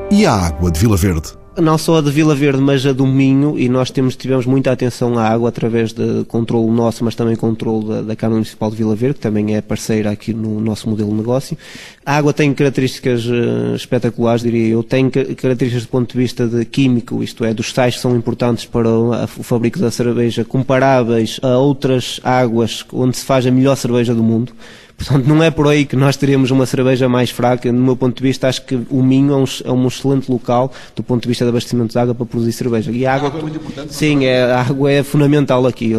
E 0.10 0.26
a 0.26 0.34
água 0.34 0.71
de 0.71 0.80
Vila 0.80 0.97
Verde? 0.97 1.34
Não 1.58 1.78
só 1.78 1.97
a 1.97 2.02
de 2.02 2.10
Vila 2.10 2.34
Verde, 2.34 2.62
mas 2.62 2.84
a 2.86 2.93
do 2.93 3.06
Minho, 3.06 3.60
e 3.60 3.69
nós 3.69 3.91
temos, 3.91 4.15
tivemos 4.15 4.45
muita 4.45 4.71
atenção 4.71 5.19
à 5.19 5.28
água 5.28 5.50
através 5.50 5.91
de 5.93 6.24
controle 6.24 6.71
nosso, 6.71 7.04
mas 7.04 7.13
também 7.13 7.36
controle 7.36 7.88
da, 7.88 8.02
da 8.02 8.15
Câmara 8.15 8.36
Municipal 8.36 8.71
de 8.71 8.78
Vila 8.78 8.95
Verde, 8.95 9.15
que 9.15 9.19
também 9.19 9.56
é 9.56 9.62
parceira 9.62 10.10
aqui 10.10 10.34
no 10.34 10.60
nosso 10.60 10.89
modelo 10.89 11.10
de 11.10 11.17
negócio. 11.17 11.58
A 12.06 12.15
água 12.15 12.34
tem 12.34 12.52
características 12.54 13.26
uh, 13.26 13.76
espetaculares, 13.76 14.41
diria 14.41 14.69
eu. 14.69 14.82
Tem 14.82 15.10
características 15.10 15.84
do 15.84 15.89
ponto 15.89 16.13
de 16.13 16.17
vista 16.17 16.47
de 16.47 16.65
químico, 16.65 17.21
isto 17.21 17.45
é, 17.45 17.54
dos 17.54 17.71
sais 17.74 17.95
que 17.95 18.02
são 18.02 18.15
importantes 18.15 18.65
para 18.65 18.89
o 18.89 19.43
fabrico 19.43 19.78
da 19.78 19.91
cerveja, 19.91 20.43
comparáveis 20.43 21.39
a 21.43 21.58
outras 21.58 22.19
águas 22.24 22.84
onde 22.91 23.17
se 23.17 23.26
faz 23.26 23.45
a 23.45 23.52
melhor 23.52 23.76
cerveja 23.76 24.15
do 24.15 24.24
mundo. 24.24 24.54
Portanto, 25.02 25.26
não 25.26 25.42
é 25.42 25.50
por 25.50 25.68
aí 25.68 25.84
que 25.84 25.96
nós 25.96 26.16
teríamos 26.16 26.52
uma 26.52 26.66
cerveja 26.66 27.10
mais 27.10 27.32
fraca. 27.32 27.72
No 27.72 27.82
meu 27.82 27.98
ponto 27.98 28.16
de 28.16 28.22
vista, 28.22 28.48
acho 28.48 28.64
que 28.64 28.80
o 28.90 29.02
Minho 29.02 29.34
é 29.34 29.38
um, 29.38 29.46
é 29.66 29.72
um 29.72 29.88
excelente 29.88 30.32
local 30.32 30.72
do 30.96 31.02
ponto 31.02 31.24
de 31.24 31.28
vista 31.28 31.44
de 31.44 31.50
abastecimento 31.50 31.92
de 31.92 31.98
água 31.98 32.14
para 32.14 32.26
produzir 32.26 32.52
cerveja. 32.52 32.92
E 32.92 33.06
a 33.06 33.16
água, 33.16 33.30
a 33.30 33.32
água 33.32 33.40
é 33.40 33.42
muito 33.42 33.58
importante. 33.58 33.94
Sim, 33.96 34.26
é, 34.26 34.44
a 34.44 34.62
água 34.62 34.92
é 34.92 35.02
fundamental 35.02 35.66
aqui. 35.66 35.94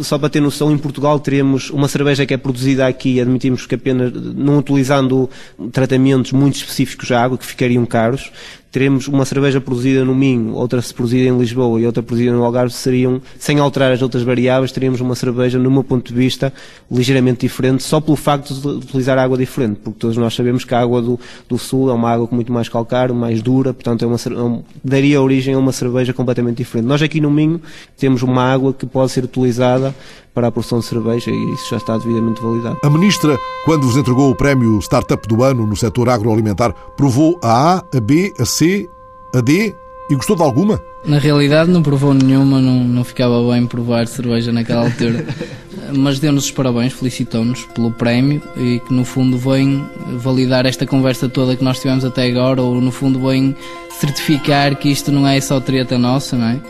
Só 0.00 0.18
para 0.18 0.28
ter 0.28 0.40
noção, 0.40 0.72
em 0.72 0.78
Portugal 0.78 1.20
teríamos 1.20 1.70
uma 1.70 1.86
cerveja 1.86 2.26
que 2.26 2.34
é 2.34 2.36
produzida 2.36 2.86
aqui, 2.86 3.20
admitimos 3.20 3.66
que 3.66 3.76
apenas 3.76 4.12
não 4.12 4.58
utilizando 4.58 5.30
tratamentos 5.70 6.32
muito 6.32 6.56
específicos 6.56 7.12
à 7.12 7.22
água, 7.22 7.38
que 7.38 7.46
ficariam 7.46 7.86
caros, 7.86 8.32
teremos 8.70 9.08
uma 9.08 9.24
cerveja 9.24 9.60
produzida 9.60 10.04
no 10.04 10.14
Minho, 10.14 10.54
outra 10.54 10.80
produzida 10.94 11.28
em 11.28 11.38
Lisboa 11.38 11.80
e 11.80 11.86
outra 11.86 12.02
produzida 12.02 12.32
no 12.32 12.44
Algarve, 12.44 12.72
seriam, 12.72 13.20
sem 13.38 13.58
alterar 13.58 13.92
as 13.92 14.02
outras 14.02 14.22
variáveis, 14.22 14.70
teríamos 14.70 15.00
uma 15.00 15.14
cerveja, 15.14 15.58
no 15.58 15.70
meu 15.70 15.82
ponto 15.82 16.12
de 16.12 16.14
vista, 16.14 16.52
ligeiramente 16.90 17.40
diferente, 17.40 17.82
só 17.82 18.00
pelo 18.00 18.16
facto 18.16 18.54
de 18.54 18.68
utilizar 18.68 19.18
água 19.18 19.36
diferente, 19.36 19.80
porque 19.82 19.98
todos 19.98 20.16
nós 20.16 20.34
sabemos 20.34 20.64
que 20.64 20.74
a 20.74 20.80
água 20.80 21.02
do, 21.02 21.18
do 21.48 21.58
Sul 21.58 21.90
é 21.90 21.92
uma 21.92 22.10
água 22.10 22.26
com 22.26 22.34
muito 22.34 22.52
mais 22.52 22.68
calcário, 22.68 23.14
mais 23.14 23.42
dura, 23.42 23.74
portanto 23.74 24.04
é 24.04 24.06
uma, 24.06 24.16
é 24.16 24.62
daria 24.84 25.20
origem 25.20 25.54
a 25.54 25.58
uma 25.58 25.72
cerveja 25.72 26.12
completamente 26.12 26.58
diferente. 26.58 26.86
Nós 26.86 27.02
aqui 27.02 27.20
no 27.20 27.30
Minho 27.30 27.60
temos 27.98 28.22
uma 28.22 28.42
água 28.42 28.72
que 28.72 28.86
pode 28.86 29.10
ser 29.10 29.24
utilizada 29.24 29.94
para 30.40 30.48
a 30.48 30.50
produção 30.50 30.78
de 30.78 30.86
cerveja 30.86 31.30
e 31.30 31.52
isso 31.52 31.68
já 31.68 31.76
está 31.76 31.98
devidamente 31.98 32.40
validado. 32.40 32.78
A 32.82 32.88
ministra, 32.88 33.36
quando 33.66 33.86
vos 33.86 33.94
entregou 33.94 34.30
o 34.30 34.34
prémio 34.34 34.78
Startup 34.78 35.28
do 35.28 35.44
Ano 35.44 35.66
no 35.66 35.76
setor 35.76 36.08
agroalimentar, 36.08 36.74
provou 36.96 37.38
a 37.42 37.74
A, 37.74 37.84
a 37.94 38.00
B, 38.00 38.32
a 38.38 38.46
C, 38.46 38.88
a 39.34 39.42
D 39.42 39.74
e 40.08 40.14
gostou 40.14 40.34
de 40.34 40.42
alguma? 40.42 40.80
Na 41.04 41.18
realidade 41.18 41.70
não 41.70 41.82
provou 41.82 42.14
nenhuma, 42.14 42.58
não, 42.58 42.82
não 42.82 43.04
ficava 43.04 43.52
bem 43.52 43.66
provar 43.66 44.06
cerveja 44.06 44.50
naquela 44.50 44.86
altura. 44.86 45.26
Mas 45.94 46.18
deu-nos 46.18 46.44
os 46.44 46.50
parabéns, 46.50 46.94
felicitou-nos 46.94 47.66
pelo 47.66 47.90
prémio 47.90 48.40
e 48.56 48.80
que 48.80 48.94
no 48.94 49.04
fundo 49.04 49.36
vem 49.36 49.84
validar 50.16 50.64
esta 50.64 50.86
conversa 50.86 51.28
toda 51.28 51.54
que 51.54 51.62
nós 51.62 51.78
tivemos 51.80 52.02
até 52.02 52.26
agora, 52.28 52.62
ou 52.62 52.80
no 52.80 52.90
fundo 52.90 53.20
vem 53.20 53.54
certificar 53.90 54.74
que 54.76 54.88
isto 54.88 55.12
não 55.12 55.28
é 55.28 55.38
só 55.38 55.60
treta 55.60 55.98
nossa, 55.98 56.34
não 56.34 56.46
é? 56.46 56.60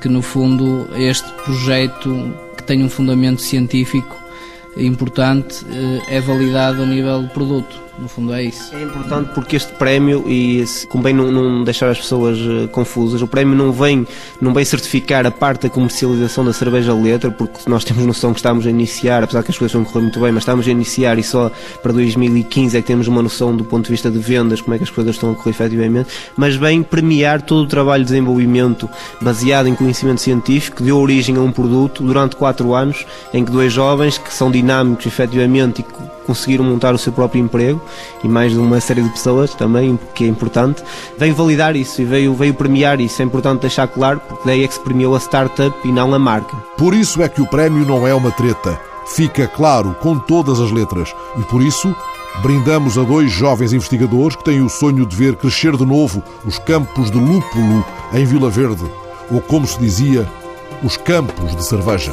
Que 0.00 0.08
no 0.08 0.22
fundo 0.22 0.86
este 0.94 1.28
projeto 1.42 2.45
tem 2.66 2.84
um 2.84 2.90
fundamento 2.90 3.40
científico 3.40 4.16
importante 4.76 5.64
eh, 5.70 6.16
é 6.16 6.20
validado 6.20 6.82
a 6.82 6.86
nível 6.86 7.22
do 7.22 7.28
produto. 7.28 7.85
No 7.98 8.08
fundo 8.08 8.32
é 8.34 8.44
isso. 8.44 8.74
É 8.74 8.82
importante 8.82 9.30
porque 9.34 9.56
este 9.56 9.72
prémio, 9.72 10.22
e 10.26 10.62
convém 10.88 11.14
não, 11.14 11.30
não 11.30 11.64
deixar 11.64 11.88
as 11.88 11.98
pessoas 11.98 12.38
uh, 12.38 12.68
confusas, 12.68 13.22
o 13.22 13.26
prémio 13.26 13.54
não 13.54 13.72
vem, 13.72 14.06
não 14.40 14.52
vem 14.52 14.64
certificar 14.64 15.26
a 15.26 15.30
parte 15.30 15.62
da 15.62 15.70
comercialização 15.70 16.44
da 16.44 16.52
cerveja 16.52 16.92
letra, 16.92 17.30
porque 17.30 17.60
nós 17.66 17.84
temos 17.84 18.04
noção 18.04 18.32
que 18.32 18.38
estamos 18.38 18.66
a 18.66 18.70
iniciar, 18.70 19.22
apesar 19.22 19.42
que 19.42 19.50
as 19.50 19.56
coisas 19.56 19.72
vão 19.72 19.84
correr 19.84 20.02
muito 20.02 20.20
bem, 20.20 20.30
mas 20.30 20.42
estamos 20.42 20.68
a 20.68 20.70
iniciar 20.70 21.18
e 21.18 21.22
só 21.22 21.50
para 21.82 21.92
2015 21.92 22.76
é 22.76 22.82
que 22.82 22.86
temos 22.86 23.08
uma 23.08 23.22
noção 23.22 23.56
do 23.56 23.64
ponto 23.64 23.86
de 23.86 23.92
vista 23.92 24.10
de 24.10 24.18
vendas, 24.18 24.60
como 24.60 24.74
é 24.74 24.78
que 24.78 24.84
as 24.84 24.90
coisas 24.90 25.14
estão 25.14 25.32
a 25.32 25.34
correr 25.34 25.50
efetivamente, 25.50 26.10
mas 26.36 26.54
vem 26.54 26.82
premiar 26.82 27.40
todo 27.40 27.62
o 27.62 27.66
trabalho 27.66 28.04
de 28.04 28.10
desenvolvimento 28.10 28.90
baseado 29.22 29.68
em 29.68 29.74
conhecimento 29.74 30.20
científico, 30.20 30.76
que 30.76 30.82
deu 30.82 30.98
origem 30.98 31.36
a 31.36 31.40
um 31.40 31.50
produto 31.50 32.02
durante 32.02 32.36
quatro 32.36 32.74
anos, 32.74 33.06
em 33.32 33.42
que 33.42 33.50
dois 33.50 33.72
jovens 33.72 34.18
que 34.18 34.32
são 34.32 34.50
dinâmicos 34.50 35.06
efetivamente 35.06 35.80
e 35.80 36.06
conseguiram 36.26 36.64
montar 36.64 36.92
o 36.92 36.98
seu 36.98 37.12
próprio 37.12 37.40
emprego 37.40 37.80
e 38.22 38.28
mais 38.28 38.52
de 38.52 38.58
uma 38.58 38.80
série 38.80 39.02
de 39.02 39.08
pessoas 39.10 39.54
também, 39.54 39.98
que 40.14 40.24
é 40.24 40.26
importante, 40.26 40.82
veio 41.18 41.34
validar 41.34 41.76
isso 41.76 42.00
e 42.02 42.04
veio, 42.04 42.34
veio 42.34 42.54
premiar 42.54 43.00
isso. 43.00 43.22
É 43.22 43.24
importante 43.24 43.62
deixar 43.62 43.88
claro, 43.88 44.20
porque 44.28 44.42
daí 44.46 44.64
é 44.64 44.68
que 44.68 44.74
se 44.74 44.80
premiou 44.80 45.14
a 45.14 45.20
startup 45.20 45.76
e 45.84 45.92
não 45.92 46.12
a 46.14 46.18
marca. 46.18 46.56
Por 46.76 46.94
isso 46.94 47.22
é 47.22 47.28
que 47.28 47.40
o 47.40 47.46
prémio 47.46 47.86
não 47.86 48.06
é 48.06 48.14
uma 48.14 48.30
treta. 48.30 48.78
Fica 49.06 49.46
claro 49.46 49.94
com 50.00 50.18
todas 50.18 50.60
as 50.60 50.70
letras. 50.72 51.14
E 51.38 51.42
por 51.42 51.62
isso 51.62 51.94
brindamos 52.42 52.98
a 52.98 53.02
dois 53.02 53.30
jovens 53.30 53.72
investigadores 53.72 54.36
que 54.36 54.44
têm 54.44 54.60
o 54.60 54.68
sonho 54.68 55.06
de 55.06 55.16
ver 55.16 55.36
crescer 55.36 55.76
de 55.76 55.86
novo 55.86 56.22
os 56.44 56.58
campos 56.58 57.10
de 57.10 57.18
lúpulo 57.18 57.84
em 58.12 58.24
Vila 58.24 58.50
Verde, 58.50 58.84
ou 59.30 59.40
como 59.40 59.66
se 59.66 59.78
dizia, 59.78 60.28
os 60.82 60.96
campos 60.96 61.56
de 61.56 61.64
cerveja. 61.64 62.12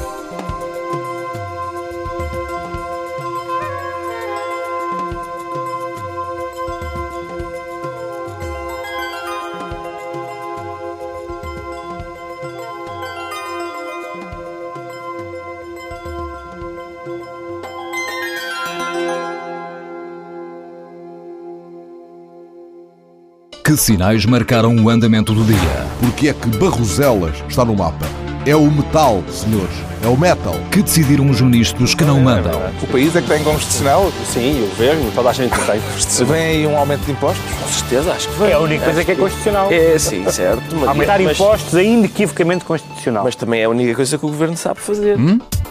Que 23.74 23.78
sinais 23.78 24.24
marcaram 24.24 24.76
o 24.76 24.88
andamento 24.88 25.34
do 25.34 25.44
dia? 25.44 25.88
Porque 26.00 26.30
é 26.30 26.34
que 26.34 26.48
Barroselas 26.60 27.44
está 27.50 27.66
no 27.66 27.76
mapa? 27.76 28.06
É 28.46 28.56
o 28.56 28.70
metal, 28.70 29.24
senhores. 29.32 29.76
É 30.04 30.08
o 30.08 30.16
metal. 30.16 30.54
Que 30.70 30.84
decidiram 30.84 31.28
os 31.28 31.42
ministros 31.42 31.96
que 31.96 32.04
não 32.04 32.20
mandam? 32.20 32.62
O 32.84 32.86
país 32.86 33.16
é 33.16 33.22
que 33.24 33.28
tem 33.28 33.44
constitucional? 33.44 34.14
Sim, 34.32 34.64
o 34.64 34.68
governo, 34.68 35.12
toda 35.16 35.32
a 35.32 35.34
gente 35.34 35.56
tem 35.66 35.82
constitucional. 35.82 36.34
Vem 36.36 36.44
aí 36.44 36.68
um 36.68 36.78
aumento 36.78 37.04
de 37.06 37.14
impostos? 37.14 37.44
Com 37.52 37.68
certeza, 37.68 38.12
acho 38.12 38.30
que 38.30 38.40
vem. 38.42 38.52
É 38.52 38.54
a 38.54 38.60
única 38.60 38.86
coisa 38.86 39.04
que 39.04 39.12
é 39.12 39.16
constitucional. 39.16 39.72
É, 39.72 39.98
sim, 39.98 40.30
certo. 40.30 40.76
Mas, 40.76 40.90
Aumentar 40.90 41.20
mas, 41.20 41.32
impostos 41.32 41.74
é 41.74 41.84
inequivocamente 41.84 42.66
constitucional. 42.66 43.24
Mas 43.24 43.36
também 43.36 43.62
é 43.62 43.64
a 43.64 43.70
única 43.70 43.96
coisa 43.96 44.20
que 44.20 44.26
o 44.26 44.30
governo 44.30 44.56
sabe 44.56 44.82
fazer. 44.82 45.18
Hum? 45.18 45.40